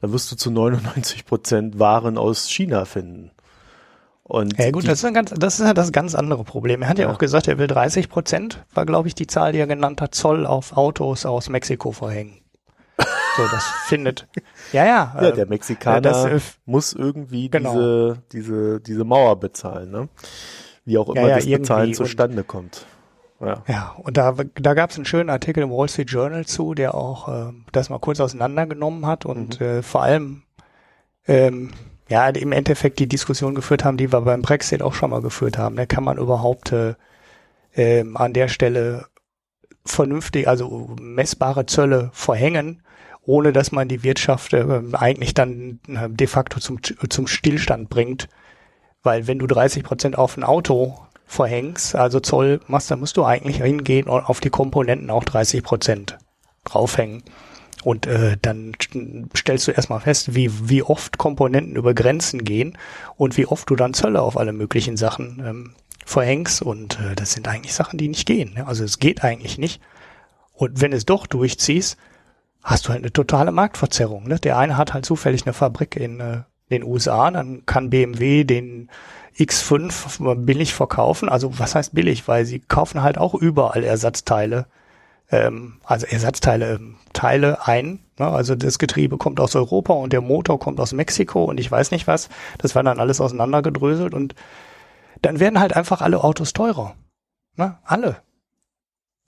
[0.00, 3.31] dann wirst du zu 99 Prozent Waren aus China finden.
[4.24, 6.82] Und ja gut, das ist, ein ganz, das ist ja das ganz andere Problem.
[6.82, 9.52] Er hat ja, ja auch gesagt, er will 30 Prozent, war glaube ich die Zahl,
[9.52, 12.38] die er genannt hat, Zoll auf Autos aus Mexiko verhängen.
[13.34, 14.28] So, das findet.
[14.72, 15.16] Ja, ja.
[15.18, 17.72] Ja, der ähm, Mexikaner äh, das, äh, muss irgendwie genau.
[17.72, 20.10] diese, diese, diese Mauer bezahlen, ne?
[20.84, 22.84] Wie auch immer ja, ja, das Bezahlen zustande kommt.
[23.40, 23.62] Ja.
[23.66, 26.94] ja, und da, da gab es einen schönen Artikel im Wall Street Journal zu, der
[26.94, 29.66] auch äh, das mal kurz auseinandergenommen hat und mhm.
[29.66, 30.42] äh, vor allem
[31.26, 31.70] ähm,
[32.12, 35.58] ja im Endeffekt die Diskussion geführt haben, die wir beim Brexit auch schon mal geführt
[35.58, 35.76] haben.
[35.76, 36.94] Da kann man überhaupt äh,
[37.74, 39.06] äh, an der Stelle
[39.84, 42.82] vernünftig, also messbare Zölle verhängen,
[43.24, 48.28] ohne dass man die Wirtschaft äh, eigentlich dann äh, de facto zum, zum Stillstand bringt.
[49.02, 53.24] Weil wenn du 30 Prozent auf ein Auto verhängst, also Zoll machst, dann musst du
[53.24, 56.18] eigentlich hingehen und auf die Komponenten auch 30 Prozent
[56.64, 57.22] draufhängen.
[57.82, 58.72] Und äh, dann
[59.36, 62.78] stellst du erstmal fest, wie, wie oft Komponenten über Grenzen gehen
[63.16, 66.62] und wie oft du dann Zölle auf alle möglichen Sachen ähm, verhängst.
[66.62, 68.54] Und äh, das sind eigentlich Sachen, die nicht gehen.
[68.54, 68.66] Ne?
[68.66, 69.80] Also es geht eigentlich nicht.
[70.52, 71.96] Und wenn es doch durchziehst,
[72.62, 74.28] hast du halt eine totale Marktverzerrung.
[74.28, 74.38] Ne?
[74.38, 78.88] Der eine hat halt zufällig eine Fabrik in äh, den USA, dann kann BMW den
[79.36, 81.28] X5 billig verkaufen.
[81.28, 82.28] Also was heißt billig?
[82.28, 84.66] Weil sie kaufen halt auch überall Ersatzteile,
[85.32, 87.98] ähm, also Ersatzteile, ähm, Teile ein.
[88.18, 88.28] Ne?
[88.28, 91.90] Also das Getriebe kommt aus Europa und der Motor kommt aus Mexiko und ich weiß
[91.90, 92.28] nicht was.
[92.58, 94.34] Das war dann alles auseinandergedröselt und
[95.22, 96.94] dann werden halt einfach alle Autos teurer.
[97.56, 97.78] Ne?
[97.84, 98.16] Alle.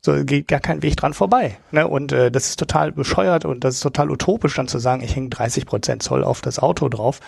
[0.00, 1.56] So geht gar kein Weg dran vorbei.
[1.70, 1.88] Ne?
[1.88, 5.16] Und äh, das ist total bescheuert und das ist total utopisch, dann zu sagen, ich
[5.16, 7.20] hänge 30 Prozent Zoll auf das Auto drauf,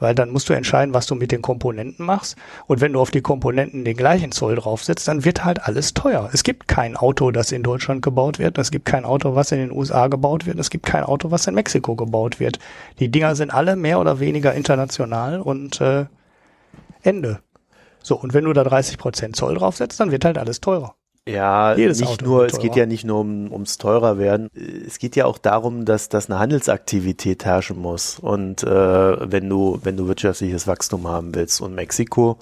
[0.00, 2.36] weil dann musst du entscheiden, was du mit den Komponenten machst.
[2.66, 6.28] Und wenn du auf die Komponenten den gleichen Zoll draufsetzt, dann wird halt alles teuer.
[6.32, 8.58] Es gibt kein Auto, das in Deutschland gebaut wird.
[8.58, 10.58] Es gibt kein Auto, was in den USA gebaut wird.
[10.58, 12.58] Es gibt kein Auto, was in Mexiko gebaut wird.
[12.98, 16.06] Die Dinger sind alle mehr oder weniger international und äh,
[17.02, 17.40] Ende.
[18.02, 20.94] So, und wenn du da 30 Prozent Zoll draufsetzt, dann wird halt alles teurer.
[21.28, 24.48] Ja, Jedes nicht Auto nur, es geht ja nicht nur um, ums teurer werden.
[24.86, 28.18] Es geht ja auch darum, dass, dass eine Handelsaktivität herrschen muss.
[28.18, 32.38] Und äh, wenn du, wenn du wirtschaftliches Wachstum haben willst und Mexiko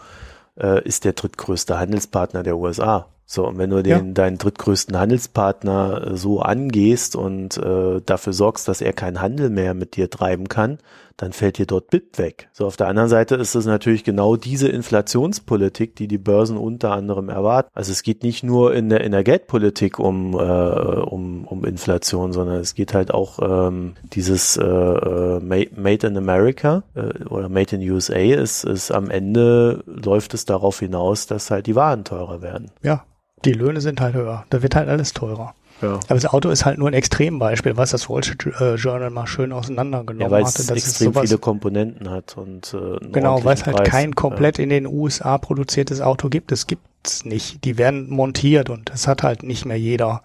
[0.59, 3.06] äh, ist der drittgrößte Handelspartner der USA.
[3.30, 4.12] So, und wenn du den, ja.
[4.14, 9.74] deinen drittgrößten Handelspartner äh, so angehst und äh, dafür sorgst, dass er keinen Handel mehr
[9.74, 10.78] mit dir treiben kann,
[11.19, 12.49] dann fällt dir dort BIP weg.
[12.53, 16.93] So, auf der anderen Seite ist es natürlich genau diese Inflationspolitik, die die Börsen unter
[16.93, 17.69] anderem erwarten.
[17.74, 22.32] Also es geht nicht nur in der, in der Geldpolitik um, äh, um, um Inflation,
[22.32, 27.74] sondern es geht halt auch ähm, dieses äh, äh Made in America äh, oder Made
[27.74, 32.43] in USA ist, ist am Ende läuft es darauf hinaus, dass halt die Waren teurer
[32.43, 32.70] werden.
[32.82, 33.05] Ja,
[33.45, 34.45] die Löhne sind halt höher.
[34.51, 35.55] Da wird halt alles teurer.
[35.80, 35.94] Ja.
[35.94, 39.26] Aber das Auto ist halt nur ein Extrembeispiel, was das Wall Street äh, Journal mal
[39.26, 40.66] schön auseinandergenommen ja, weil hatte.
[40.66, 44.59] Dass extrem es viele Komponenten hat und äh, genau, weil es halt Preis, kein komplett
[44.59, 44.64] ja.
[44.64, 46.50] in den USA produziertes Auto gibt.
[46.52, 47.64] Es gibt's nicht.
[47.64, 50.22] Die werden montiert und es hat halt nicht mehr jeder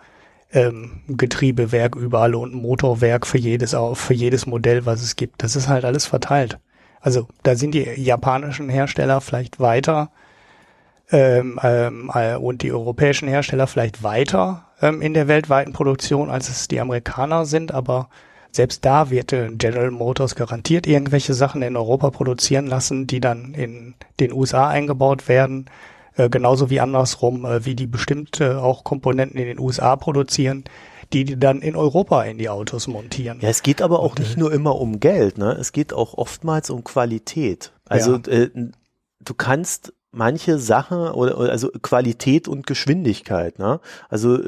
[0.52, 5.44] ähm, Getriebewerk überall und ein Motorwerk für jedes für jedes Modell, was es gibt.
[5.44, 6.60] Das ist halt alles verteilt.
[7.00, 10.10] Also da sind die japanischen Hersteller vielleicht weiter
[11.12, 16.50] ähm, ähm, äh, und die europäischen Hersteller vielleicht weiter ähm, in der weltweiten Produktion, als
[16.50, 18.10] es die Amerikaner sind, aber
[18.52, 23.54] selbst da wird äh, General Motors garantiert irgendwelche Sachen in Europa produzieren lassen, die dann
[23.54, 25.70] in den USA eingebaut werden,
[26.16, 30.66] äh, genauso wie andersrum, äh, wie die bestimmt äh, auch Komponenten in den USA produzieren,
[31.14, 33.40] die die dann in Europa in die Autos montieren.
[33.42, 35.54] Ja, es geht aber auch Und, nicht nur immer um Geld, ne?
[35.54, 37.72] Es geht auch oftmals um Qualität.
[37.88, 38.34] Also ja.
[38.34, 38.50] äh,
[39.20, 43.60] du kannst manche Sachen oder, oder also Qualität und Geschwindigkeit.
[43.60, 43.80] Ne?
[44.10, 44.40] Also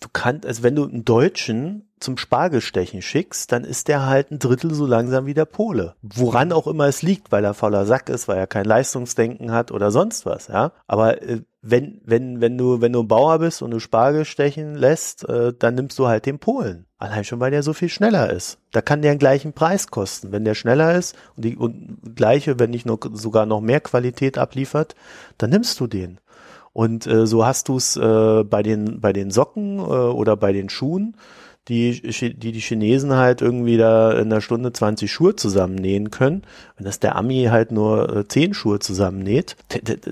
[0.00, 4.38] du kannst, also wenn du einen Deutschen zum Spargelstechen schickst, dann ist der halt ein
[4.38, 5.94] Drittel so langsam wie der Pole.
[6.00, 9.70] Woran auch immer es liegt, weil er fauler Sack ist, weil er kein Leistungsdenken hat
[9.70, 10.72] oder sonst was, ja.
[10.86, 14.74] Aber äh, wenn, wenn, wenn du, wenn du ein Bauer bist und du Spargel stechen
[14.74, 16.86] lässt, äh, dann nimmst du halt den Polen.
[16.96, 18.58] Allein schon, weil der so viel schneller ist.
[18.72, 20.32] Da kann der einen gleichen Preis kosten.
[20.32, 24.38] Wenn der schneller ist und die und gleiche, wenn nicht nur sogar noch mehr Qualität
[24.38, 24.94] abliefert,
[25.36, 26.18] dann nimmst du den.
[26.72, 30.52] Und äh, so hast du es äh, bei den bei den Socken äh, oder bei
[30.52, 31.16] den Schuhen
[31.68, 36.42] die, die die Chinesen halt irgendwie da in einer Stunde 20 Schuhe zusammennähen können,
[36.76, 39.56] wenn das der Ami halt nur äh, 10 Schuhe zusammennäht,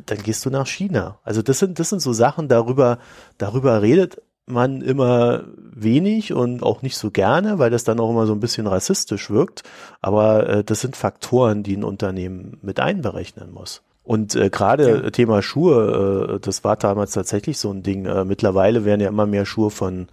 [0.06, 1.18] dann gehst du nach China.
[1.24, 2.98] Also das sind, das sind so Sachen, darüber,
[3.38, 8.26] darüber redet man immer wenig und auch nicht so gerne, weil das dann auch immer
[8.26, 9.62] so ein bisschen rassistisch wirkt.
[10.00, 13.82] Aber äh, das sind Faktoren, die ein Unternehmen mit einberechnen muss.
[14.08, 15.10] Und äh, gerade ja.
[15.10, 18.06] Thema Schuhe, äh, das war damals tatsächlich so ein Ding.
[18.06, 20.08] Äh, mittlerweile werden ja immer mehr Schuhe von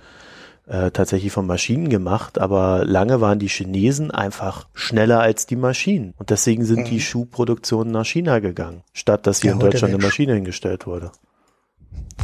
[0.67, 6.13] äh, tatsächlich von Maschinen gemacht, aber lange waren die Chinesen einfach schneller als die Maschinen.
[6.17, 6.85] Und deswegen sind mhm.
[6.89, 11.13] die Schuhproduktionen nach China gegangen, statt dass hier ja, in Deutschland eine Maschine hingestellt wurde.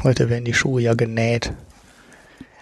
[0.03, 1.53] Heute werden die Schuhe ja genäht.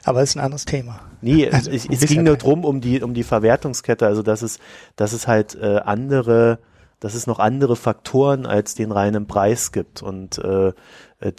[0.03, 0.99] Aber es ist ein anderes Thema.
[1.21, 4.59] Nee, also, es, es ging nur drum um die, um die Verwertungskette, also dass es,
[4.95, 6.59] dass es halt äh, andere
[6.99, 10.01] dass es noch andere Faktoren als den reinen Preis gibt.
[10.01, 10.73] Und äh,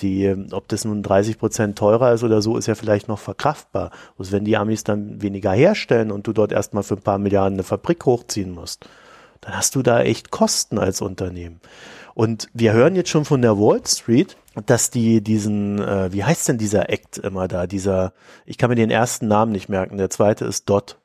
[0.01, 3.91] die, ob das nun 30 Prozent teurer ist oder so, ist ja vielleicht noch verkraftbar.
[4.19, 7.55] Also wenn die Amis dann weniger herstellen und du dort erstmal für ein paar Milliarden
[7.55, 8.89] eine Fabrik hochziehen musst,
[9.41, 11.61] dann hast du da echt Kosten als Unternehmen.
[12.15, 16.49] Und wir hören jetzt schon von der Wall Street, dass die diesen, äh, wie heißt
[16.49, 18.13] denn dieser Act immer da, dieser,
[18.45, 20.99] ich kann mir den ersten Namen nicht merken, der zweite ist Dot.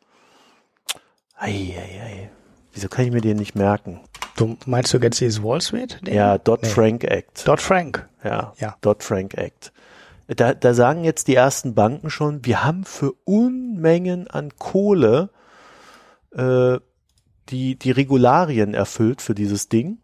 [1.38, 2.30] Eieiei.
[2.74, 4.02] Wieso kann ich mir den nicht merken?
[4.36, 6.00] Du meinst du jetzt dieses Wall Street?
[6.06, 6.14] Den?
[6.14, 7.10] Ja, Dodd-Frank nee.
[7.10, 7.48] Act.
[7.48, 8.08] Dodd-Frank.
[8.24, 8.76] Ja, ja.
[8.82, 9.72] Dodd-Frank Act.
[10.28, 15.30] Da, da sagen jetzt die ersten Banken schon, wir haben für Unmengen an Kohle
[16.32, 16.80] äh,
[17.50, 20.00] die, die Regularien erfüllt für dieses Ding.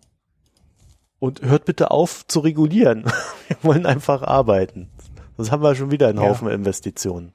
[1.19, 3.03] Und hört bitte auf zu regulieren.
[3.47, 4.89] wir wollen einfach arbeiten.
[5.37, 6.53] Sonst haben wir schon wieder einen Haufen ja.
[6.53, 7.33] Investitionen.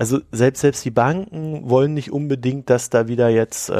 [0.00, 3.74] Also selbst selbst die Banken wollen nicht unbedingt, dass da wieder jetzt äh,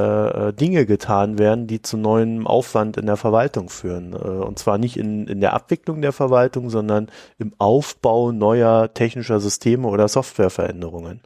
[0.48, 4.12] äh, Dinge getan werden, die zu neuem Aufwand in der Verwaltung führen.
[4.12, 9.40] Äh, und zwar nicht in, in der Abwicklung der Verwaltung, sondern im Aufbau neuer technischer
[9.40, 11.22] Systeme oder Softwareveränderungen.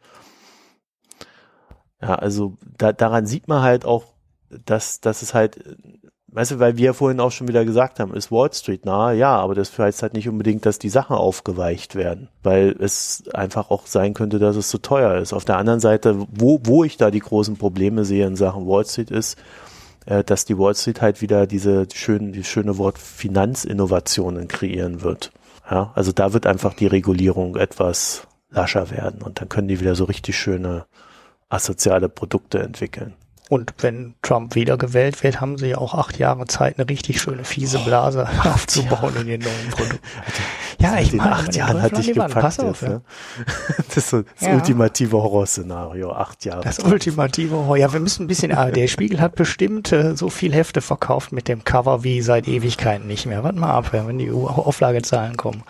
[2.01, 4.05] Ja, also da, daran sieht man halt auch,
[4.65, 5.59] dass, dass es halt
[6.35, 9.37] weißt du, weil wir vorhin auch schon wieder gesagt haben, ist Wall Street nahe, ja,
[9.37, 13.87] aber das heißt halt nicht unbedingt, dass die Sachen aufgeweicht werden, weil es einfach auch
[13.87, 15.33] sein könnte, dass es zu teuer ist.
[15.33, 18.85] Auf der anderen Seite, wo, wo ich da die großen Probleme sehe in Sachen Wall
[18.85, 19.39] Street ist,
[20.07, 25.31] äh, dass die Wall Street halt wieder diese schönen, die schöne Wort Finanzinnovationen kreieren wird.
[25.71, 29.95] Ja, also da wird einfach die Regulierung etwas lascher werden und dann können die wieder
[29.95, 30.85] so richtig schöne
[31.49, 33.15] asoziale Produkte entwickeln.
[33.55, 37.45] Und wenn Trump wiedergewählt wird, haben sie ja auch acht Jahre Zeit, eine richtig schöne
[37.45, 40.01] fiese Blase oh, aufzubauen in ihren neuen Produkt.
[40.81, 43.03] ja, ich meine, acht Jahren hatte ich gepackt Pass auf, jetzt, ne?
[43.87, 44.55] Das ist so das ja.
[44.55, 46.65] ultimative Horrorszenario, acht Jahre.
[46.65, 47.77] Das ultimative Horror.
[47.77, 51.31] Ja, wir müssen ein bisschen, ah, der Spiegel hat bestimmt äh, so viel Hefte verkauft
[51.31, 53.45] mit dem Cover wie seit Ewigkeiten nicht mehr.
[53.45, 55.63] Warte mal ab, wenn die Auflagezahlen kommen.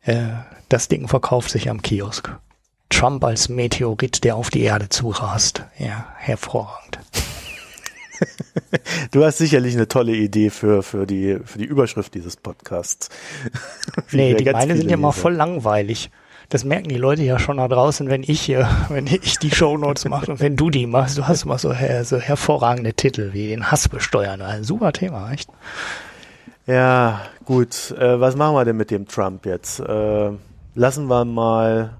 [0.00, 0.22] Äh,
[0.70, 2.30] das Ding verkauft sich am Kiosk.
[2.90, 5.64] Trump als Meteorit, der auf die Erde zurast.
[5.78, 6.98] Ja, hervorragend.
[9.12, 13.08] Du hast sicherlich eine tolle Idee für, für, die, für die Überschrift dieses Podcasts.
[14.12, 16.10] nee, die meine sind ja mal voll langweilig.
[16.50, 20.04] Das merken die Leute ja schon da draußen, wenn ich hier, wenn ich die Shownotes
[20.06, 21.16] mache und wenn du die machst.
[21.16, 21.72] Du hast mal so,
[22.02, 24.42] so hervorragende Titel wie den Hass besteuern.
[24.42, 25.48] Ein super Thema, echt.
[26.66, 27.92] Ja, gut.
[27.92, 29.80] Äh, was machen wir denn mit dem Trump jetzt?
[29.80, 30.30] Äh,
[30.74, 31.99] lassen wir mal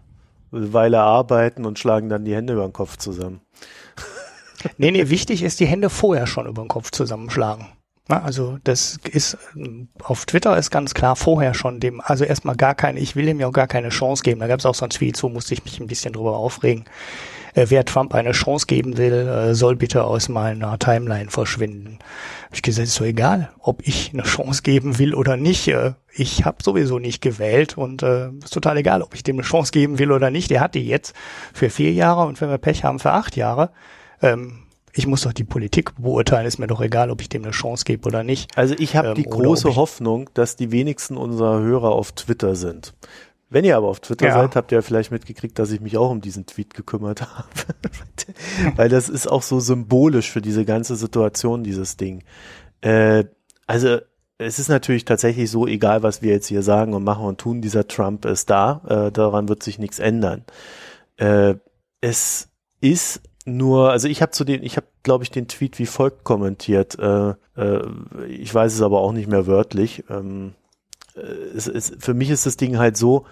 [0.50, 3.40] Weile arbeiten und schlagen dann die Hände über den Kopf zusammen.
[4.78, 7.66] nee, nee, wichtig ist die Hände vorher schon über den Kopf zusammenschlagen.
[8.08, 9.38] Also das ist
[10.02, 13.38] auf Twitter ist ganz klar vorher schon dem, also erstmal gar keine, ich will ihm
[13.38, 14.40] ja auch gar keine Chance geben.
[14.40, 16.86] Da gab es auch so ein Tweet, so musste ich mich ein bisschen drüber aufregen.
[17.54, 21.98] Äh, wer Trump eine Chance geben will, äh, soll bitte aus meiner Timeline verschwinden.
[22.50, 25.68] Hab ich gesagt, ist so egal, ob ich eine Chance geben will oder nicht.
[25.68, 29.44] Äh, ich habe sowieso nicht gewählt und äh, ist total egal, ob ich dem eine
[29.44, 30.50] Chance geben will oder nicht.
[30.50, 31.14] Der hat die jetzt
[31.54, 33.70] für vier Jahre und wenn wir Pech haben für acht Jahre.
[34.20, 37.52] Ähm, ich muss doch die Politik beurteilen, ist mir doch egal, ob ich dem eine
[37.52, 38.58] Chance gebe oder nicht.
[38.58, 42.94] Also ich habe ähm, die große Hoffnung, dass die wenigsten unserer Hörer auf Twitter sind.
[43.50, 44.34] Wenn ihr aber auf Twitter ja.
[44.34, 47.48] seid, habt ihr ja vielleicht mitgekriegt, dass ich mich auch um diesen Tweet gekümmert habe.
[48.76, 52.22] Weil das ist auch so symbolisch für diese ganze Situation, dieses Ding.
[52.80, 53.24] Äh,
[53.66, 53.98] also
[54.38, 57.60] es ist natürlich tatsächlich so, egal was wir jetzt hier sagen und machen und tun,
[57.60, 60.44] dieser Trump ist da, äh, daran wird sich nichts ändern.
[61.16, 61.56] Äh,
[62.00, 62.48] es
[62.80, 66.24] ist nur, also ich habe zu den, ich habe, glaube ich, den Tweet wie folgt
[66.24, 66.98] kommentiert.
[66.98, 67.82] Äh, äh,
[68.28, 70.04] ich weiß es aber auch nicht mehr wörtlich.
[70.08, 70.59] Ähm, äh,
[71.16, 73.26] es, es, für mich ist das Ding halt so,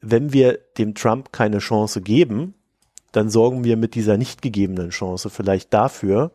[0.00, 2.54] wenn wir dem Trump keine Chance geben,
[3.12, 6.32] dann sorgen wir mit dieser nicht gegebenen Chance vielleicht dafür,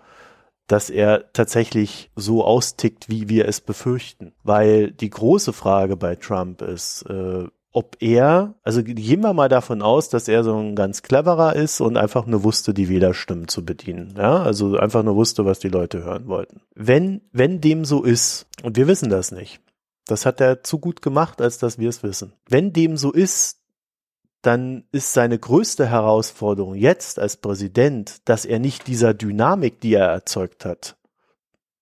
[0.68, 4.34] dass er tatsächlich so austickt, wie wir es befürchten.
[4.44, 9.82] Weil die große Frage bei Trump ist, äh, ob er, also gehen wir mal davon
[9.82, 13.66] aus, dass er so ein ganz cleverer ist und einfach nur wusste, die Wählerstimmen zu
[13.66, 14.16] bedienen.
[14.18, 16.62] Ja, also einfach nur wusste, was die Leute hören wollten.
[16.74, 19.60] Wenn, wenn dem so ist, und wir wissen das nicht,
[20.06, 22.34] das hat er zu gut gemacht, als dass wir es wissen.
[22.48, 23.60] Wenn dem so ist,
[24.42, 30.08] dann ist seine größte Herausforderung jetzt als Präsident, dass er nicht dieser Dynamik, die er
[30.08, 30.96] erzeugt hat,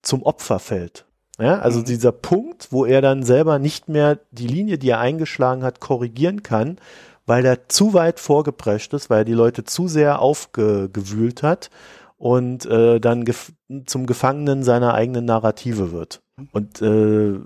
[0.02, 1.06] zum Opfer fällt.
[1.40, 1.86] Ja, also mhm.
[1.86, 6.44] dieser Punkt, wo er dann selber nicht mehr die Linie, die er eingeschlagen hat, korrigieren
[6.44, 6.78] kann,
[7.26, 11.70] weil er zu weit vorgeprescht ist, weil er die Leute zu sehr aufgewühlt hat
[12.18, 13.52] und äh, dann gef
[13.86, 16.22] zum Gefangenen seiner eigenen Narrative wird.
[16.52, 17.40] Und äh,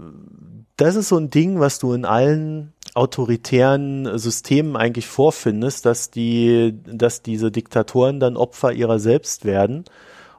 [0.78, 6.76] das ist so ein Ding, was du in allen autoritären Systemen eigentlich vorfindest, dass die,
[6.86, 9.86] dass diese Diktatoren dann Opfer ihrer selbst werden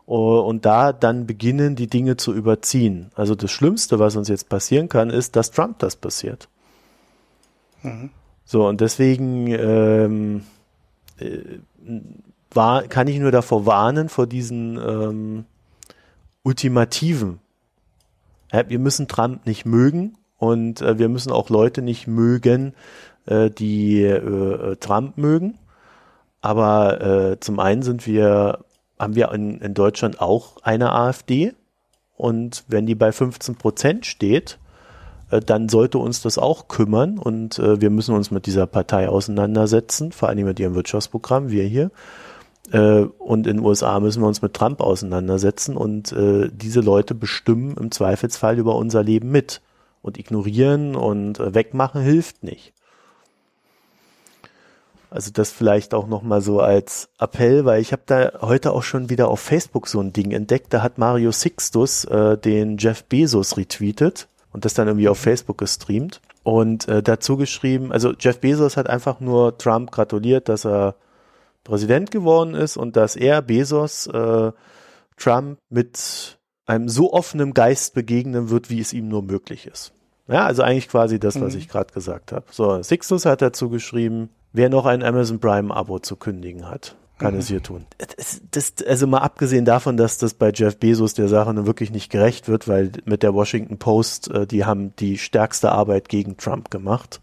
[0.07, 3.11] und da dann beginnen, die Dinge zu überziehen.
[3.15, 6.49] Also das Schlimmste, was uns jetzt passieren kann, ist, dass Trump das passiert.
[7.83, 8.11] Mhm.
[8.45, 10.45] So, und deswegen ähm,
[11.19, 11.59] äh,
[12.51, 15.45] war, kann ich nur davor warnen, vor diesen ähm,
[16.43, 17.41] Ultimativen.
[18.53, 22.75] Ja, wir müssen Trump nicht mögen und äh, wir müssen auch Leute nicht mögen,
[23.27, 25.59] äh, die äh, Trump mögen.
[26.41, 28.61] Aber äh, zum einen sind wir
[28.99, 31.55] haben wir in, in Deutschland auch eine AfD.
[32.17, 34.59] Und wenn die bei 15 Prozent steht,
[35.31, 39.09] äh, dann sollte uns das auch kümmern und äh, wir müssen uns mit dieser Partei
[39.09, 41.91] auseinandersetzen, vor allem mit ihrem Wirtschaftsprogramm, wir hier.
[42.73, 47.15] Äh, und in den USA müssen wir uns mit Trump auseinandersetzen und äh, diese Leute
[47.15, 49.61] bestimmen im Zweifelsfall über unser Leben mit.
[50.09, 52.73] Und ignorieren und äh, wegmachen hilft nicht.
[55.11, 59.11] Also das vielleicht auch nochmal so als Appell, weil ich habe da heute auch schon
[59.11, 60.73] wieder auf Facebook so ein Ding entdeckt.
[60.73, 65.59] Da hat Mario Sixtus äh, den Jeff Bezos retweetet und das dann irgendwie auf Facebook
[65.59, 70.95] gestreamt und äh, dazu geschrieben, also Jeff Bezos hat einfach nur Trump gratuliert, dass er
[71.65, 74.53] Präsident geworden ist und dass er Bezos äh,
[75.19, 79.93] Trump mit einem so offenen Geist begegnen wird, wie es ihm nur möglich ist.
[80.29, 81.61] Ja, also eigentlich quasi das, was mhm.
[81.61, 82.45] ich gerade gesagt habe.
[82.51, 87.41] So, Sixtus hat dazu geschrieben, wer noch ein Amazon Prime-Abo zu kündigen hat, kann mhm.
[87.41, 87.87] es hier tun.
[88.17, 91.91] Das, das, also mal abgesehen davon, dass das bei Jeff Bezos der Sache nun wirklich
[91.91, 96.37] nicht gerecht wird, weil mit der Washington Post, äh, die haben die stärkste Arbeit gegen
[96.37, 97.21] Trump gemacht.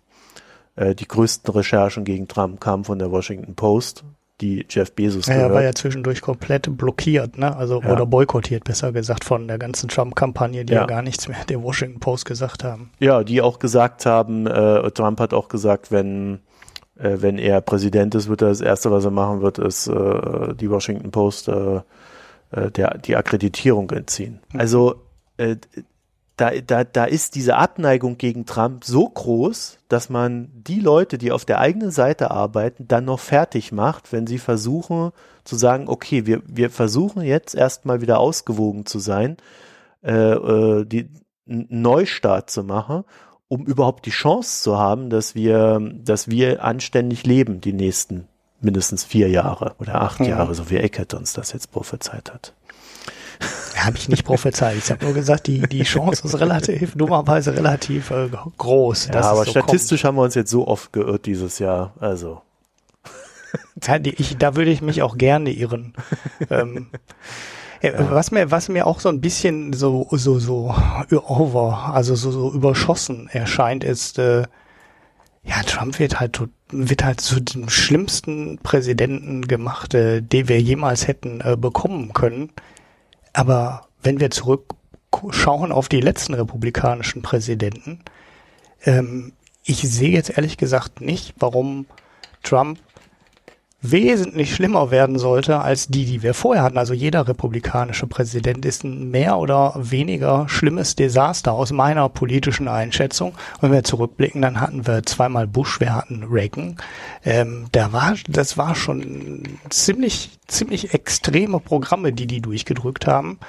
[0.75, 4.03] Äh, die größten Recherchen gegen Trump kamen von der Washington Post
[4.41, 7.55] die Jeff Bezos ja, Er war ja zwischendurch komplett blockiert, ne?
[7.55, 7.91] Also ja.
[7.91, 10.81] oder boykottiert, besser gesagt, von der ganzen Trump-Kampagne, die ja.
[10.81, 10.85] ja.
[10.85, 12.91] gar nichts mehr der Washington Post gesagt haben.
[12.99, 16.39] Ja, die auch gesagt haben, äh, Trump hat auch gesagt, wenn
[16.97, 20.53] äh, wenn er Präsident ist, wird er das Erste, was er machen wird, ist äh,
[20.55, 21.81] die Washington Post äh,
[22.51, 24.39] äh, der, die Akkreditierung entziehen.
[24.53, 24.59] Mhm.
[24.59, 24.95] Also
[25.37, 25.57] äh,
[26.37, 31.31] da, da, da ist diese Abneigung gegen Trump so groß, dass man die Leute, die
[31.31, 35.11] auf der eigenen Seite arbeiten, dann noch fertig macht, wenn sie versuchen
[35.43, 39.37] zu sagen, okay, wir, wir versuchen jetzt erstmal wieder ausgewogen zu sein,
[40.03, 41.09] äh, äh, die,
[41.47, 43.03] einen Neustart zu machen
[43.47, 48.27] um überhaupt die Chance zu haben, dass wir, dass wir anständig leben die nächsten
[48.59, 50.27] mindestens vier Jahre oder acht ja.
[50.27, 52.53] Jahre, so wie Eckert uns das jetzt prophezeit hat.
[53.75, 54.77] Habe ich nicht prophezeit.
[54.77, 59.09] Ich habe nur gesagt, die, die Chance ist relativ, dummerweise relativ äh, groß.
[59.13, 60.07] Ja, aber so statistisch kommt.
[60.09, 61.93] haben wir uns jetzt so oft geirrt dieses Jahr.
[61.99, 62.41] Also.
[63.83, 65.93] Ja, die, ich, da würde ich mich auch gerne irren.
[66.49, 66.87] ähm,
[67.81, 68.11] ja.
[68.11, 70.73] Was mir, was mir auch so ein bisschen so, so, so
[71.11, 74.43] over, also so, so überschossen erscheint, ist, äh,
[75.43, 76.41] ja, Trump wird halt,
[76.71, 82.49] wird halt zu dem schlimmsten Präsidenten gemacht, äh, den wir jemals hätten äh, bekommen können.
[83.35, 87.99] Aber wenn wir zurückschauen auf die letzten republikanischen Präsidenten,
[88.85, 89.33] ähm,
[89.65, 91.85] ich sehe jetzt ehrlich gesagt nicht, warum
[92.43, 92.79] Trump
[93.81, 96.77] wesentlich schlimmer werden sollte als die, die wir vorher hatten.
[96.77, 103.33] Also jeder republikanische Präsident ist ein mehr oder weniger schlimmes Desaster aus meiner politischen Einschätzung.
[103.61, 106.77] Wenn wir zurückblicken, dann hatten wir zweimal Bush, wir hatten Reagan.
[107.23, 113.39] Ähm, da war, das war schon ziemlich, ziemlich extreme Programme, die die durchgedrückt haben.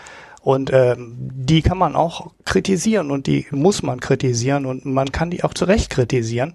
[0.42, 5.30] Und ähm, die kann man auch kritisieren und die muss man kritisieren und man kann
[5.30, 6.54] die auch zu Recht kritisieren.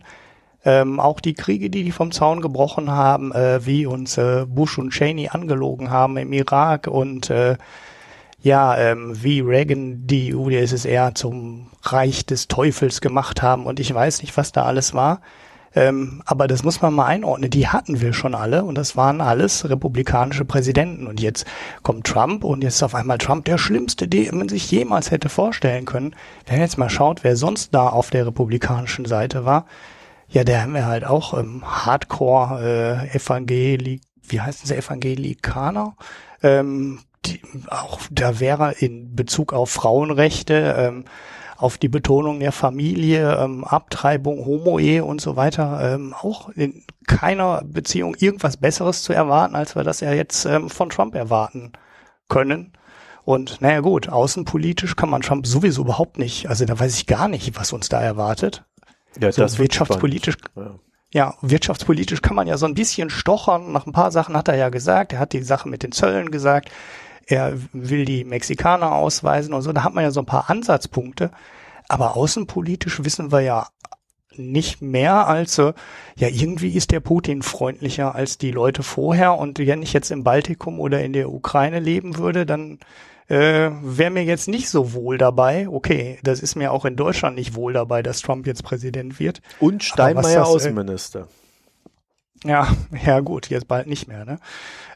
[0.64, 4.78] Ähm, auch die Kriege, die die vom Zaun gebrochen haben, äh, wie uns äh, Bush
[4.78, 7.58] und Cheney angelogen haben im Irak und äh,
[8.44, 14.22] ja, ähm, wie Reagan die UdSSR zum Reich des Teufels gemacht haben und ich weiß
[14.22, 15.22] nicht, was da alles war.
[15.74, 17.50] Ähm, aber das muss man mal einordnen.
[17.50, 21.08] Die hatten wir schon alle und das waren alles republikanische Präsidenten.
[21.08, 21.46] Und jetzt
[21.82, 25.30] kommt Trump und jetzt ist auf einmal Trump der schlimmste, den man sich jemals hätte
[25.30, 26.14] vorstellen können.
[26.46, 29.66] Wenn man jetzt mal schaut, wer sonst da auf der republikanischen Seite war,
[30.32, 35.96] ja, der haben wir halt auch ähm, Hardcore äh, Evangelik, wie heißen sie, Evangelikaner.
[36.42, 41.06] Ähm, die, auch da wäre in Bezug auf Frauenrechte ähm,
[41.58, 47.62] auf die Betonung der Familie, ähm, Abtreibung, Homo-Ehe und so weiter ähm, auch in keiner
[47.66, 51.74] Beziehung irgendwas Besseres zu erwarten, als wir das ja jetzt ähm, von Trump erwarten
[52.30, 52.74] können.
[53.24, 57.28] Und naja gut, außenpolitisch kann man Trump sowieso überhaupt nicht, also da weiß ich gar
[57.28, 58.64] nicht, was uns da erwartet.
[59.20, 60.38] Ja, so das wirtschaftspolitisch.
[60.56, 60.80] Ja.
[61.14, 63.72] ja, wirtschaftspolitisch kann man ja so ein bisschen stochern.
[63.72, 65.14] Nach ein paar Sachen hat er ja gesagt.
[65.14, 66.70] Er hat die Sache mit den Zöllen gesagt
[67.32, 71.32] er will die Mexikaner ausweisen und so, da hat man ja so ein paar Ansatzpunkte.
[71.88, 73.68] Aber außenpolitisch wissen wir ja
[74.36, 75.74] nicht mehr als, ja,
[76.18, 80.80] irgendwie ist der Putin freundlicher als die Leute vorher und wenn ich jetzt im Baltikum
[80.80, 82.80] oder in der Ukraine leben würde, dann
[83.32, 85.70] äh, wäre mir jetzt nicht so wohl dabei.
[85.70, 89.42] Okay, das ist mir auch in Deutschland nicht wohl dabei, dass Trump jetzt Präsident wird.
[89.60, 91.28] Und Steinmeier das, äh, Außenminister.
[92.44, 92.68] Ja,
[93.06, 94.26] ja gut, jetzt bald nicht mehr.
[94.26, 94.40] Ne?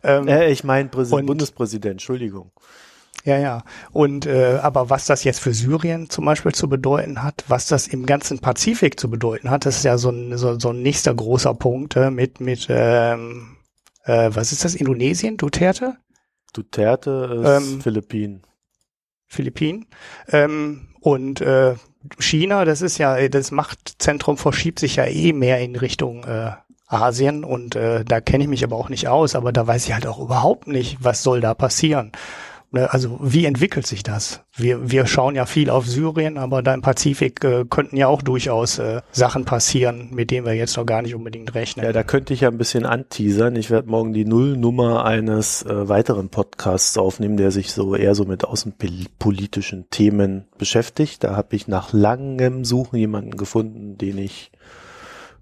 [0.04, 2.52] Ähm, äh, ich meine Bundespräsident, Entschuldigung.
[3.24, 3.64] Ja, ja.
[3.94, 7.88] Und äh, aber was das jetzt für Syrien zum Beispiel zu bedeuten hat, was das
[7.88, 11.16] im ganzen Pazifik zu bedeuten hat, das ist ja so ein, so, so ein nächster
[11.16, 13.56] großer Punkt äh, mit, mit ähm,
[14.04, 15.96] äh, was ist das, Indonesien, Duterte?
[16.58, 18.42] Duterte ist ähm, Philippinen.
[19.28, 19.88] Philippinen.
[20.30, 21.76] Ähm, und äh,
[22.20, 26.52] China, das ist ja, das Machtzentrum verschiebt sich ja eh mehr in Richtung äh,
[26.88, 29.94] Asien und äh, da kenne ich mich aber auch nicht aus, aber da weiß ich
[29.94, 32.12] halt auch überhaupt nicht, was soll da passieren.
[32.76, 34.42] Ne, also wie entwickelt sich das?
[34.54, 38.22] Wir, wir schauen ja viel auf Syrien, aber da im Pazifik äh, könnten ja auch
[38.22, 41.86] durchaus äh, Sachen passieren, mit denen wir jetzt noch gar nicht unbedingt rechnen.
[41.86, 43.56] Ja, da könnte ich ja ein bisschen anteasern.
[43.56, 48.26] Ich werde morgen die Nullnummer eines äh, weiteren Podcasts aufnehmen, der sich so eher so
[48.26, 51.24] mit außenpolitischen Themen beschäftigt.
[51.24, 54.52] Da habe ich nach langem Suchen jemanden gefunden, den ich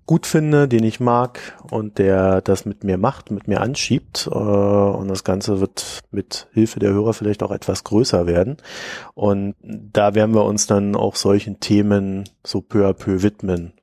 [0.06, 1.40] gut finde, den ich mag
[1.72, 4.28] und der das mit mir macht, mit mir anschiebt.
[4.32, 8.58] Äh, und das Ganze wird mit Hilfe der Hörer vielleicht auch etwas größer werden.
[9.14, 13.74] Und da werden wir uns dann auch solchen Themen so peu à peu widmen.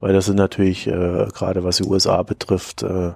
[0.00, 3.12] Weil das sind natürlich, äh, gerade was die USA betrifft, äh,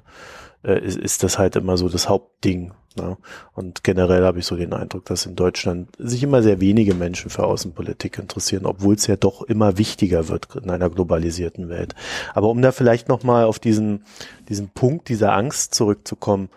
[0.63, 3.17] äh, ist, ist das halt immer so das Hauptding, Ne?
[3.55, 7.31] Und generell habe ich so den Eindruck, dass in Deutschland sich immer sehr wenige Menschen
[7.31, 11.95] für Außenpolitik interessieren, obwohl es ja doch immer wichtiger wird in einer globalisierten Welt.
[12.35, 14.05] Aber um da vielleicht nochmal auf diesen,
[14.49, 16.49] diesen Punkt dieser Angst zurückzukommen,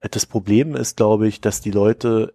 [0.00, 2.34] äh, das Problem ist, glaube ich, dass die Leute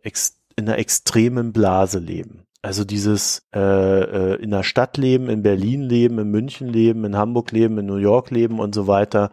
[0.56, 2.45] in einer extremen Blase leben.
[2.61, 7.15] Also dieses äh, äh, in der Stadt leben, in Berlin leben, in München leben, in
[7.15, 9.30] Hamburg leben, in New York leben und so weiter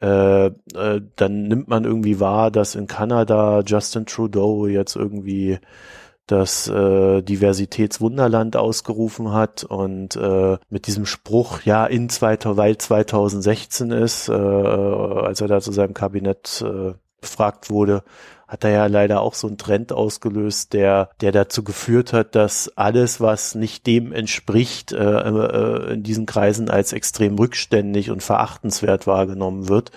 [0.00, 0.52] äh, äh,
[1.16, 5.58] dann nimmt man irgendwie wahr, dass in Kanada Justin Trudeau jetzt irgendwie
[6.28, 13.90] das äh, Diversitätswunderland ausgerufen hat und äh, mit diesem Spruch, ja, in 2000, weil 2016
[13.90, 18.02] ist, äh, als er da zu seinem Kabinett äh, befragt wurde,
[18.48, 22.72] hat er ja leider auch so einen Trend ausgelöst, der, der dazu geführt hat, dass
[22.76, 29.06] alles, was nicht dem entspricht, äh, äh, in diesen Kreisen als extrem rückständig und verachtenswert
[29.06, 29.92] wahrgenommen wird.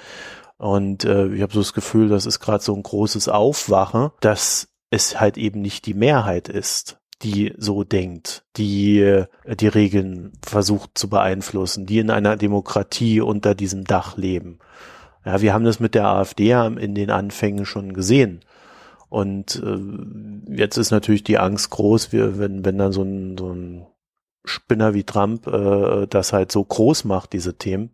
[0.58, 4.68] Und äh, ich habe so das Gefühl, das ist gerade so ein großes Aufwachen, dass
[4.92, 10.92] es halt eben nicht die Mehrheit ist, die so denkt, die äh, die Regeln versucht
[10.96, 14.60] zu beeinflussen, die in einer Demokratie unter diesem Dach leben.
[15.26, 18.42] Ja, wir haben das mit der AfD in den Anfängen schon gesehen.
[19.10, 23.54] Und äh, jetzt ist natürlich die Angst groß, wie, wenn, wenn dann so ein, so
[23.54, 23.86] ein
[24.46, 27.92] Spinner wie Trump äh, das halt so groß macht, diese Themen,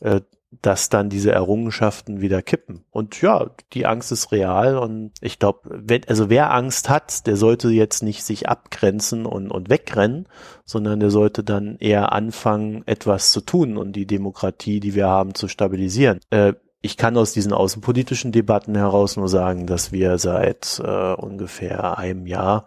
[0.00, 0.22] äh,
[0.62, 2.84] dass dann diese Errungenschaften wieder kippen.
[2.90, 7.68] Und ja, die Angst ist real und ich glaube, also wer Angst hat, der sollte
[7.68, 10.26] jetzt nicht sich abgrenzen und, und wegrennen,
[10.64, 15.34] sondern der sollte dann eher anfangen, etwas zu tun und die Demokratie, die wir haben,
[15.34, 16.18] zu stabilisieren.
[16.30, 21.98] Äh, ich kann aus diesen außenpolitischen Debatten heraus nur sagen, dass wir seit äh, ungefähr
[21.98, 22.64] einem Jahr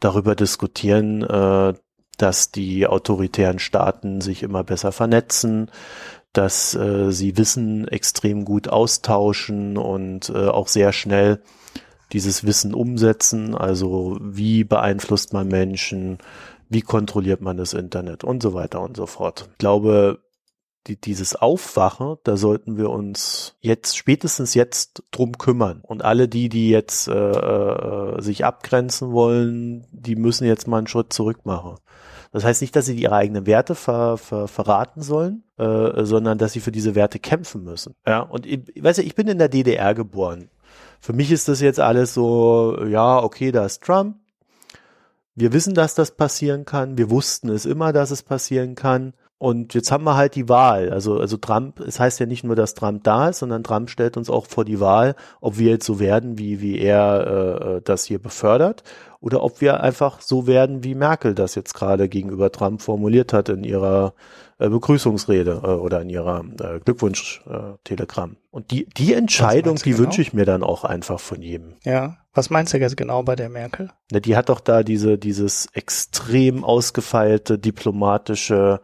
[0.00, 1.74] darüber diskutieren, äh,
[2.16, 5.70] dass die autoritären Staaten sich immer besser vernetzen,
[6.32, 11.42] dass äh, sie Wissen extrem gut austauschen und äh, auch sehr schnell
[12.12, 16.18] dieses Wissen umsetzen, also wie beeinflusst man Menschen,
[16.68, 19.48] wie kontrolliert man das Internet und so weiter und so fort.
[19.52, 20.20] Ich glaube,
[20.86, 25.82] die, dieses Aufwachen, da sollten wir uns jetzt, spätestens jetzt drum kümmern.
[25.82, 30.86] Und alle die, die jetzt äh, äh, sich abgrenzen wollen, die müssen jetzt mal einen
[30.86, 31.76] Schritt zurück machen.
[32.32, 36.52] Das heißt nicht, dass sie ihre eigenen Werte ver, ver, verraten sollen, äh, sondern dass
[36.52, 37.94] sie für diese Werte kämpfen müssen.
[38.06, 40.48] Ja, und ich, weißt du, ich bin in der DDR geboren.
[41.00, 44.16] Für mich ist das jetzt alles so, ja, okay, da ist Trump.
[45.34, 46.98] Wir wissen, dass das passieren kann.
[46.98, 49.14] Wir wussten es immer, dass es passieren kann.
[49.40, 50.90] Und jetzt haben wir halt die Wahl.
[50.90, 54.18] Also, also Trump, es heißt ja nicht nur, dass Trump da ist, sondern Trump stellt
[54.18, 58.04] uns auch vor die Wahl, ob wir jetzt so werden, wie, wie er äh, das
[58.04, 58.82] hier befördert,
[59.18, 63.48] oder ob wir einfach so werden, wie Merkel das jetzt gerade gegenüber Trump formuliert hat
[63.48, 64.12] in ihrer
[64.58, 68.36] äh, Begrüßungsrede äh, oder in ihrer äh, Glückwunsch-Telegramm.
[68.50, 70.00] Und die, die Entscheidung, die genau?
[70.00, 71.76] wünsche ich mir dann auch einfach von jedem.
[71.82, 73.90] Ja, was meinst du jetzt genau bei der Merkel?
[74.12, 78.82] Na, die hat doch da diese, dieses extrem ausgefeilte diplomatische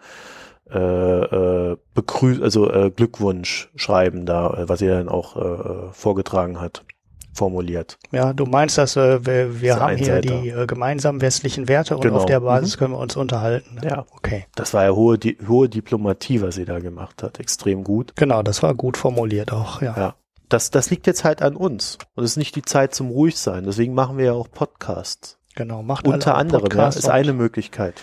[0.70, 6.60] äh, äh, begrü also äh, Glückwunsch schreiben da, äh, was er dann auch äh, vorgetragen
[6.60, 6.84] hat,
[7.32, 7.98] formuliert.
[8.10, 12.02] Ja, du meinst, dass äh, wir, wir haben hier die äh, gemeinsamen westlichen Werte und
[12.02, 12.16] genau.
[12.16, 12.78] auf der Basis mhm.
[12.78, 13.76] können wir uns unterhalten.
[13.76, 13.88] Ne?
[13.88, 14.46] Ja, okay.
[14.56, 18.14] Das war ja hohe, die, hohe Diplomatie, was sie da gemacht hat, extrem gut.
[18.16, 19.94] Genau, das war gut formuliert auch, ja.
[19.96, 20.14] Ja.
[20.48, 21.98] Das, das liegt jetzt halt an uns.
[22.14, 23.64] Und es ist nicht die Zeit zum ruhig sein.
[23.64, 25.38] Deswegen machen wir ja auch Podcasts.
[25.56, 27.94] Genau, macht Unter anderem, ja, ist eine Möglichkeit.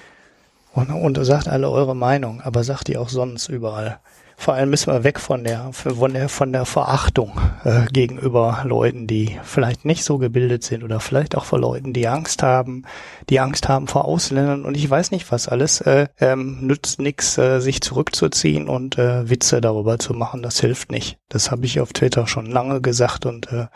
[0.73, 3.99] Und, und sagt alle eure Meinung, aber sagt die auch sonst überall.
[4.35, 9.07] Vor allem müssen wir weg von der, von der, von der Verachtung äh, gegenüber Leuten,
[9.07, 12.83] die vielleicht nicht so gebildet sind oder vielleicht auch vor Leuten, die Angst haben,
[13.29, 15.81] die Angst haben vor Ausländern und ich weiß nicht was alles.
[15.81, 20.41] Äh, ähm, nützt nichts, äh, sich zurückzuziehen und äh, Witze darüber zu machen.
[20.41, 21.19] Das hilft nicht.
[21.29, 23.67] Das habe ich auf Twitter schon lange gesagt und äh,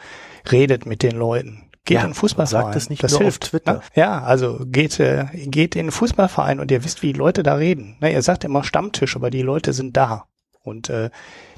[0.51, 1.66] redet mit den Leuten.
[1.87, 2.63] Geht ja, in Fußballverein.
[2.65, 3.43] Sagt das nicht das nur hilft.
[3.45, 3.73] auf Twitter.
[3.75, 3.81] Ne?
[3.95, 7.95] Ja, also geht, äh, geht in den Fußballverein und ihr wisst, wie Leute da reden.
[8.01, 10.25] Ne, ihr sagt immer Stammtisch, aber die Leute sind da.
[10.61, 11.09] Und äh,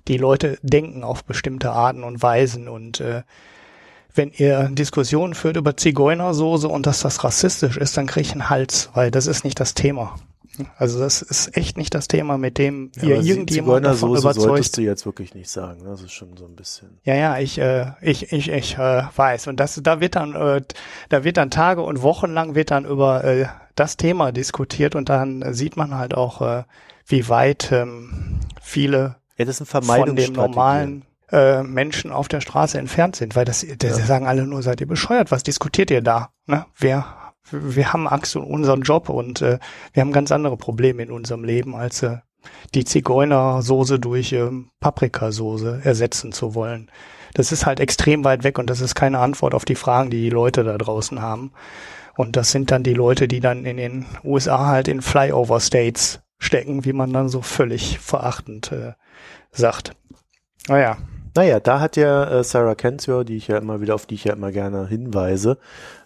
[0.08, 2.68] die Leute denken auf bestimmte Arten und Weisen.
[2.68, 3.24] Und äh,
[4.14, 8.52] wenn ihr Diskussionen führt über Zigeunersoße und dass das rassistisch ist, dann kriege ich einen
[8.52, 10.16] Hals, weil das ist nicht das Thema.
[10.78, 14.42] Also das ist echt nicht das Thema, mit dem ja, ihr irgendjemand davon überzeugt.
[14.42, 15.84] solltest du jetzt wirklich nicht sagen.
[15.84, 17.00] Das ist schon so ein bisschen.
[17.04, 19.48] Ja, ja, ich, äh, ich, ich, ich äh, weiß.
[19.48, 20.62] Und das, da wird dann, äh,
[21.10, 23.46] da wird dann Tage und Wochen lang wird dann über äh,
[23.76, 26.64] das Thema diskutiert und dann sieht man halt auch, äh,
[27.06, 32.78] wie weit ähm, viele ja, das sind von dem normalen äh, Menschen auf der Straße
[32.78, 34.06] entfernt sind, weil das, das ja.
[34.06, 36.32] sagen alle nur, seid ihr bescheuert, was diskutiert ihr da?
[36.46, 36.66] Ne?
[36.78, 37.06] Wer
[37.52, 39.60] wir haben Angst um unseren Job und äh,
[39.94, 42.18] wir haben ganz andere Probleme in unserem Leben, als äh,
[42.74, 44.50] die Zigeunersoße durch äh,
[44.80, 46.92] Paprikasoße ersetzen zu wollen.
[47.34, 50.22] Das ist halt extrem weit weg und das ist keine Antwort auf die Fragen, die
[50.22, 51.52] die Leute da draußen haben.
[52.18, 56.22] Und das sind dann die Leute, die dann in den USA halt in Flyover States
[56.38, 58.94] stecken, wie man dann so völlig verachtend äh,
[59.52, 59.96] sagt.
[60.68, 60.98] Naja.
[61.36, 64.24] Naja, da hat ja äh, Sarah Kensio, die ich ja immer wieder, auf die ich
[64.24, 65.58] ja immer gerne hinweise,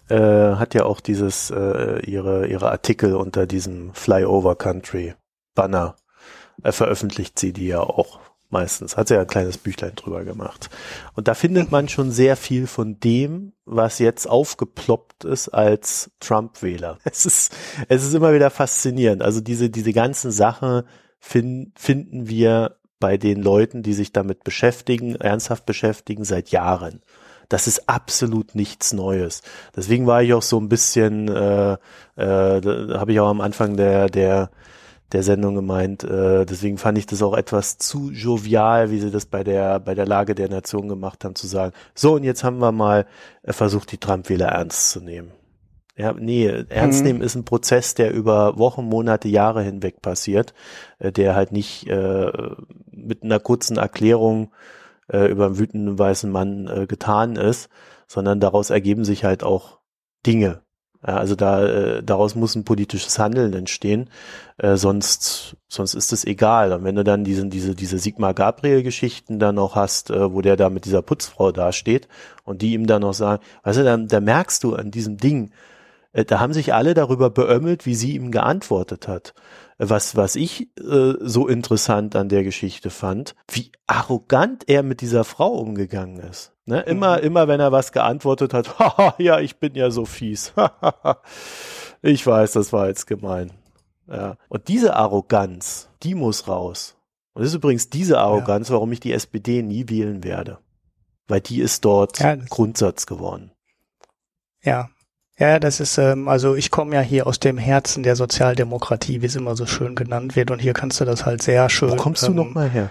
[0.08, 5.14] äh, hat ja auch dieses äh, ihre ihre Artikel unter diesem Flyover Country
[5.54, 5.96] Banner
[6.62, 8.20] äh, veröffentlicht sie die ja auch
[8.50, 8.96] meistens.
[8.96, 10.70] Hat sie ja ein kleines Büchlein drüber gemacht.
[11.14, 16.98] Und da findet man schon sehr viel von dem, was jetzt aufgeploppt ist als Trump-Wähler.
[17.04, 17.52] Es ist,
[17.88, 19.22] es ist immer wieder faszinierend.
[19.22, 20.84] Also diese, diese ganzen Sachen
[21.18, 27.02] fin finden wir bei den Leuten, die sich damit beschäftigen, ernsthaft beschäftigen, seit Jahren.
[27.50, 29.42] Das ist absolut nichts Neues.
[29.76, 31.76] Deswegen war ich auch so ein bisschen, äh, äh,
[32.16, 34.48] habe ich auch am Anfang der, der,
[35.12, 39.26] der Sendung gemeint, äh, deswegen fand ich das auch etwas zu jovial, wie sie das
[39.26, 42.56] bei der, bei der Lage der Nation gemacht haben, zu sagen, so und jetzt haben
[42.56, 43.04] wir mal
[43.42, 45.30] äh, versucht, die Trump-Wähler ernst zu nehmen.
[45.96, 47.06] Ja, nee, ernst mhm.
[47.06, 50.52] nehmen ist ein Prozess, der über Wochen, Monate, Jahre hinweg passiert,
[50.98, 52.32] äh, der halt nicht äh,
[52.90, 54.52] mit einer kurzen Erklärung
[55.08, 57.68] äh, über einen wütenden weißen Mann äh, getan ist,
[58.08, 59.78] sondern daraus ergeben sich halt auch
[60.26, 60.62] Dinge.
[61.06, 64.08] Ja, also da äh, daraus muss ein politisches Handeln entstehen,
[64.56, 66.72] äh, sonst sonst ist es egal.
[66.72, 70.40] Und wenn du dann diesen diese diese Sigmar Gabriel Geschichten dann noch hast, äh, wo
[70.40, 72.08] der da mit dieser Putzfrau dasteht
[72.44, 75.50] und die ihm dann noch sagen, weißt du, da, da merkst du an diesem Ding,
[76.14, 79.34] da haben sich alle darüber beömmelt, wie sie ihm geantwortet hat
[79.78, 85.24] was, was ich äh, so interessant an der Geschichte fand, wie arrogant er mit dieser
[85.24, 86.52] Frau umgegangen ist.
[86.66, 86.80] Ne?
[86.80, 87.24] Immer, mhm.
[87.24, 90.52] immer wenn er was geantwortet hat, haha, ja, ich bin ja so fies.
[92.02, 93.52] ich weiß, das war jetzt gemein.
[94.06, 94.36] Ja.
[94.48, 96.96] Und diese Arroganz, die muss raus.
[97.32, 98.74] Und das ist übrigens diese Arroganz, ja.
[98.74, 100.58] warum ich die SPD nie wählen werde.
[101.26, 103.50] Weil die ist dort ja, Grundsatz geworden.
[104.62, 104.90] Ja.
[105.38, 109.26] Ja, das ist, ähm, also ich komme ja hier aus dem Herzen der Sozialdemokratie, wie
[109.26, 110.50] es immer so schön genannt wird.
[110.52, 111.90] Und hier kannst du das halt sehr schön.
[111.90, 112.90] Wo kommst du ähm, noch mal her?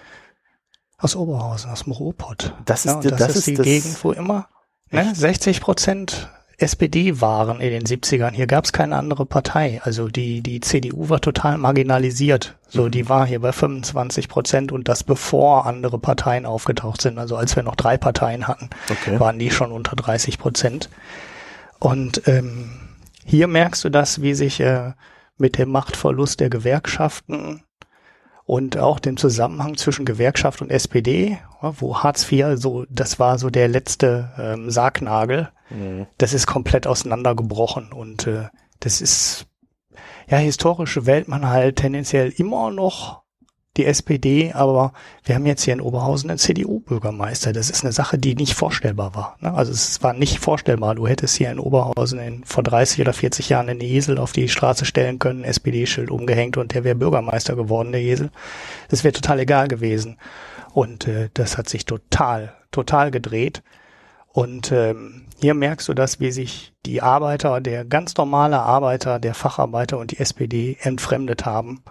[0.97, 2.53] Aus Oberhausen, aus dem Ruhrpott.
[2.65, 4.47] Das ist, ja, das, das, das ist, ist die das, Gegend, wo immer
[4.91, 8.31] ne, 60 Prozent SPD waren in den 70ern.
[8.31, 9.81] Hier gab es keine andere Partei.
[9.83, 12.55] Also die, die CDU war total marginalisiert.
[12.67, 12.91] So, Mhm.
[12.91, 17.17] die war hier bei 25 Prozent und das bevor andere Parteien aufgetaucht sind.
[17.17, 19.19] Also als wir noch drei Parteien hatten, Okay.
[19.19, 20.89] waren die schon unter 30 Prozent.
[21.83, 22.69] Und ähm,
[23.25, 24.93] hier merkst du das, wie sich äh,
[25.37, 27.63] mit dem Machtverlust der Gewerkschaften
[28.45, 33.49] und auch dem Zusammenhang zwischen Gewerkschaft und SPD, wo Hartz IV so, das war so
[33.49, 36.07] der letzte ähm, Sargnagel, Mhm.
[36.19, 38.47] das ist komplett auseinandergebrochen und äh,
[38.79, 39.47] das ist,
[40.29, 43.22] ja, historisch wählt man halt tendenziell immer noch
[43.77, 44.93] die SPD, aber
[45.23, 47.53] wir haben jetzt hier in Oberhausen einen CDU-Bürgermeister.
[47.53, 49.37] Das ist eine Sache, die nicht vorstellbar war.
[49.39, 49.51] Ne?
[49.51, 50.93] Also es war nicht vorstellbar.
[50.93, 54.47] Du hättest hier in Oberhausen in, vor 30 oder 40 Jahren einen Esel auf die
[54.47, 58.29] Straße stellen können, SPD-Schild umgehängt und der wäre Bürgermeister geworden, der Esel.
[58.89, 60.17] Das wäre total egal gewesen.
[60.73, 63.63] Und äh, das hat sich total, total gedreht.
[64.33, 69.33] Und ähm, hier merkst du das, wie sich die Arbeiter, der ganz normale Arbeiter, der
[69.33, 71.83] Facharbeiter und die SPD entfremdet haben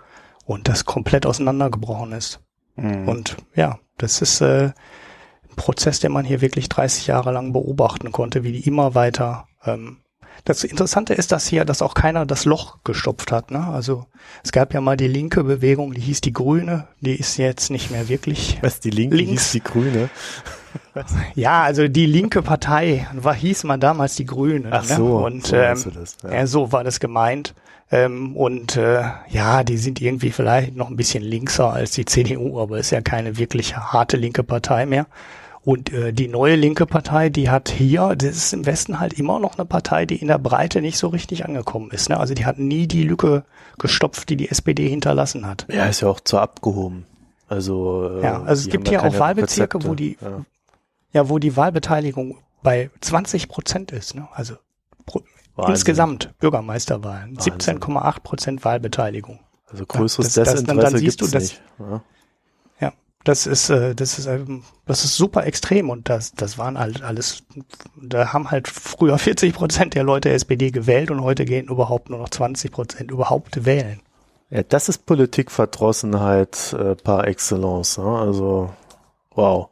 [0.44, 2.40] und das komplett auseinandergebrochen ist.
[2.76, 3.08] Mhm.
[3.08, 8.12] Und ja, das ist äh, ein Prozess, den man hier wirklich 30 Jahre lang beobachten
[8.12, 9.46] konnte, wie die immer weiter.
[9.64, 9.98] Ähm,
[10.44, 13.50] das Interessante ist, dass hier, dass auch keiner das Loch gestopft hat.
[13.50, 13.64] Ne?
[13.64, 14.06] Also
[14.42, 17.90] es gab ja mal die linke Bewegung, die hieß die Grüne, die ist jetzt nicht
[17.90, 18.58] mehr wirklich.
[18.60, 19.30] Was die Linke Links.
[19.44, 20.10] hieß die Grüne.
[21.34, 24.68] Ja, also die linke Partei war hieß man damals die Grüne.
[24.72, 25.24] Ach so, ne?
[25.26, 26.32] und so ähm, das, ja.
[26.32, 26.46] ja.
[26.46, 27.54] so war das gemeint.
[27.92, 32.58] Ähm, und äh, ja, die sind irgendwie vielleicht noch ein bisschen linkser als die CDU,
[32.60, 35.06] aber ist ja keine wirklich harte linke Partei mehr.
[35.64, 39.38] Und äh, die neue linke Partei, die hat hier, das ist im Westen halt immer
[39.38, 42.08] noch eine Partei, die in der Breite nicht so richtig angekommen ist.
[42.08, 42.18] Ne?
[42.18, 43.44] Also die hat nie die Lücke
[43.78, 45.66] gestopft, die die SPD hinterlassen hat.
[45.70, 47.04] Ja, ist ja auch zu abgehoben.
[47.48, 49.88] Also, äh, Ja, also es gibt hier auch Wahlbezirke, Rezepte.
[49.90, 50.44] wo die, Ja.
[51.12, 54.14] ja, wo die Wahlbeteiligung bei 20 Prozent ist.
[54.16, 54.26] Ne?
[54.32, 54.54] Also
[55.06, 55.20] pro,
[55.56, 55.74] Wahnsinn.
[55.74, 57.52] insgesamt Bürgermeisterwahlen, Wahnsinn.
[57.78, 59.40] 17,8 Prozent Wahlbeteiligung.
[59.70, 61.62] Also größeres das- das- dann- Desinteresse dann siehst gibt's das- nicht.
[61.78, 62.02] Ja.
[62.80, 62.92] Ja,
[63.24, 67.02] das ist, äh, das ist, ähm, das ist super extrem und das, das waren halt
[67.02, 67.42] alles,
[68.00, 72.18] da haben halt früher 40 Prozent der Leute SPD gewählt und heute gehen überhaupt nur
[72.18, 74.00] noch 20 Prozent überhaupt wählen.
[74.50, 77.96] Ja, das ist Politikverdrossenheit äh, par excellence.
[77.98, 78.04] Ne?
[78.04, 78.70] Also,
[79.34, 79.68] wow.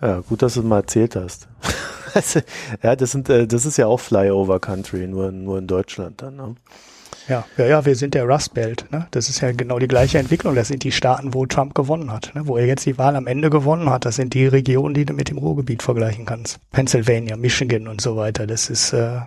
[0.00, 1.46] Ja, gut, dass du es mal erzählt hast.
[2.14, 2.40] Also,
[2.82, 6.36] ja, das sind, äh, das ist ja auch Flyover Country, nur, nur in Deutschland dann.
[6.36, 6.54] Ne?
[7.28, 8.86] Ja, ja, ja, wir sind der Rust Belt.
[8.90, 9.06] Ne?
[9.12, 10.54] Das ist ja genau die gleiche Entwicklung.
[10.54, 12.46] Das sind die Staaten, wo Trump gewonnen hat, ne?
[12.46, 14.04] wo er jetzt die Wahl am Ende gewonnen hat.
[14.04, 16.58] Das sind die Regionen, die du mit dem Ruhrgebiet vergleichen kannst.
[16.70, 18.46] Pennsylvania, Michigan und so weiter.
[18.46, 19.20] Das ist äh,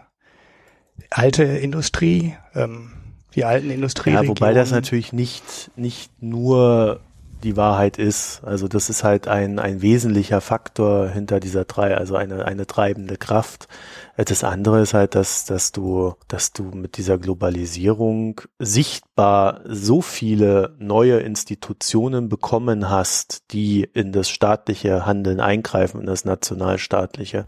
[1.10, 2.92] alte Industrie, ähm,
[3.36, 4.12] die alten Industrie.
[4.12, 7.00] Ja, wobei das natürlich nicht, nicht nur
[7.44, 8.42] die Wahrheit ist.
[8.44, 13.18] Also das ist halt ein, ein wesentlicher Faktor hinter dieser drei, also eine, eine treibende
[13.18, 13.68] Kraft.
[14.16, 20.76] Das andere ist halt, dass, dass du, dass du mit dieser Globalisierung sichtbar so viele
[20.80, 27.46] neue Institutionen bekommen hast, die in das staatliche Handeln eingreifen, in das nationalstaatliche,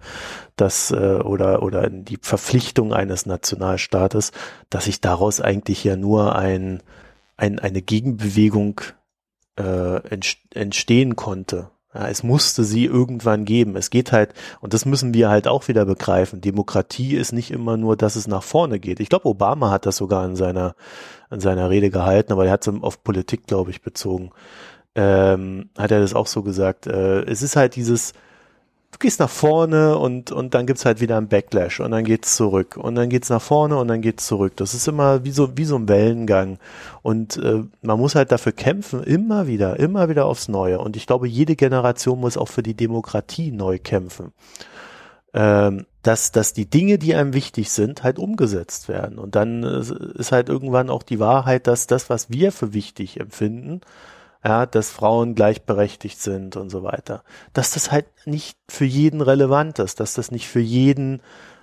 [0.56, 4.32] das, äh, oder, oder in die Verpflichtung eines Nationalstaates,
[4.70, 6.82] dass sich daraus eigentlich ja nur ein,
[7.38, 8.82] ein, eine Gegenbewegung
[9.58, 11.70] äh, entst entstehen konnte.
[11.94, 13.78] Ja, es musste sie irgendwann geben.
[13.78, 16.42] Es geht halt, und das müssen wir halt auch wieder begreifen.
[16.42, 19.00] Demokratie ist nicht immer nur, dass es nach vorne geht.
[19.00, 20.76] Ich glaube, Obama hat das sogar in seiner,
[21.32, 24.32] in seiner Rede gehalten, aber er hat es auf Politik, glaube ich, bezogen.
[24.96, 26.86] Ähm, hat er das auch so gesagt.
[26.88, 28.12] Äh, es ist halt dieses,
[28.96, 32.38] du gehst nach vorne und, und dann gibt's halt wieder einen Backlash und dann geht's
[32.38, 34.54] zurück und dann geht's nach vorne und dann geht's zurück.
[34.56, 36.60] Das ist immer wie so, wie so ein Wellengang.
[37.02, 40.80] Und äh, man muss halt dafür kämpfen, immer wieder, immer wieder aufs Neue.
[40.80, 44.32] Und ich glaube, jede Generation muss auch für die Demokratie neu kämpfen.
[45.34, 49.20] Ähm, dass, dass die Dinge, die einem wichtig sind, halt umgesetzt werden.
[49.20, 53.20] Und dann äh, ist halt irgendwann auch die Wahrheit, dass das, was wir für wichtig
[53.20, 53.82] empfinden,
[54.46, 57.24] ja, dass Frauen gleichberechtigt sind und so weiter,
[57.54, 61.22] dass das halt nicht für jeden relevant ist, dass das nicht für jeden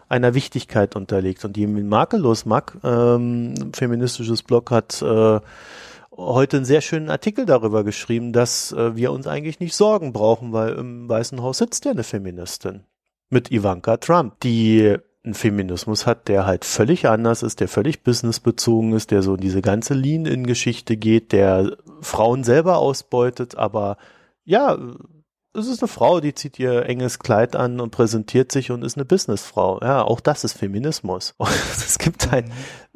[0.09, 1.45] einer Wichtigkeit unterliegt.
[1.45, 5.41] Und die makellos mag, ähm, feministisches Blog hat äh,
[6.11, 10.53] heute einen sehr schönen Artikel darüber geschrieben, dass äh, wir uns eigentlich nicht Sorgen brauchen,
[10.53, 12.83] weil im Weißen Haus sitzt ja eine Feministin
[13.31, 18.93] mit Ivanka Trump, die einen Feminismus hat, der halt völlig anders ist, der völlig businessbezogen
[18.93, 23.99] ist, der so diese ganze Lean-In-Geschichte geht, der Frauen selber ausbeutet, aber
[24.45, 24.77] ja,
[25.55, 28.97] es ist eine Frau, die zieht ihr enges Kleid an und präsentiert sich und ist
[28.97, 29.81] eine Businessfrau.
[29.83, 31.35] Ja, auch das ist Feminismus.
[31.37, 32.47] Und es gibt halt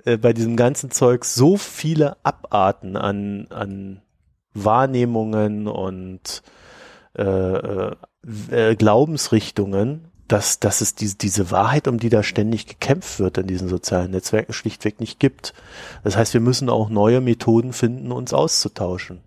[0.05, 4.03] äh, bei diesem ganzen Zeug so viele Abarten an, an
[4.55, 6.43] Wahrnehmungen und
[7.16, 7.97] äh, äh,
[8.51, 13.47] äh Glaubensrichtungen, dass, dass es die, diese Wahrheit, um die da ständig gekämpft wird in
[13.47, 15.55] diesen sozialen Netzwerken, schlichtweg nicht gibt.
[16.05, 19.20] Das heißt, wir müssen auch neue Methoden finden, uns auszutauschen.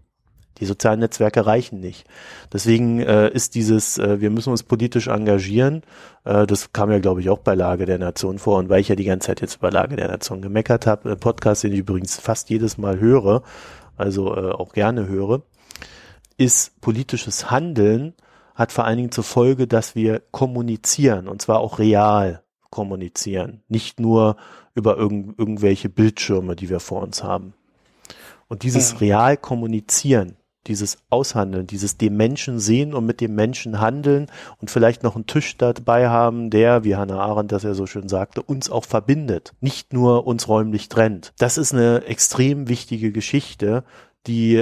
[0.59, 2.05] Die sozialen Netzwerke reichen nicht.
[2.51, 5.83] Deswegen äh, ist dieses, äh, wir müssen uns politisch engagieren,
[6.25, 8.57] äh, das kam ja, glaube ich, auch bei Lage der Nation vor.
[8.57, 11.63] Und weil ich ja die ganze Zeit jetzt bei Lage der Nation gemeckert habe, Podcast,
[11.63, 13.41] den ich übrigens fast jedes Mal höre,
[13.95, 15.43] also äh, auch gerne höre,
[16.37, 18.13] ist politisches Handeln
[18.59, 24.01] hat vor allen Dingen zur Folge, dass wir kommunizieren und zwar auch real kommunizieren, nicht
[24.01, 24.35] nur
[24.75, 27.53] über irgend, irgendwelche Bildschirme, die wir vor uns haben.
[28.49, 28.97] Und dieses mhm.
[28.99, 30.35] real kommunizieren,
[30.67, 34.27] dieses Aushandeln, dieses dem Menschen sehen und mit dem Menschen handeln
[34.59, 38.09] und vielleicht noch einen Tisch dabei haben, der, wie Hannah Arendt das ja so schön
[38.09, 41.31] sagte, uns auch verbindet, nicht nur uns räumlich trennt.
[41.37, 43.85] Das ist eine extrem wichtige Geschichte,
[44.27, 44.61] die,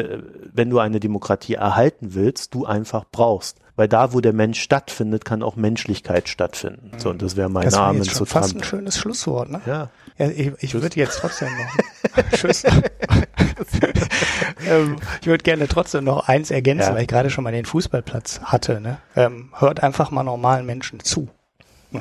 [0.53, 5.23] wenn du eine Demokratie erhalten willst, du einfach brauchst weil da, wo der Mensch stattfindet,
[5.23, 6.91] kann auch Menschlichkeit stattfinden.
[6.97, 8.61] So, und das wäre mein Name zu fast Trump.
[8.61, 9.61] ein schönes Schlusswort, ne?
[9.65, 9.89] Ja.
[10.17, 12.65] ja ich ich würde jetzt trotzdem noch, Tschüss.
[14.67, 16.95] ähm, ich würde gerne trotzdem noch eins ergänzen, ja.
[16.95, 18.97] weil ich gerade schon mal den Fußballplatz hatte, ne?
[19.15, 21.29] Ähm, hört einfach mal normalen Menschen zu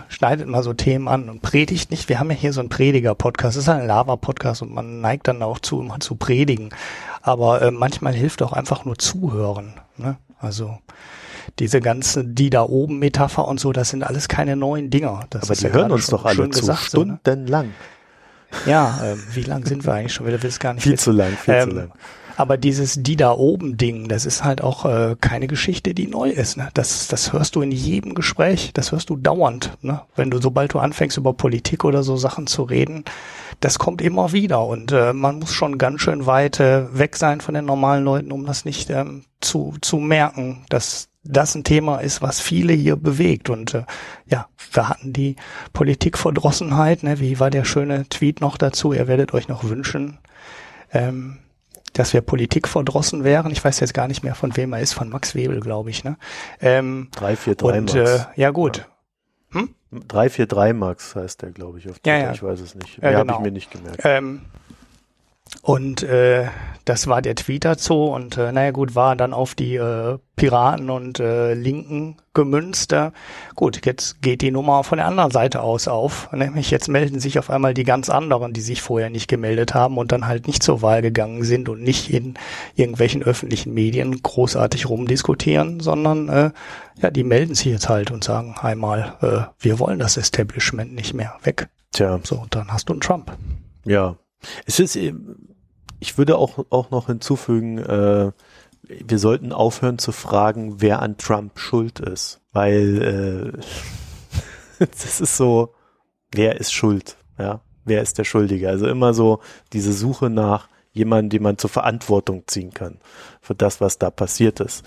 [0.08, 2.08] schneidet mal so Themen an und predigt nicht.
[2.08, 3.56] Wir haben ja hier so einen Prediger-Podcast.
[3.56, 6.70] Das ist ein Lava-Podcast und man neigt dann auch zu, mal zu predigen.
[7.22, 9.74] Aber äh, manchmal hilft auch einfach nur zuhören.
[9.96, 10.16] Ne?
[10.40, 10.78] Also
[11.58, 15.26] diese ganzen die da oben Metapher und so, das sind alles keine neuen Dinger.
[15.30, 17.72] Das Aber die ja hören uns doch alle zu, gesagt, stundenlang.
[18.52, 18.70] So, ne?
[18.72, 20.42] Ja, äh, wie lang sind wir eigentlich schon wieder?
[20.42, 21.04] Will es gar nicht Viel wissen.
[21.04, 21.92] zu lang, viel ähm, zu lang.
[22.38, 26.28] Aber dieses die da oben Ding, das ist halt auch äh, keine Geschichte, die neu
[26.28, 26.58] ist.
[26.58, 26.68] Ne?
[26.74, 29.72] Das, das hörst du in jedem Gespräch, das hörst du dauernd.
[29.80, 30.02] Ne?
[30.16, 33.04] Wenn du, sobald du anfängst über Politik oder so Sachen zu reden,
[33.60, 34.66] das kommt immer wieder.
[34.66, 38.32] Und äh, man muss schon ganz schön weit äh, weg sein von den normalen Leuten,
[38.32, 42.96] um das nicht ähm, zu, zu merken, dass das ein Thema ist, was viele hier
[42.96, 43.50] bewegt.
[43.50, 43.84] Und äh,
[44.26, 45.36] ja, wir hatten die
[45.72, 47.02] Politikverdrossenheit.
[47.02, 47.20] Ne?
[47.20, 48.92] Wie war der schöne Tweet noch dazu?
[48.92, 50.18] Ihr werdet euch noch wünschen,
[50.92, 51.38] ähm,
[51.92, 53.50] dass wir politikverdrossen wären.
[53.50, 56.04] Ich weiß jetzt gar nicht mehr, von wem er ist, von Max Webel, glaube ich.
[56.04, 56.16] Ne?
[56.60, 58.10] Ähm, 343 und, Max.
[58.10, 58.78] Äh, ja gut.
[58.78, 59.60] Ja.
[59.60, 59.74] Hm?
[59.90, 62.16] 343 Max heißt der, glaube ich, auf Twitter.
[62.18, 62.32] Ja, ja.
[62.32, 63.00] Ich weiß es nicht.
[63.00, 63.34] Mehr ja, genau.
[63.34, 64.00] habe ich mir nicht gemerkt.
[64.04, 64.42] Ähm,
[65.62, 66.48] und äh,
[66.86, 70.88] das war der Tweet dazu und äh, naja gut, war dann auf die äh, Piraten
[70.88, 72.92] und äh, Linken gemünzt.
[72.92, 73.10] Äh,
[73.56, 76.28] gut, jetzt geht die Nummer von der anderen Seite aus auf.
[76.32, 79.98] Nämlich jetzt melden sich auf einmal die ganz anderen, die sich vorher nicht gemeldet haben
[79.98, 82.34] und dann halt nicht zur Wahl gegangen sind und nicht in
[82.76, 86.50] irgendwelchen öffentlichen Medien großartig rumdiskutieren, sondern äh,
[87.02, 91.14] ja, die melden sich jetzt halt und sagen einmal, äh, wir wollen das Establishment nicht
[91.14, 91.68] mehr weg.
[91.92, 92.20] Tja.
[92.22, 93.36] So, und dann hast du einen Trump.
[93.84, 94.16] Ja,
[94.66, 98.32] es ist, ich würde auch, auch noch hinzufügen, äh,
[98.82, 103.52] wir sollten aufhören zu fragen, wer an Trump schuld ist, weil
[104.78, 105.74] äh, das ist so,
[106.32, 108.68] wer ist schuld, ja, wer ist der Schuldige?
[108.68, 109.40] Also immer so
[109.72, 112.98] diese Suche nach jemandem, den man zur Verantwortung ziehen kann
[113.40, 114.84] für das, was da passiert ist.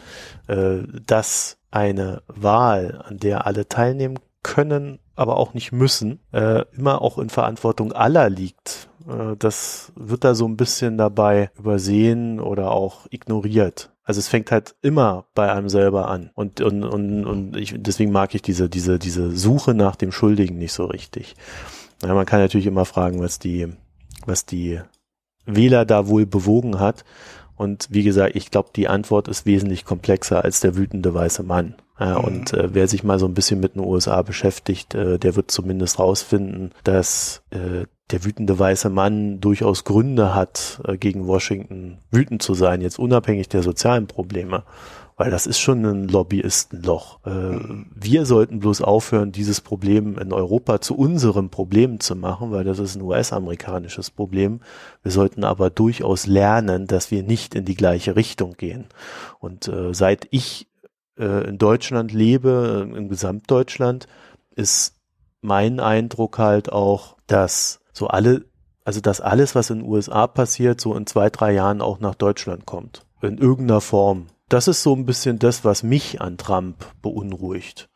[0.47, 7.01] Äh, dass eine Wahl, an der alle teilnehmen können, aber auch nicht müssen, äh, immer
[7.01, 8.88] auch in Verantwortung aller liegt.
[9.09, 13.91] Äh, das wird da so ein bisschen dabei übersehen oder auch ignoriert.
[14.03, 16.31] Also es fängt halt immer bei einem selber an.
[16.33, 20.57] Und, und, und, und ich, deswegen mag ich diese, diese, diese Suche nach dem Schuldigen
[20.57, 21.35] nicht so richtig.
[22.03, 23.67] Ja, man kann natürlich immer fragen, was die,
[24.25, 24.79] was die
[25.45, 27.03] Wähler da wohl bewogen hat.
[27.59, 31.75] Und wie gesagt, ich glaube, die Antwort ist wesentlich komplexer als der wütende weiße Mann.
[31.99, 32.23] Ja, mhm.
[32.23, 35.51] Und äh, wer sich mal so ein bisschen mit den USA beschäftigt, äh, der wird
[35.51, 42.41] zumindest rausfinden, dass äh, der wütende weiße Mann durchaus Gründe hat, äh, gegen Washington wütend
[42.41, 44.63] zu sein, jetzt unabhängig der sozialen Probleme.
[45.19, 47.19] Weil das ist schon ein Lobbyistenloch.
[47.25, 47.87] Äh, mhm.
[47.93, 52.79] Wir sollten bloß aufhören, dieses Problem in Europa zu unserem Problem zu machen, weil das
[52.79, 54.61] ist ein US-amerikanisches Problem.
[55.03, 58.85] Wir sollten aber durchaus lernen, dass wir nicht in die gleiche Richtung gehen.
[59.39, 60.69] Und äh, seit ich
[61.17, 64.07] äh, in Deutschland lebe, in Gesamtdeutschland,
[64.55, 64.95] ist
[65.41, 68.45] mein Eindruck halt auch, dass so alle,
[68.85, 72.15] also dass alles, was in den USA passiert, so in zwei, drei Jahren auch nach
[72.15, 73.05] Deutschland kommt.
[73.21, 74.27] In irgendeiner Form.
[74.49, 77.87] Das ist so ein bisschen das, was mich an Trump beunruhigt.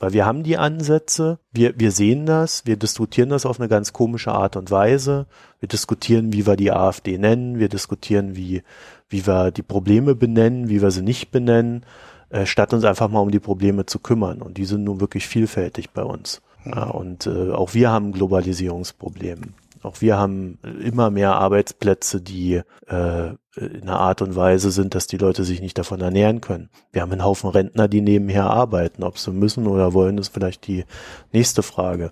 [0.00, 3.92] Weil wir haben die Ansätze, wir, wir sehen das, wir diskutieren das auf eine ganz
[3.92, 5.26] komische Art und Weise.
[5.60, 8.62] Wir diskutieren, wie wir die AfD nennen, wir diskutieren, wie,
[9.08, 11.84] wie wir die Probleme benennen, wie wir sie nicht benennen.
[12.30, 14.40] äh, statt uns einfach mal um die Probleme zu kümmern.
[14.40, 16.40] Und die sind nun wirklich vielfältig bei uns.
[16.64, 16.72] Mhm.
[16.72, 19.54] Ja, und äh, auch wir haben ein Globalisierungsproblem.
[19.82, 25.06] Auch wir haben immer mehr Arbeitsplätze, die äh, in einer Art und Weise sind, dass
[25.06, 26.70] die Leute sich nicht davon ernähren können.
[26.92, 29.02] Wir haben einen Haufen Rentner, die nebenher arbeiten.
[29.02, 30.84] Ob sie müssen oder wollen, ist vielleicht die
[31.32, 32.10] nächste Frage.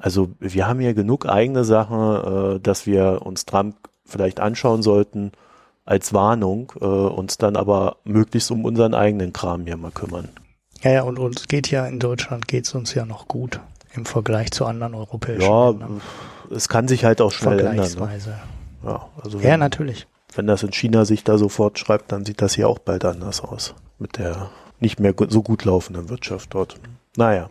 [0.00, 5.32] Also wir haben hier genug eigene Sachen, äh, dass wir uns Trump vielleicht anschauen sollten
[5.84, 10.28] als Warnung, äh, uns dann aber möglichst um unseren eigenen Kram hier mal kümmern.
[10.82, 13.60] Ja, ja, und uns geht ja in Deutschland geht's uns ja noch gut
[13.94, 16.00] im Vergleich zu anderen europäischen ja, Ländern.
[16.50, 17.92] es kann sich halt auch schnell ändern.
[17.92, 18.40] Ne?
[18.84, 20.06] Ja, also ja, natürlich.
[20.34, 23.40] Wenn das in China sich da sofort schreibt, dann sieht das hier auch bald anders
[23.40, 23.74] aus.
[23.98, 24.50] Mit der
[24.80, 26.76] nicht mehr so gut laufenden Wirtschaft dort.
[27.16, 27.50] Naja,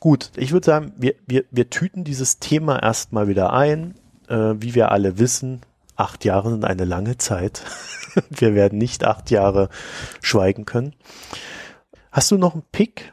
[0.00, 0.30] gut.
[0.36, 3.94] Ich würde sagen, wir, wir, wir tüten dieses Thema erstmal wieder ein.
[4.28, 5.60] Äh, wie wir alle wissen,
[5.96, 7.62] acht Jahre sind eine lange Zeit.
[8.30, 9.68] wir werden nicht acht Jahre
[10.20, 10.94] schweigen können.
[12.10, 13.12] Hast du noch einen Pick?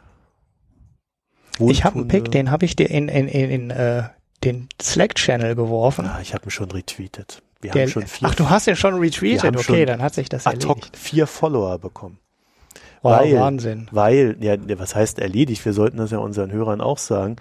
[1.60, 4.04] Ich habe einen Pick, den habe ich dir in, in, in, in äh,
[4.44, 6.06] den Slack-Channel geworfen.
[6.06, 7.42] Ah, ich habe ihn schon retweetet.
[7.62, 9.58] Wir Der, haben schon vier, ach, du hast ihn schon retweetet?
[9.58, 10.98] Okay, dann hat sich das ad hoc erledigt.
[10.98, 12.20] vier Follower bekommen.
[13.02, 13.88] Wow, weil, Wahnsinn.
[13.92, 15.64] Weil, ja, was heißt erledigt?
[15.66, 17.38] Wir sollten das ja unseren Hörern auch sagen.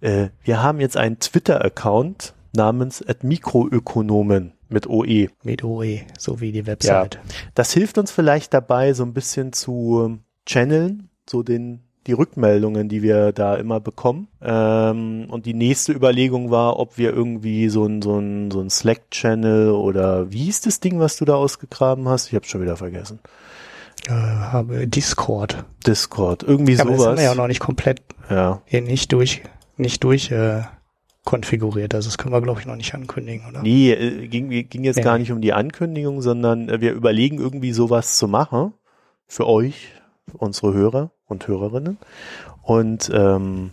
[0.00, 5.28] Äh, wir haben jetzt einen Twitter-Account namens Mikroökonomen mit OE.
[5.42, 7.14] Mit OE, so wie die Website.
[7.16, 7.20] Ja,
[7.54, 13.02] das hilft uns vielleicht dabei, so ein bisschen zu channeln, so den die Rückmeldungen, die
[13.02, 14.28] wir da immer bekommen.
[14.40, 18.70] Ähm, und die nächste Überlegung war, ob wir irgendwie so ein, so ein, so ein
[18.70, 22.28] Slack-Channel oder wie hieß das Ding, was du da ausgegraben hast?
[22.28, 23.20] Ich habe schon wieder vergessen.
[24.08, 25.64] Äh, habe Discord.
[25.86, 26.90] Discord, irgendwie ja, sowas.
[26.90, 28.62] Aber das haben wir ja noch nicht komplett ja.
[28.64, 29.42] hier nicht durch,
[29.76, 30.62] nicht durch äh,
[31.24, 31.94] konfiguriert.
[31.94, 33.62] Also das können wir, glaube ich, noch nicht ankündigen, oder?
[33.62, 35.02] Nee, äh, ging, ging jetzt nee.
[35.02, 38.72] gar nicht um die Ankündigung, sondern äh, wir überlegen irgendwie sowas zu machen
[39.28, 39.94] für euch,
[40.32, 41.98] unsere Hörer und Hörerinnen.
[42.62, 43.70] Und ähm,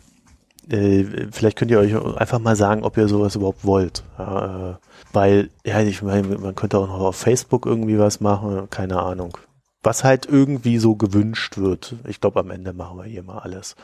[0.70, 4.04] äh, vielleicht könnt ihr euch einfach mal sagen, ob ihr sowas überhaupt wollt.
[4.18, 4.76] Ja, äh,
[5.14, 9.38] weil, ja, ich meine, man könnte auch noch auf Facebook irgendwie was machen, keine Ahnung.
[9.82, 11.96] Was halt irgendwie so gewünscht wird.
[12.08, 13.76] Ich glaube, am Ende machen wir hier mal alles.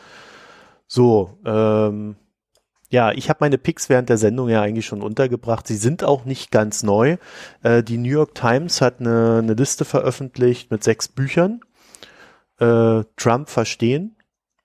[0.88, 2.18] So, ähm,
[2.90, 5.68] ja, ich habe meine Picks während der Sendung ja eigentlich schon untergebracht.
[5.68, 7.18] Sie sind auch nicht ganz neu.
[7.64, 11.62] Äh, die New York Times hat eine, eine Liste veröffentlicht mit sechs Büchern.
[12.60, 14.16] Äh, Trump verstehen.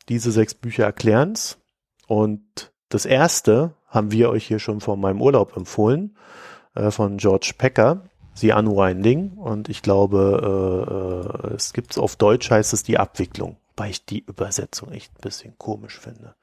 [0.08, 1.58] Diese sechs Bücher erklären's.
[2.06, 6.16] Und das erste haben wir euch hier schon vor meinem Urlaub empfohlen,
[6.74, 8.02] äh, von George Pecker,
[8.34, 9.32] The Unwinding.
[9.32, 14.04] Und ich glaube, äh, äh, es gibt's auf Deutsch heißt es die Abwicklung, weil ich
[14.04, 16.34] die Übersetzung echt ein bisschen komisch finde.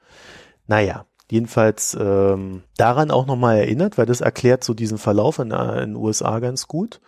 [0.66, 5.82] Naja, jedenfalls ähm, daran auch nochmal erinnert, weil das erklärt so diesen Verlauf in, äh,
[5.82, 7.00] in den USA ganz gut.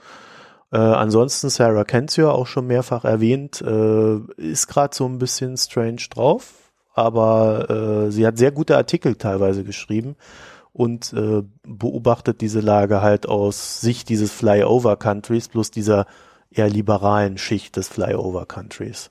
[0.72, 6.02] Äh, ansonsten Sarah Kendzior auch schon mehrfach erwähnt, äh, ist gerade so ein bisschen strange
[6.10, 6.52] drauf,
[6.94, 10.16] aber äh, sie hat sehr gute Artikel teilweise geschrieben
[10.72, 16.06] und äh, beobachtet diese Lage halt aus Sicht dieses Flyover Countries plus dieser
[16.50, 19.10] eher liberalen Schicht des Flyover Countries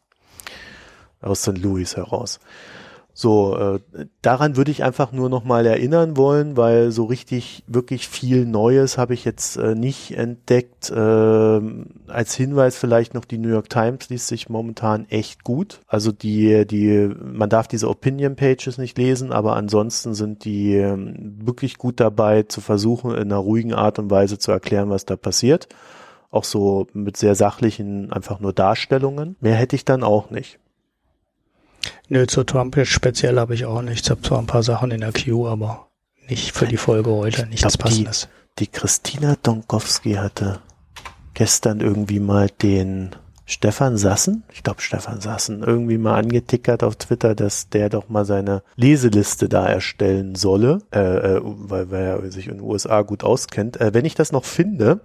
[1.22, 1.58] aus St.
[1.58, 2.40] Louis heraus.
[3.22, 8.46] So, äh, daran würde ich einfach nur nochmal erinnern wollen, weil so richtig wirklich viel
[8.46, 10.90] Neues habe ich jetzt äh, nicht entdeckt.
[10.90, 10.96] Äh,
[12.08, 15.82] als Hinweis vielleicht noch die New York Times liest sich momentan echt gut.
[15.86, 20.96] Also die, die, man darf diese Opinion Pages nicht lesen, aber ansonsten sind die äh,
[20.98, 25.18] wirklich gut dabei, zu versuchen, in einer ruhigen Art und Weise zu erklären, was da
[25.18, 25.68] passiert.
[26.32, 29.36] Auch so mit sehr sachlichen, einfach nur Darstellungen.
[29.42, 30.58] Mehr hätte ich dann auch nicht.
[32.08, 34.08] Nö, zu Trump jetzt speziell habe ich auch nichts.
[34.08, 35.88] Ich habe zwar ein paar Sachen in der Queue, aber
[36.28, 38.30] nicht für die Folge heute, nichts glaub, Passendes.
[38.58, 40.60] Die, die Christina Donkowski hatte
[41.34, 47.34] gestern irgendwie mal den Stefan Sassen, ich glaube Stefan Sassen, irgendwie mal angetickert auf Twitter,
[47.34, 52.48] dass der doch mal seine Leseliste da erstellen solle, äh, äh, weil, weil er sich
[52.48, 53.82] in den USA gut auskennt.
[53.82, 55.00] Äh, wenn ich das noch finde,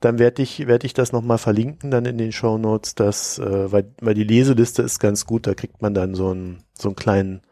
[0.00, 3.70] dann werde ich, werde ich das nochmal verlinken dann in den Show Notes, dass, äh,
[3.70, 6.96] weil, weil die Leseliste ist ganz gut, da kriegt man dann so einen, so einen
[6.96, 7.42] kleinen,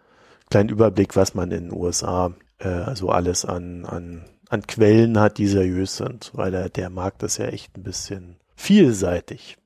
[0.50, 5.36] kleinen Überblick, was man in den USA, äh, also alles an, an, an Quellen hat,
[5.36, 9.58] die seriös sind, weil der, der Markt ist ja echt ein bisschen vielseitig.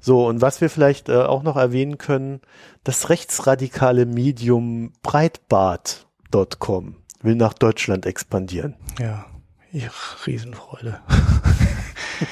[0.00, 2.40] So, und was wir vielleicht äh, auch noch erwähnen können,
[2.84, 8.76] das rechtsradikale Medium Breitbart.com will nach Deutschland expandieren.
[9.00, 9.26] Ja,
[9.72, 9.88] ich,
[10.24, 11.00] Riesenfreude.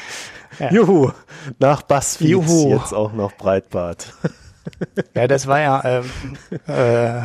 [0.58, 0.72] Ja.
[0.72, 1.10] Juhu,
[1.58, 2.70] nach Buzzfeed Juhu.
[2.70, 4.14] jetzt auch noch Breitbart.
[5.14, 6.10] ja, das war ja, ähm,
[6.66, 7.20] äh,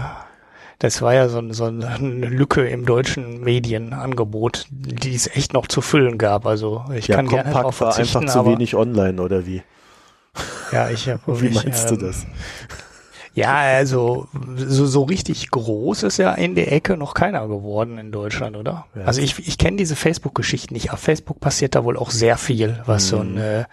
[0.80, 5.82] das war ja so, so eine Lücke im deutschen Medienangebot, die es echt noch zu
[5.82, 6.46] füllen gab.
[6.46, 8.16] Also ich ja, kann gerne darauf verzichten.
[8.16, 9.64] war einfach zu wenig online oder wie?
[10.72, 11.22] Ja, ich habe.
[11.42, 12.26] Wie meinst ähm, du das?
[13.34, 14.28] Ja, also
[14.58, 18.88] so, so richtig groß ist ja in der Ecke noch keiner geworden in Deutschland, oder?
[18.94, 19.04] Ja.
[19.06, 20.92] Also ich, ich kenne diese Facebook-Geschichten nicht.
[20.92, 23.10] Auf Facebook passiert da wohl auch sehr viel, was mhm.
[23.10, 23.66] so ein äh,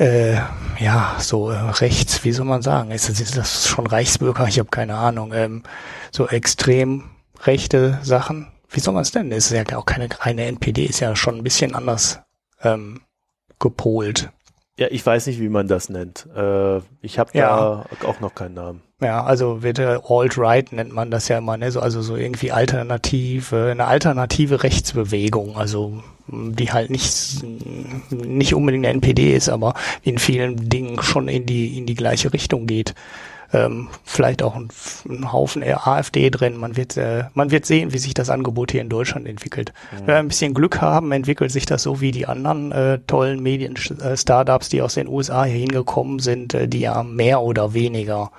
[0.00, 0.40] äh,
[0.78, 4.48] ja, so äh, rechts, wie soll man sagen, ist, ist das schon Reichsbürger?
[4.48, 5.32] Ich habe keine Ahnung.
[5.34, 5.62] Ähm,
[6.10, 7.10] so extrem
[7.42, 8.50] rechte Sachen.
[8.70, 9.30] Wie soll man es denn?
[9.30, 12.20] Ist ja auch keine reine NPD, ist ja schon ein bisschen anders
[12.62, 13.02] ähm,
[13.58, 14.30] gepolt.
[14.80, 16.26] Ja, ich weiß nicht, wie man das nennt.
[16.34, 17.84] Äh, ich habe ja.
[18.00, 18.80] da auch noch keinen Namen.
[19.02, 21.70] Ja, also wird Alt-Right nennt man das ja immer, ne?
[21.70, 27.42] So, also so irgendwie alternative, eine alternative Rechtsbewegung, also die halt nicht
[28.10, 32.32] nicht unbedingt eine NPD ist, aber in vielen Dingen schon in die in die gleiche
[32.32, 32.94] Richtung geht
[33.52, 34.68] ähm, vielleicht auch ein,
[35.32, 36.56] Haufen AfD drin.
[36.56, 39.72] Man wird, äh, man wird sehen, wie sich das Angebot hier in Deutschland entwickelt.
[39.92, 39.98] Mhm.
[39.98, 43.42] Wenn wir ein bisschen Glück haben, entwickelt sich das so wie die anderen äh, tollen
[43.42, 48.30] Medien-Startups, die aus den USA hier hingekommen sind, äh, die ja mehr oder weniger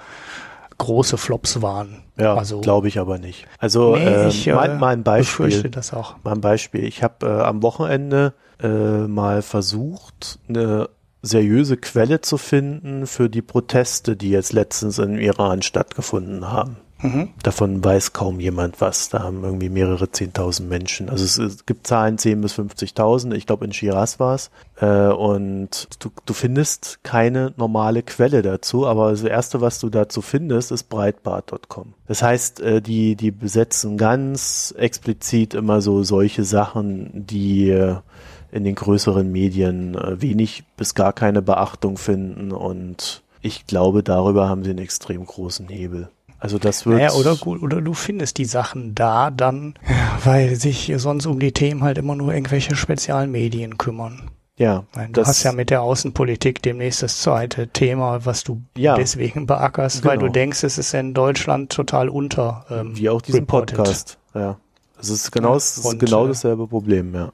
[0.77, 2.03] große Flops waren.
[2.17, 3.47] Ja, also, glaube ich aber nicht.
[3.59, 6.15] Also nee, äh, ich, mein, mein Beispiel, das auch.
[6.23, 10.89] Mein Beispiel, ich habe äh, am Wochenende äh, mal versucht, eine
[11.21, 16.77] seriöse Quelle zu finden für die Proteste, die jetzt letztens im Iran stattgefunden haben.
[17.03, 17.29] Mhm.
[17.41, 19.09] Davon weiß kaum jemand was.
[19.09, 21.09] Da haben irgendwie mehrere Zehntausend Menschen.
[21.09, 23.33] Also es, es gibt Zahlen 10 bis 50.000.
[23.33, 24.51] Ich glaube in Shiraz war es.
[24.79, 28.85] Äh, und du, du findest keine normale Quelle dazu.
[28.85, 31.93] Aber das Erste, was du dazu findest, ist breitbart.com.
[32.07, 37.95] Das heißt, äh, die, die besetzen ganz explizit immer so solche Sachen, die äh,
[38.51, 44.47] in den größeren Medien äh, wenig bis gar keine Beachtung finden und ich glaube, darüber
[44.47, 46.09] haben sie einen extrem großen Hebel.
[46.39, 46.97] Also das wird.
[46.97, 49.75] Naja, oder, oder du findest die Sachen da dann,
[50.23, 54.31] weil sich sonst um die Themen halt immer nur irgendwelche Spezialmedien kümmern.
[54.57, 54.83] Ja.
[54.95, 59.47] Meine, du hast ja mit der Außenpolitik demnächst das zweite Thema, was du ja, deswegen
[59.47, 60.11] beackerst, genau.
[60.11, 60.33] weil du genau.
[60.33, 62.65] denkst, es ist in Deutschland total unter.
[62.69, 63.77] Ähm, Wie auch diesen reported.
[63.77, 64.17] Podcast.
[64.33, 64.57] Ja.
[64.99, 67.31] Es ist genau, es ist genau äh, dasselbe Problem, ja.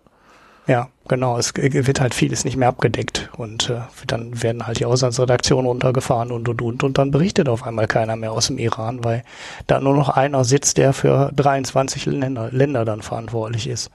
[0.67, 1.37] Ja, genau.
[1.37, 6.31] Es wird halt vieles nicht mehr abgedeckt und äh, dann werden halt die Auslandsredaktionen runtergefahren
[6.31, 9.23] und und und und dann berichtet auf einmal keiner mehr aus dem Iran, weil
[9.67, 13.91] da nur noch einer sitzt, der für 23 Länder, Länder dann verantwortlich ist.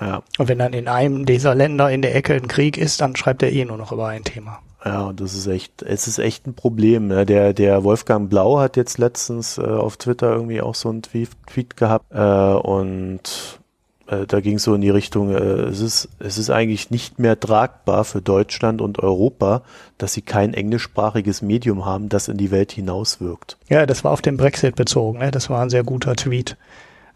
[0.00, 0.22] Ja.
[0.36, 3.42] Und wenn dann in einem dieser Länder in der Ecke ein Krieg ist, dann schreibt
[3.42, 4.58] er eh nur noch über ein Thema.
[4.84, 7.06] Ja, und das ist echt, es ist echt ein Problem.
[7.06, 7.24] Ne?
[7.24, 11.30] Der, der Wolfgang Blau hat jetzt letztens äh, auf Twitter irgendwie auch so einen Tweet,
[11.46, 13.60] Tweet gehabt äh, und
[14.06, 17.18] äh, da ging es so in die Richtung, äh, es, ist, es ist eigentlich nicht
[17.18, 19.62] mehr tragbar für Deutschland und Europa,
[19.98, 23.56] dass sie kein englischsprachiges Medium haben, das in die Welt hinauswirkt.
[23.68, 25.18] Ja, das war auf den Brexit bezogen.
[25.18, 25.30] Ne?
[25.30, 26.56] Das war ein sehr guter Tweet.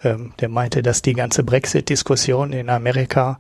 [0.03, 3.39] Ähm, der meinte, dass die ganze Brexit-Diskussion in Amerika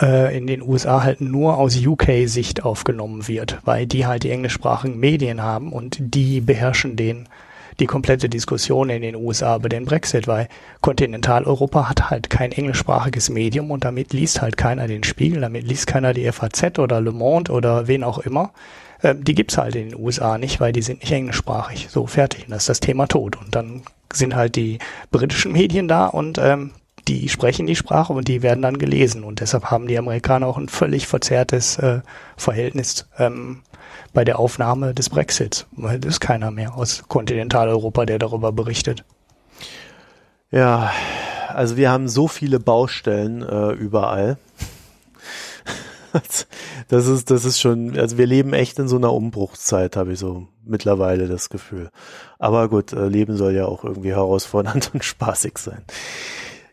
[0.00, 4.98] äh, in den USA halt nur aus UK-Sicht aufgenommen wird, weil die halt die englischsprachigen
[4.98, 7.28] Medien haben und die beherrschen den
[7.80, 10.48] die komplette Diskussion in den USA über den Brexit, weil
[10.80, 15.86] Kontinentaleuropa hat halt kein englischsprachiges Medium und damit liest halt keiner den Spiegel, damit liest
[15.86, 18.52] keiner die FAZ oder Le Monde oder wen auch immer.
[19.02, 21.88] Ähm, die gibt's halt in den USA nicht, weil die sind nicht englischsprachig.
[21.90, 22.44] So, fertig.
[22.44, 23.36] Und das ist das Thema tot.
[23.36, 23.82] Und dann
[24.12, 24.78] sind halt die
[25.10, 26.70] britischen Medien da und ähm,
[27.08, 29.22] die sprechen die Sprache und die werden dann gelesen.
[29.22, 32.00] Und deshalb haben die Amerikaner auch ein völlig verzerrtes äh,
[32.36, 33.62] Verhältnis ähm,
[34.12, 39.04] bei der Aufnahme des Brexits, weil es ist keiner mehr aus Kontinentaleuropa, der darüber berichtet.
[40.50, 40.90] Ja,
[41.48, 44.38] also wir haben so viele Baustellen äh, überall.
[46.88, 50.18] das ist, das ist schon, also wir leben echt in so einer Umbruchszeit, habe ich
[50.18, 51.90] so mittlerweile das Gefühl.
[52.38, 55.82] Aber gut, äh, Leben soll ja auch irgendwie herausfordernd und spaßig sein.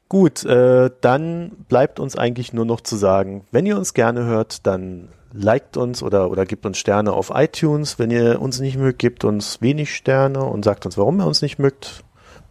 [0.10, 4.68] Gut, äh, dann bleibt uns eigentlich nur noch zu sagen, wenn ihr uns gerne hört,
[4.68, 8.00] dann liked uns oder, oder gebt uns Sterne auf iTunes.
[8.00, 11.42] Wenn ihr uns nicht mögt, gebt uns wenig Sterne und sagt uns, warum ihr uns
[11.42, 12.04] nicht mögt.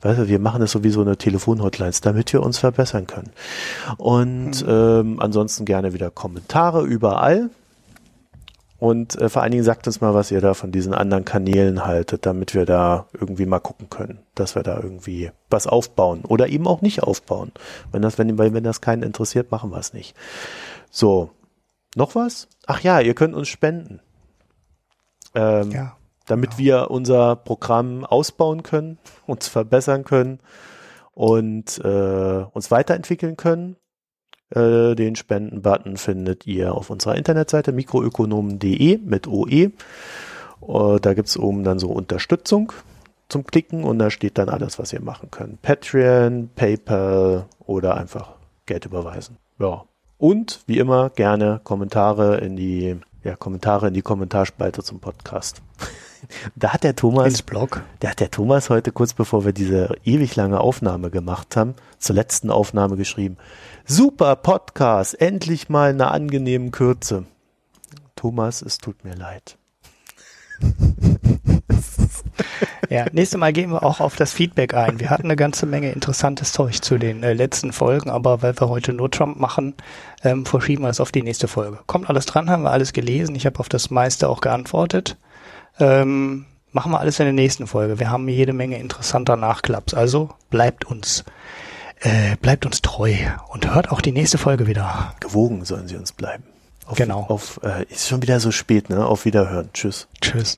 [0.02, 3.30] Weißt du, wir machen das sowieso eine Telefonhotlines, damit wir uns verbessern können.
[3.98, 4.68] Und mhm.
[4.68, 7.50] ähm, ansonsten gerne wieder Kommentare überall.
[8.80, 11.86] Und äh, vor allen Dingen sagt uns mal, was ihr da von diesen anderen Kanälen
[11.86, 16.48] haltet, damit wir da irgendwie mal gucken können, dass wir da irgendwie was aufbauen oder
[16.48, 17.52] eben auch nicht aufbauen.
[17.92, 20.16] Wenn das, wenn, wenn das keinen interessiert, machen wir es nicht.
[20.90, 21.30] So,
[21.94, 22.48] noch was?
[22.66, 24.00] Ach ja, ihr könnt uns spenden.
[25.34, 25.96] Ähm, ja,
[26.26, 26.58] damit genau.
[26.58, 30.38] wir unser Programm ausbauen können, uns verbessern können
[31.12, 33.76] und äh, uns weiterentwickeln können.
[34.50, 39.70] Äh, den Spenden-Button findet ihr auf unserer Internetseite mikroökonomen.de mit OE.
[40.60, 42.72] Uh, da gibt's oben dann so Unterstützung
[43.28, 45.60] zum Klicken und da steht dann alles, was ihr machen könnt.
[45.62, 48.34] Patreon, PayPal oder einfach
[48.66, 49.38] Geld überweisen.
[49.58, 49.84] Ja.
[50.22, 55.62] Und wie immer gerne Kommentare in die ja, Kommentare in die Kommentarspalte zum Podcast.
[56.54, 57.82] da hat der Thomas, Ins Blog.
[57.98, 62.14] da hat der Thomas heute kurz bevor wir diese ewig lange Aufnahme gemacht haben, zur
[62.14, 63.36] letzten Aufnahme geschrieben.
[63.84, 67.24] Super Podcast, endlich mal eine angenehme Kürze.
[68.14, 69.58] Thomas, es tut mir leid.
[72.92, 75.00] Ja, nächstes Mal gehen wir auch auf das Feedback ein.
[75.00, 78.68] Wir hatten eine ganze Menge interessantes Zeug zu den äh, letzten Folgen, aber weil wir
[78.68, 79.72] heute nur Trump machen,
[80.22, 81.78] ähm, verschieben wir es auf die nächste Folge.
[81.86, 83.34] Kommt alles dran, haben wir alles gelesen.
[83.34, 85.16] Ich habe auf das meiste auch geantwortet.
[85.80, 87.98] Ähm, machen wir alles in der nächsten Folge.
[87.98, 89.94] Wir haben jede Menge interessanter Nachklaps.
[89.94, 91.24] Also bleibt uns,
[92.00, 93.14] äh, bleibt uns treu
[93.48, 95.14] und hört auch die nächste Folge wieder.
[95.18, 96.44] Gewogen sollen sie uns bleiben.
[96.84, 97.24] Auf, Genau.
[97.26, 99.06] Auf, äh, ist schon wieder so spät, ne?
[99.06, 99.70] Auf Wiederhören.
[99.72, 100.08] Tschüss.
[100.20, 100.50] Tschüss.